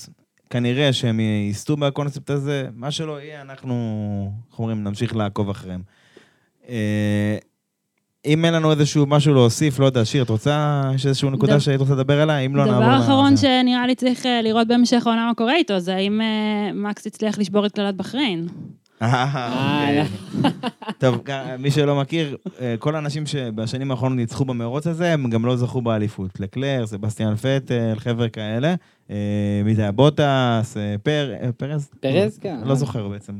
[0.50, 5.82] כנראה שהם ייסטו מהקונספט הזה, מה שלא יהיה, אנחנו, איך אומרים, נמשיך לעקוב אחריהם.
[6.70, 7.38] אה,
[8.26, 11.60] אם אין לנו איזשהו משהו להוסיף, לא יודע, שיר, את רוצה, יש איזושהי נקודה דבר-
[11.60, 12.39] שהיית רוצה לדבר עליה?
[12.39, 12.80] אם לא, נעבור...
[12.82, 13.38] דבר אחרון.
[13.38, 17.38] שנראה לי צריך אה, לראות בהמשך העונה מה קורה איתו, זה האם אה, מקס הצליח
[17.39, 18.48] לשבור את קללת בחריין.
[19.02, 20.04] אה.
[21.00, 21.18] טוב,
[21.60, 25.82] מי שלא מכיר, אה, כל האנשים שבשנים האחרונות ניצחו במרוץ הזה, הם גם לא זכו
[25.82, 26.39] באליפות.
[26.39, 28.76] לקלר, סבסטיאן פטל, חבר'ה כאלה.
[29.12, 29.16] אה,
[29.66, 29.91] מי זה היה?
[29.91, 31.89] בוטס, פר- פרז?
[32.00, 32.58] פרז, כן.
[32.66, 33.34] לא זוכר בעצם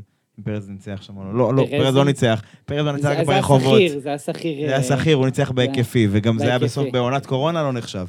[0.44, 1.38] פרז ניצח שם לא.
[1.38, 2.42] לא, לא, פרז לא ניצח.
[2.66, 3.82] פרז לא ניצח רק זה היה ברחובות.
[3.82, 4.60] שכיר, זה היה שכיר.
[4.60, 6.60] זה היה אה, שכיר, הוא ניצח בהיקפי, וגם זה היה.
[6.60, 8.06] בסוף בעונת קורונה, לא נחשב.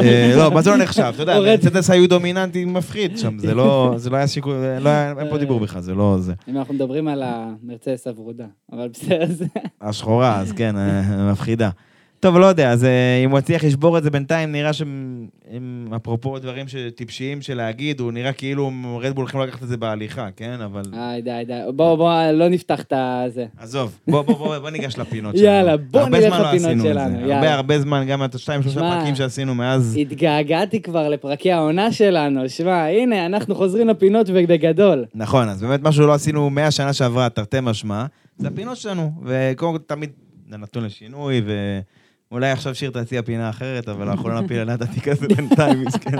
[0.00, 1.12] אה, לא, מה זה לא נחשב?
[1.14, 1.40] אתה יודע.
[1.40, 5.38] מרצדס היו דומיננטיים מפחיד שם, זה לא זה לא היה שיקול, לא היה, אין פה
[5.38, 6.32] דיבור בכלל, זה לא זה.
[6.48, 9.46] אם אנחנו מדברים על המרצדס הוורודה, אבל בסדר, זה...
[9.80, 11.70] השחורה, אז כן, אה, מפחידה.
[12.24, 12.86] טוב, לא יודע, אז
[13.24, 18.00] אם הוא יצליח לשבור את זה בינתיים, נראה שהם, הם, אפרופו דברים טיפשיים של להגיד,
[18.00, 18.70] הוא נראה כאילו
[19.00, 20.60] רדבול הולכים לקחת את זה בהליכה, כן?
[20.60, 20.82] אבל...
[20.92, 21.60] איי, די, די.
[21.76, 23.46] בוא, בוא, לא נפתח את הזה.
[23.58, 25.48] עזוב, בוא, בוא, בוא, בוא ניגש לפינות שלנו.
[25.48, 27.34] יאללה, בוא הרבה נלך זמן לא לפינות עשינו את שלנו, זה.
[27.34, 29.96] הרבה, הרבה זמן, גם את השתיים, שלושה פרקים שעשינו מאז...
[30.00, 32.48] התגעגעתי כבר לפרקי העונה שלנו.
[32.48, 35.04] שמע, הנה, אנחנו חוזרים לפינות ובגדול.
[35.14, 38.06] נכון, אז באמת משהו לא עשינו מהשנה שעברה, תרתי משמע,
[38.38, 40.10] זה הפינות שלנו, וקודם כל תמיד
[40.50, 41.42] זה נתון לשינוי,
[42.30, 45.84] ואולי עכשיו שיר תציע פינה אחרת, אבל אנחנו לא נפיל עליה את התיק הזה בינתיים,
[45.84, 46.16] מסכן.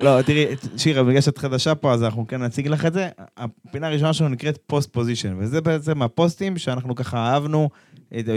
[0.00, 0.46] לא, תראי,
[0.76, 3.08] שיר, בגלל שאת חדשה פה, אז אנחנו כן נציג לך את זה.
[3.36, 7.68] הפינה הראשונה שלנו נקראת פוסט פוזיישן, וזה בעצם הפוסטים שאנחנו ככה אהבנו,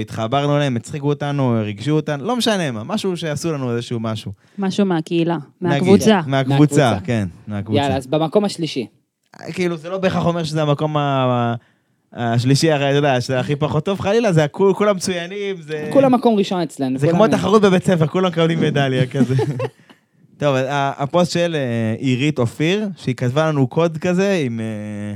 [0.02, 4.32] התחברנו אליהם, הצחיקו אותנו, ריגשו אותנו, לא משנה מה, משהו שעשו לנו איזשהו משהו.
[4.58, 6.22] משהו מהקהילה, מהקבוצה.
[6.28, 6.98] מהקבוצה, מהקבוצה.
[7.04, 7.80] כן, מהקבוצה.
[7.82, 8.88] יאללה, אז במקום השלישי.
[9.54, 11.54] כאילו, זה לא בהכרח אומר שזה המקום ה-
[12.14, 15.90] השלישי, הרי אתה יודע, שזה הכי פחות טוב, חלילה, זה הכול, כולם מצוינים, זה...
[15.94, 17.00] כולם מקום ראשון אצלנו.
[17.00, 19.36] זה כמו תחרות בבית ספר, כולם מקבלים מדליה כזה.
[20.40, 25.16] טוב, הפוסט של אה, עירית אופיר, שהיא כתבה לנו קוד כזה עם, אה,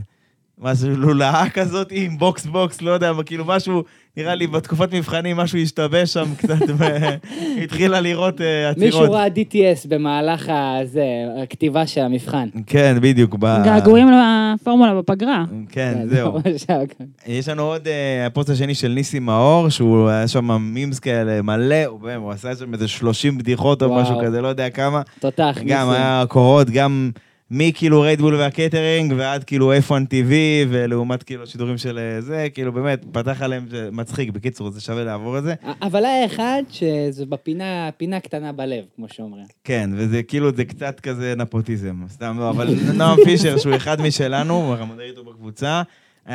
[0.60, 3.84] משהו לולאה כזאת עם box box, לא יודע, כאילו משהו,
[4.18, 8.86] נראה לי בתקופת מבחנים משהו השתבש שם קצת, והתחילה לראות אה, עצירות.
[9.02, 10.52] מישהו ראה DTS במהלך
[10.82, 11.06] הזה,
[11.44, 12.48] הכתיבה של המבחן.
[12.68, 13.36] כן, בדיוק.
[13.40, 15.44] ב- געגועים לפורמולה בפגרה.
[15.70, 16.40] כן, זהו.
[16.68, 17.04] היה כזה.
[17.28, 21.86] יש לנו עוד, אה, הפוסט השני של ניסים מאור, שהוא היה שם memes כאלה מלא,
[22.16, 23.96] הוא עשה שם איזה 30 בדיחות או.
[23.96, 25.02] משהו כזה, לא יודע כמה.
[25.20, 26.02] תותח, גם ניסים.
[26.02, 27.12] היה קורות, גם
[27.52, 30.32] מכאילו רדבול והקייטרינג, ועד כאילו F1 TV,
[30.70, 35.38] ולעומת כאילו שידורים של אה, זה, כאילו באמת, פתח עליהם, מצחיק, בקיצור, זה שווה לעבור
[35.38, 35.54] את זה.
[35.82, 39.46] אבל היה אחד שזה בפינה, פינה קטנה בלב, כמו שאומרים.
[39.64, 44.54] כן, וזה כאילו, זה קצת כזה נפוטיזם, סתם לא, אבל נועם פישר, שהוא אחד משלנו,
[44.54, 45.82] הוא מדבר איתו בקבוצה.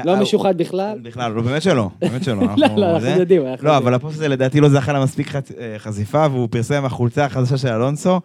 [0.05, 0.99] לא אה, משוחד בכלל?
[1.03, 2.43] בכלל, לא, באמת שלא, באמת שלא.
[2.57, 3.43] לא, לא, אנחנו יודעים.
[3.63, 3.77] לא.
[3.77, 7.69] אבל הפוסט הזה לדעתי לא זכה לה מספיק אה, חשיפה, והוא פרסם החולצה החדשה של
[7.69, 8.21] אלונסו,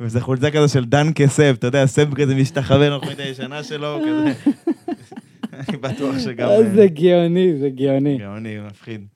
[0.00, 4.50] וזו חולצה כזו של דן כסב, אתה יודע, סב כזה משתחווה לנוכחית הישנה שלו, כזה.
[5.52, 6.48] אני בטוח שגם...
[6.48, 8.18] אה, אה, זה גאוני, זה גאוני.
[8.18, 9.06] גאוני, מפחיד.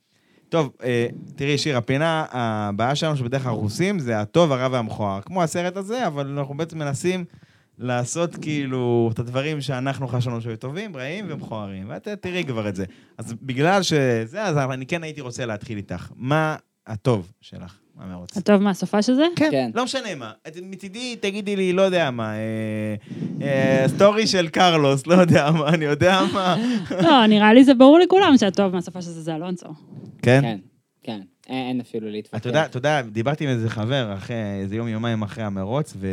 [0.48, 1.06] טוב, אה,
[1.36, 5.20] תראי, שיר, הפינה הבאה שלנו שבדרך כלל אנחנו עושים, זה הטוב, הרע והמכוער.
[5.20, 7.24] כמו הסרט הזה, אבל אנחנו בעצם מנסים
[7.78, 11.86] לעשות כאילו את הדברים שאנחנו חשבנו שהיו טובים, רעים ומכוערים.
[11.88, 12.84] ואת תראי כבר את זה.
[13.18, 16.10] אז בגלל שזה, אז אני כן הייתי רוצה להתחיל איתך.
[16.16, 16.56] מה
[16.86, 18.36] הטוב שלך מהמרוץ?
[18.36, 19.26] הטוב מהסופה של זה?
[19.36, 19.70] כן.
[19.74, 20.32] לא משנה מה.
[20.62, 22.94] מצידי, תגידי לי, לא יודע מה, אה,
[23.42, 26.56] אה, סטורי של קרלוס, לא יודע מה, אני יודע מה.
[27.02, 29.68] לא, נראה לי זה ברור לכולם שהטוב מהסופה של זה זה אלונסו.
[30.22, 30.40] כן?
[30.42, 30.58] כן,
[31.02, 31.20] כן.
[31.48, 32.36] אין אפילו להתווכח.
[32.38, 36.08] אתה יודע, אתה יודע, דיברתי עם איזה חבר אחרי, איזה יום, יומיים אחרי המרוץ, ו...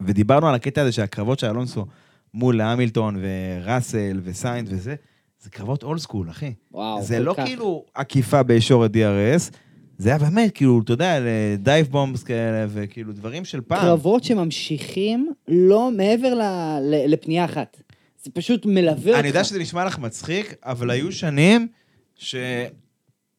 [0.00, 1.86] ודיברנו על הקטע הזה שהקרבות של אלונסו
[2.34, 4.94] מול המילטון וראסל וסיינז וזה,
[5.40, 6.54] זה קרבות old school, אחי.
[6.70, 7.44] וואו, זה לא כך.
[7.44, 9.56] כאילו עקיפה בישורת DRS,
[9.98, 11.18] זה היה באמת, כאילו, אתה יודע,
[11.58, 13.80] dive bombs כאלה, וכאילו דברים של פעם.
[13.80, 16.42] קרבות שממשיכים לא מעבר ל-
[16.82, 17.82] ל- לפנייה אחת.
[18.24, 19.20] זה פשוט מלווה אותך.
[19.20, 21.68] אני יודע שזה נשמע לך מצחיק, אבל היו שנים
[22.16, 22.34] ש...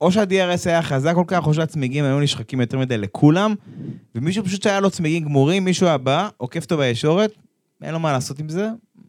[0.02, 3.56] או שה-DRS היה חזק כל כך, או שהצמיגים היו נשחקים יותר מדי לכולם,
[4.16, 7.32] ומישהו פשוט שהיה לו צמיגים גמורים, מישהו הבא, עוקף אותו בישורת,
[7.84, 8.68] אין לו מה לעשות עם זה,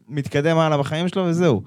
[0.09, 1.61] מתקדם הלאה בחיים שלו וזהו.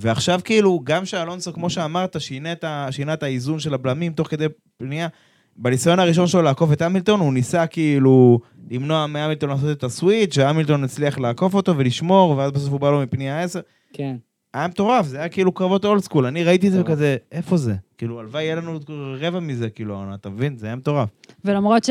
[0.00, 2.86] ועכשיו כאילו, גם שאלונסו, כמו שאמרת, שינה את, ה...
[2.90, 4.46] שינה את האיזון של הבלמים תוך כדי
[4.78, 5.08] פנייה,
[5.56, 8.40] בניסיון הראשון שלו לעקוף את המילטון, הוא ניסה כאילו
[8.70, 13.00] למנוע מהמילטון לעשות את הסוויץ', שהמילטון הצליח לעקוף אותו ולשמור, ואז בסוף הוא בא לו
[13.00, 13.60] מפנייה 10.
[13.92, 14.16] כן.
[14.54, 16.26] היה מטורף, זה היה כאילו קרבות אולד סקול.
[16.26, 16.80] אני ראיתי את זה.
[16.80, 17.74] וכזה, איפה זה?
[17.98, 18.78] כאילו, הלוואי יהיה לנו
[19.20, 20.56] רבע מזה, כאילו, אתה מבין?
[20.56, 21.08] זה היה מטורף.
[21.44, 21.88] ולמרות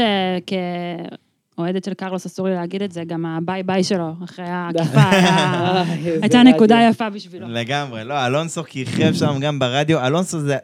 [1.60, 5.10] שכאוהדת של קרלוס אסור לי להגיד את זה, גם הביי ביי שלו, אחרי העקיפה,
[6.22, 6.44] הייתה.
[6.44, 7.48] נקודה יפה בשבילו.
[7.50, 10.58] לגמרי, לא, אלונסו כיכב שם גם ברדיו, אלונסו זה,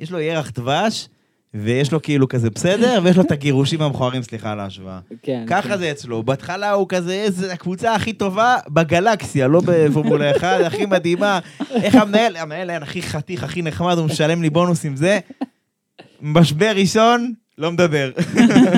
[0.00, 1.08] יש לו ירח דבש,
[1.54, 4.98] ויש לו כאילו כזה בסדר, ויש לו את הגירושים המכוערים, סליחה על ההשוואה.
[5.22, 5.44] כן.
[5.46, 5.78] ככה כן.
[5.78, 11.38] זה אצלו, בהתחלה הוא כזה, איזה הקבוצה הכי טובה בגלקסיה, לא בפורמולה 1, הכי מדהימה.
[11.70, 15.18] איך המנהל, המנהל היה הכי חתיך, הכי נחמד, הוא משלם לי בונוסים, זה.
[16.20, 18.10] משבר ראשון, לא מדבר.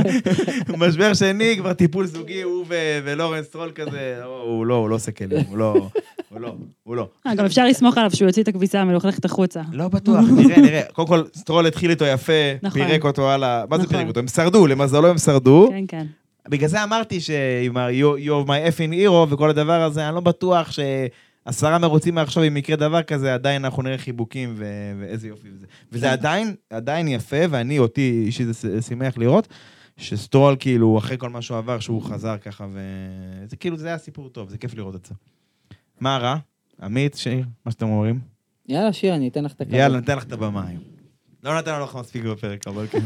[0.78, 2.64] משבר שני, כבר טיפול זוגי, הוא
[3.04, 5.88] ולורנס סטרול כזה, לא, הוא לא, הוא לא עושה כלים, הוא לא,
[6.28, 7.08] הוא לא, הוא לא.
[7.26, 9.60] אה, גם אפשר לסמוך עליו שהוא יוציא את הכביסה המלוכלכת החוצה.
[9.72, 10.82] לא בטוח, נראה, נראה.
[10.92, 12.86] קודם כל, סטרול התחיל איתו יפה, נכון.
[12.86, 13.64] פירק אותו על ה...
[13.70, 13.96] מה זה נכון.
[13.96, 14.20] פירק אותו?
[14.20, 15.68] הם שרדו, למזלו הם שרדו.
[15.70, 16.06] כן, כן.
[16.48, 20.14] בגלל זה אמרתי שעם ה- You you are my effing hero וכל הדבר הזה, אני
[20.14, 20.70] לא בטוח
[21.48, 25.66] שעשרה מרוצים מעכשיו, אם יקרה דבר כזה, עדיין אנחנו נראה חיבוקים ו- ואיזה יופי זה.
[25.92, 29.48] וזה עדיין, עדיין יפה, ואני, אותי אישית זה שימח לראות,
[29.96, 34.28] שסטרול כאילו, אחרי כל מה שהוא עבר, שהוא חזר ככה, וזה כאילו, זה היה סיפור
[34.28, 35.14] טוב, זה כיף לראות את זה.
[36.00, 36.36] מה רע?
[36.82, 38.20] עמית, שיר, מה שאתם אומרים?
[38.68, 39.74] יאללה, שיר, אני אתן לך את הכבוד.
[39.74, 40.82] יאללה, ניתן לך את הבמה היום.
[41.44, 42.98] לא נתנו לך מספיק בפרק, אבל כן.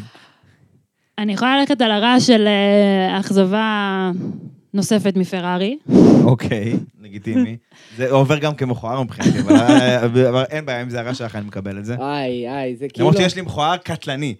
[1.18, 4.10] אני יכולה ללכת על הרעש של אה, אכזבה
[4.74, 5.78] נוספת מפרארי.
[6.24, 6.72] אוקיי,
[7.02, 7.56] לגיטימי.
[7.96, 9.54] זה עובר גם כמכוער מבחינתי, אבל
[10.28, 11.94] אבל אין בעיה, אם זה הרע שלך, אני מקבל את זה.
[12.00, 13.08] איי, איי, זה כאילו...
[13.08, 14.34] למרות שיש לי מכוער קטלני.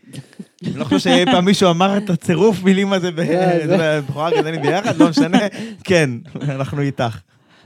[0.66, 4.00] אני לא חושב שאי פעם מישהו אמר את הצירוף מילים הזה, ב- זה- אתה יודע,
[4.08, 5.38] מכוער קטלני ביחד, לא משנה.
[5.84, 6.10] כן,
[6.42, 7.18] אנחנו איתך.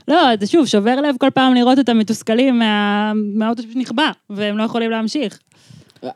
[0.07, 4.63] לא, זה שוב, שובר לב כל פעם לראות אותם מתוסכלים מה- מהאוטו שנכבה, והם לא
[4.63, 5.39] יכולים להמשיך.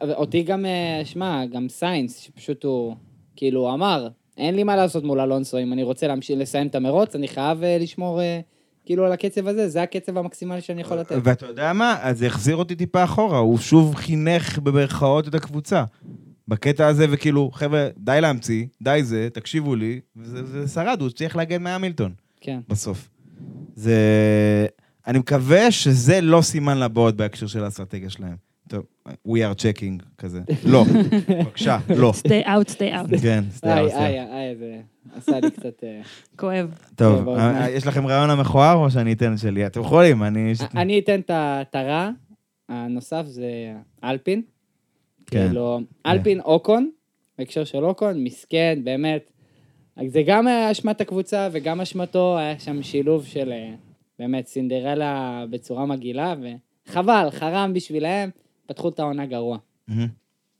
[0.01, 2.95] אותי גם, אה, שמע, גם סיינס, שפשוט הוא,
[3.35, 4.07] כאילו, אמר,
[4.37, 7.63] אין לי מה לעשות מול אלונסו, אם אני רוצה להמשיך לסיים את המרוץ, אני חייב
[7.63, 8.39] אה, לשמור, אה,
[8.85, 11.15] כאילו, על הקצב הזה, זה הקצב המקסימלי שאני יכול לתת.
[11.23, 11.97] ואתה יודע מה?
[12.01, 15.83] אז זה החזיר אותי טיפה אחורה, הוא שוב חינך במרכאות את הקבוצה.
[16.47, 21.35] בקטע הזה, וכאילו, חבר'ה, די להמציא, די זה, תקשיבו לי, וזה זה שרד, הוא צריך
[21.35, 22.13] להגן מהמילטון.
[22.41, 22.59] כן.
[22.69, 23.09] בסוף.
[23.75, 23.95] זה...
[25.07, 28.50] אני מקווה שזה לא סימן לבאות בהקשר של האסטרטגיה שלהם.
[28.71, 28.85] טוב,
[29.27, 30.41] we are checking כזה.
[30.65, 30.83] לא,
[31.29, 32.11] בבקשה, לא.
[32.27, 33.21] stay out, stay out.
[33.21, 33.99] כן, סתם, איי, סתם.
[33.99, 34.81] איי, איי, זה
[35.15, 35.83] עשה לי קצת...
[35.83, 36.01] אה,
[36.35, 36.77] כואב.
[36.95, 37.29] טוב.
[37.29, 39.65] אה, יש לכם רעיון המכוער או שאני אתן את שלי?
[39.65, 40.53] אתם יכולים, אני...
[40.75, 42.09] אני אתן את הרע,
[42.69, 43.73] הנוסף זה
[44.03, 44.41] אלפין.
[45.25, 45.47] כן.
[45.47, 46.89] כאילו, אלפין אוקון,
[47.37, 49.31] בהקשר של אוקון, מסכן, באמת.
[50.07, 53.73] זה גם אשמת הקבוצה וגם אשמתו, היה שם שילוב של אה,
[54.19, 56.35] באמת סינדרלה בצורה מגעילה,
[56.87, 58.29] וחבל, חרם בשבילהם,
[58.71, 59.57] פתחו את העונה גרוע.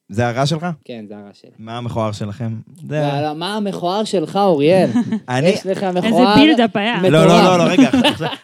[0.09, 0.65] זה הרע שלך?
[0.85, 1.49] כן, זה הרע שלי.
[1.59, 2.53] מה המכוער שלכם?
[2.89, 4.89] זה- לא, מה המכוער שלך, אוריאל?
[5.29, 5.47] אני...
[5.49, 6.35] יש לך איזה מכוער...
[6.35, 7.01] בילדאפ היה.
[7.01, 7.89] לא, לא, לא, לא, רגע,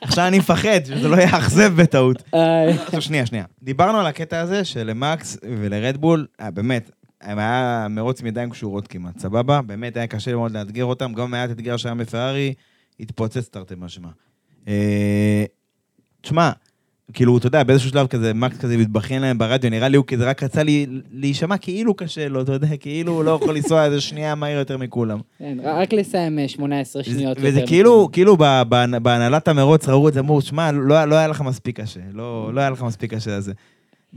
[0.01, 2.23] עכשיו- אני מפחד, שזה לא יאכזב בטעות.
[2.85, 3.45] עכשיו, שנייה, שנייה.
[3.63, 6.91] דיברנו על הקטע הזה שלמקס ולרדבול, אה, באמת,
[7.21, 9.61] הם היה מרוץ מידיים קשורות כמעט, סבבה?
[9.61, 12.53] באמת היה קשה מאוד לאתגר אותם, גם מעט אתגר שהיה בפרארי,
[12.99, 14.09] התפוצץ תרתי משמע.
[14.67, 15.43] אה,
[16.21, 16.51] תשמע,
[17.13, 20.29] כאילו, אתה יודע, באיזשהו שלב כזה, מקס כזה מתבכיין להם ברדיו, נראה לי הוא כזה
[20.29, 24.01] רק רצה לי- להישמע כאילו קשה לו, אתה יודע, כאילו הוא לא יכול לנסוע איזה
[24.01, 25.19] שנייה מהיר יותר מכולם.
[25.39, 27.37] כן, רק לסיים אה, 18 שניות.
[27.41, 28.09] וזה כאילו.
[28.11, 28.37] כאילו
[29.01, 32.59] בהנהלת המרוץ ראו את זה, אמרו, שמע, לא לא היה לך מספיק קשה, לא לא
[32.61, 33.53] היה לך מספיק קשה לזה.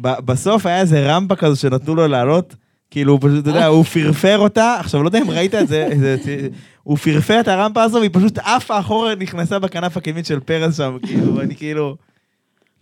[0.00, 2.54] ב- בסוף היה איזה רמפה כזו שנתנו לו לעלות,
[2.90, 5.88] כאילו, הוא פשוט, אתה יודע, הוא פרפר אותה, עכשיו, לא יודע אם ראית את זה,
[6.00, 6.48] זה-
[6.82, 10.96] הוא פרפר את הרמפה הזו, והיא פשוט עפה אחורה, נכנסה בכנף הקדמית של פרס שם,
[11.06, 11.96] כאילו, ואני כאילו...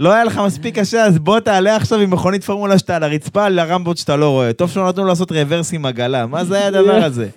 [0.01, 3.45] לא היה לך מספיק קשה, אז בוא תעלה עכשיו עם מכונית פורמולה שאתה על הרצפה,
[3.45, 4.53] על הרמפות שאתה לא רואה.
[4.53, 7.29] טוב שלא נתנו לעשות רוורס עם עגלה, מה זה היה הדבר הזה?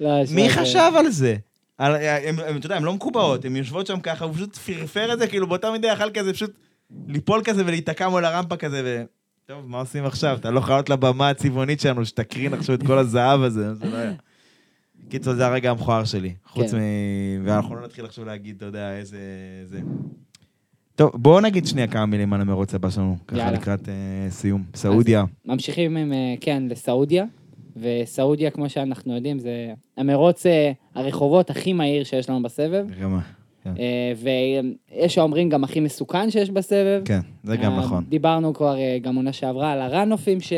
[0.00, 1.36] לא, מי חשב על זה?
[1.78, 5.26] הם, אתה יודע, הן לא מקובעות, הן יושבות שם ככה, הוא פשוט פרפר את זה,
[5.26, 6.58] כאילו באותה מידה יכל כזה פשוט
[7.08, 9.02] ליפול כזה ולהיתקע מול הרמפה כזה, ו...
[9.46, 10.36] טוב, מה עושים עכשיו?
[10.40, 13.96] אתה לא יכול לעלות לבמה הצבעונית שלנו, שתקרין עכשיו את כל הזהב הזה, זה לא
[13.96, 14.12] היה.
[15.08, 16.34] קיצור, זה הרגע המכוער שלי.
[16.46, 16.78] חוץ כן.
[16.78, 17.46] מ...
[17.46, 19.18] ואנחנו לא נתחיל עכשיו להגיד, אתה יודע, איזה...
[21.02, 23.50] טוב, בואו נגיד שנייה כמה מילים על המרוץ הבא שלנו, ככה.
[23.50, 24.62] לקראת אה, סיום.
[24.74, 25.24] סעודיה.
[25.46, 27.24] ממשיכים עם, אה, כן, לסעודיה,
[27.76, 33.20] וסעודיה, כמו שאנחנו יודעים, זה המרוץ אה, הרחובות הכי מהיר שיש לנו בסבב, רמה.
[33.66, 37.02] אה, ויש האומרים גם הכי מסוכן שיש בסבב.
[37.04, 38.04] כן, זה גם נכון.
[38.08, 40.52] דיברנו כבר גם עונה שעברה על הראנופים, ש...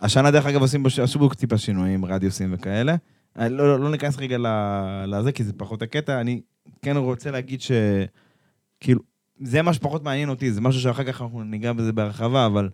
[0.00, 0.82] השנה, דרך אגב, עושים
[1.18, 2.96] בו, טיפה שינויים, רדיוסים וכאלה.
[3.36, 4.36] לא, לא, לא ניכנס רגע
[5.06, 6.20] לזה, כי זה פחות הקטע.
[6.20, 6.40] אני
[6.82, 7.72] כן רוצה להגיד ש...
[8.80, 9.00] כאילו,
[9.40, 12.68] זה מה שפחות מעניין אותי, זה משהו שאחר כך אנחנו ניגע בזה בהרחבה, אבל...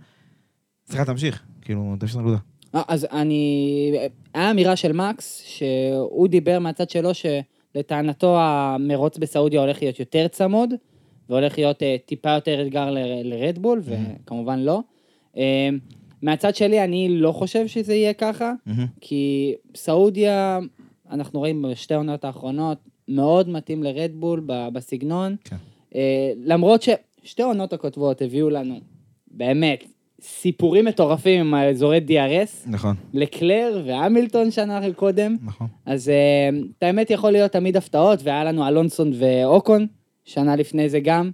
[0.87, 1.43] סליחה, תמשיך.
[1.63, 2.37] כאילו, תמשיך נקודה.
[2.75, 3.93] אה, אז אני...
[4.35, 10.75] היה אמירה של מקס, שהוא דיבר מהצד שלו שלטענתו המרוץ בסעודיה הולך להיות יותר צמוד,
[11.29, 14.81] והולך להיות אה, טיפה יותר אתגר ל- לרדבול, וכמובן לא.
[15.37, 15.69] אה,
[16.23, 18.53] מהצד שלי, אני לא חושב שזה יהיה ככה,
[19.01, 20.59] כי סעודיה,
[21.11, 22.79] אנחנו רואים בשתי העונות האחרונות,
[23.09, 25.37] מאוד מתאים לרדבול בסגנון.
[25.45, 25.57] כן.
[25.95, 28.81] אה, למרות ששתי העונות הכותבות הביאו לנו,
[29.31, 29.85] באמת,
[30.21, 35.67] סיפורים מטורפים עם האזורי DRS, נכון, לקלר והמילטון שנה קודם, נכון.
[35.87, 36.49] אז אה,
[36.79, 39.87] את האמת יכול להיות תמיד הפתעות, והיה לנו אלונסון ואוקון,
[40.25, 41.31] שנה לפני זה גם,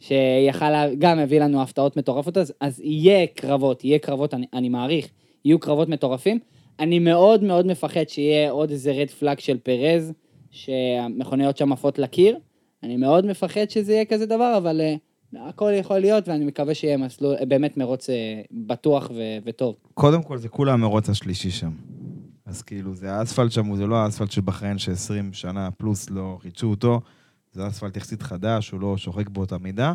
[0.00, 5.08] שיכל, גם הביא לנו הפתעות מטורפות, אז, אז יהיה קרבות, יהיה קרבות, אני, אני מעריך,
[5.44, 6.38] יהיו קרבות מטורפים.
[6.80, 10.12] אני מאוד מאוד מפחד שיהיה עוד איזה רד פלאג של פרז,
[10.50, 12.38] שהמכוניות שם עפות לקיר.
[12.82, 16.96] אני מאוד מפחד שזה יהיה כזה דבר, אבל uh, הכל יכול להיות, ואני מקווה שיהיה
[16.96, 18.12] מסלול, באמת מרוץ uh,
[18.52, 19.74] בטוח ו- וטוב.
[19.94, 21.70] קודם כל, זה כולה המרוץ השלישי שם.
[22.46, 26.66] אז כאילו, זה האספלט שם, זה לא האספלט של בחריין ש-20 שנה פלוס לא חידשו
[26.66, 27.00] אותו,
[27.52, 29.92] זה אספלט יחסית חדש, הוא לא שוחק באותה מידה.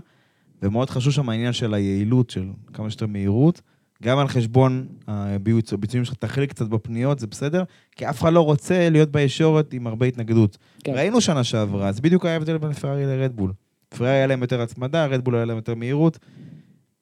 [0.62, 3.62] ומאוד חשוב שם העניין של היעילות, של כמה שיותר מהירות.
[4.04, 7.64] גם על חשבון הביצועים שלך, תחליק קצת בפניות, זה בסדר,
[7.96, 10.58] כי אף אחד לא רוצה להיות בישורת עם הרבה התנגדות.
[10.84, 10.94] כן.
[10.94, 13.54] ראינו שנה שעברה, זה בדיוק היה ההבדל בין פרארי לרדבול.
[13.90, 16.20] פרארי היה להם יותר הצמדה, רדבול היה להם יותר מהירות.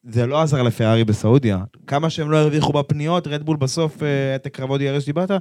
[0.03, 1.64] זה לא עזר לפרארי בסעודיה.
[1.88, 5.40] כמה שהם לא הרוויחו בפניות, רדבול בסוף, אה, את הקרבות DRS שדיברת, אה,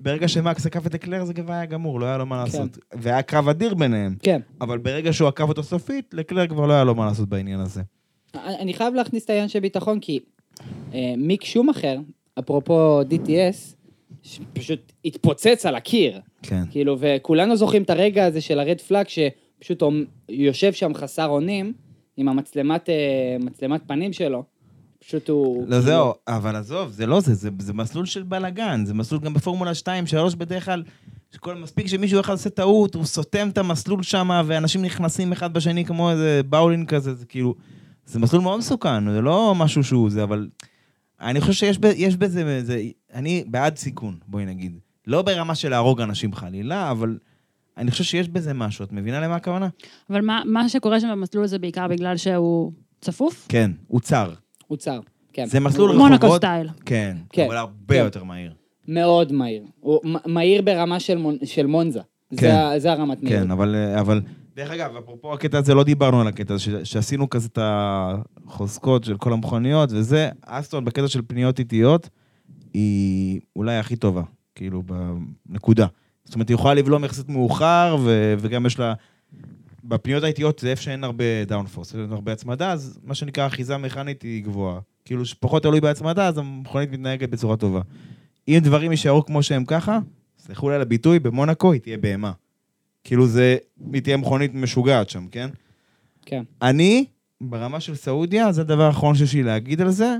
[0.00, 2.78] ברגע שמקס עקף את אקלר זה כבר היה גמור, לא היה לו מה לעשות.
[2.94, 4.16] והיה קרב אדיר ביניהם.
[4.22, 4.40] כן.
[4.60, 7.82] אבל ברגע שהוא עקף אותו סופית, לקלר כבר לא היה לו מה לעשות בעניין הזה.
[8.34, 10.41] אני חייב להכניס את העניין של ביטחון, כי אה,
[11.16, 11.96] מיק שומאחר,
[12.38, 13.74] אפרופו DTS,
[14.52, 16.20] פשוט התפוצץ על הקיר.
[16.42, 16.62] כן.
[16.70, 21.72] כאילו, וכולנו זוכרים את הרגע הזה של הרד פלאג, שפשוט עומ- יושב שם חסר אונים,
[22.16, 22.94] עם המצלמת אה,
[23.40, 24.44] מצלמת פנים שלו.
[24.98, 25.64] פשוט הוא...
[25.68, 29.34] לא זהו, אבל עזוב, זה לא זה, זה, זה מסלול של בלאגן, זה מסלול גם
[29.34, 30.82] בפורמולה 2, 3 בדרך כלל,
[31.30, 35.84] שכל מספיק שמישהו אחד עושה טעות, הוא סותם את המסלול שם, ואנשים נכנסים אחד בשני
[35.84, 37.54] כמו איזה באולין כזה, זה כאילו,
[38.06, 40.48] זה מסלול מאוד מסוכן, זה לא משהו שהוא זה, אבל
[41.20, 42.82] אני חושב שיש ב, יש בזה, זה,
[43.14, 44.78] אני בעד סיכון, בואי נגיד.
[45.06, 47.18] לא ברמה של להרוג אנשים חלילה, אבל
[47.76, 49.68] אני חושב שיש בזה משהו, את מבינה למה הכוונה?
[50.10, 53.46] אבל מה, מה שקורה שם במסלול זה בעיקר בגלל שהוא צפוף?
[53.48, 54.32] כן, הוא צר.
[54.66, 55.00] הוא צר.
[55.32, 55.46] כן.
[55.46, 56.10] זה מסלול רחובות.
[56.10, 56.68] מונקו סטייל.
[56.84, 58.04] כן, כן, אבל הרבה כן.
[58.04, 58.52] יותר מהיר.
[58.88, 59.62] מאוד מהיר.
[59.80, 61.36] הוא מהיר ברמה של, מונ...
[61.44, 62.00] של מונזה.
[62.36, 62.70] כן.
[62.72, 63.42] זה, זה הרמת מהירות.
[63.42, 64.20] כן, אבל, אבל...
[64.56, 67.58] דרך אגב, אפרופו הקטע הזה, לא דיברנו על הקטע הזה, שעשינו כזה את
[68.46, 72.08] החוזקות של כל המכוניות, וזה, אסטון בקטע של פניות איטיות,
[72.74, 74.22] היא אולי הכי טובה,
[74.54, 74.82] כאילו,
[75.46, 75.86] בנקודה.
[76.24, 78.94] זאת אומרת, היא יכולה לבלום יחסית מאוחר, ו- וגם יש לה...
[79.84, 84.22] בפניות האיטיות זה איפה שאין הרבה דאונפורס, אין הרבה הצמדה, אז מה שנקרא אחיזה מכנית
[84.22, 84.80] היא גבוהה.
[85.04, 87.80] כאילו, שפחות תלוי בהצמדה, אז המכונית מתנהגת בצורה טובה.
[88.48, 89.98] אם דברים יישארו כמו שהם ככה,
[90.38, 92.32] סלחו לי על הביטוי, במונאקו היא תהיה בהמה.
[93.04, 93.56] כאילו זה,
[93.92, 95.50] היא תהיה מכונית משוגעת שם, כן?
[96.26, 96.42] כן.
[96.62, 97.04] אני,
[97.40, 100.16] ברמה של סעודיה, זה הדבר האחרון שיש לי להגיד על זה,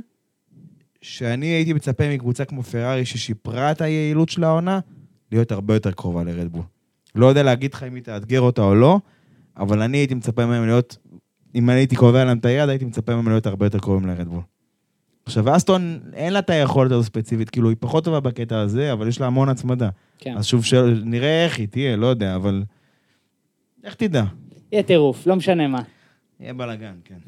[1.02, 4.80] שאני הייתי מצפה מקבוצה כמו פרארי ששיפרה את היעילות של העונה,
[5.32, 6.62] להיות הרבה יותר קרובה לרדבול.
[7.14, 8.98] לא יודע להגיד לך אם היא תאתגר אותה או לא,
[9.56, 10.96] אבל אני הייתי מצפה מהם להיות,
[11.54, 14.40] אם אני הייתי קובע להם את היד, הייתי מצפה מהם להיות הרבה יותר קרובים לרדבול.
[15.26, 19.08] עכשיו, אסטון, אין לה את היכולת הזו ספציפית, כאילו, היא פחות טובה בקטע הזה, אבל
[19.08, 19.88] יש לה המון הצמדה.
[20.18, 20.36] כן.
[20.36, 21.02] אז שוב, של...
[21.04, 22.62] נראה איך היא תהיה, לא יודע, אבל...
[23.84, 24.24] איך תדע?
[24.72, 25.82] יהיה טירוף, לא משנה מה.
[26.40, 27.18] יהיה בלאגן, כן.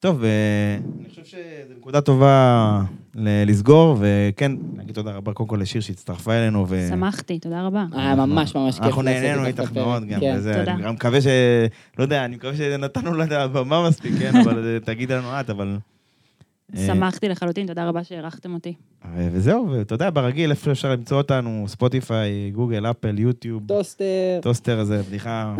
[0.00, 2.82] טוב, אה, אני חושב שזו נקודה טובה
[3.14, 6.66] ל- לסגור, וכן, נגיד תודה רבה קודם כל לשיר שהצטרפה אלינו.
[6.68, 6.86] ו...
[6.90, 7.84] שמחתי, תודה רבה.
[7.92, 9.72] היה ממש ממש כיף אנחנו נהנינו איתך.
[9.72, 10.34] מאוד גם, כן.
[10.36, 10.72] וזה, תודה.
[10.72, 11.26] אני גם מקווה ש...
[11.98, 15.50] לא יודע, אני מקווה שנתנו לה את הבמה מספיק, כן, אבל אה, תגיד לנו את,
[15.50, 15.78] אבל...
[16.76, 18.74] אה, שמחתי לחלוטין, תודה רבה שהערכתם אותי.
[19.04, 24.04] אה, וזהו, ואתה יודע, כרגיל, איפה אפשר למצוא אותנו, ספוטיפיי, גוגל, אפל, יוטיוב, טוסטר.
[24.42, 25.54] טוסטר זה בדיחה.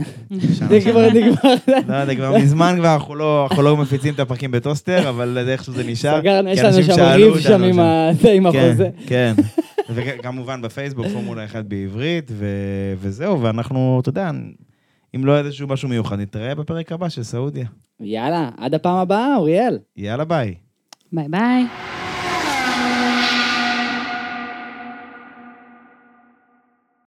[0.68, 1.54] זה כבר נגמר.
[1.88, 5.72] לא יודע, כבר מזמן כבר אנחנו לא, לא מפיצים את הפרקים בטוסטר, אבל זה איכשהו
[5.72, 6.20] זה נשאר.
[6.20, 7.74] סגרנו, יש כי לנו אנשים שם ריב שם עם
[8.12, 8.90] זה, כן, החוזה.
[9.06, 9.34] כן.
[9.94, 14.30] וכמובן בפייסבוק, פורמולה 1 בעברית, ו- וזהו, ואנחנו, אתה יודע,
[15.16, 17.66] אם לא איזשהו משהו מיוחד, נתראה בפרק הבא של סעודיה.
[18.00, 19.78] יאללה, עד הפעם הבאה, אוריאל.
[19.96, 20.54] יאללה ביי.
[21.12, 21.66] ביי ביי.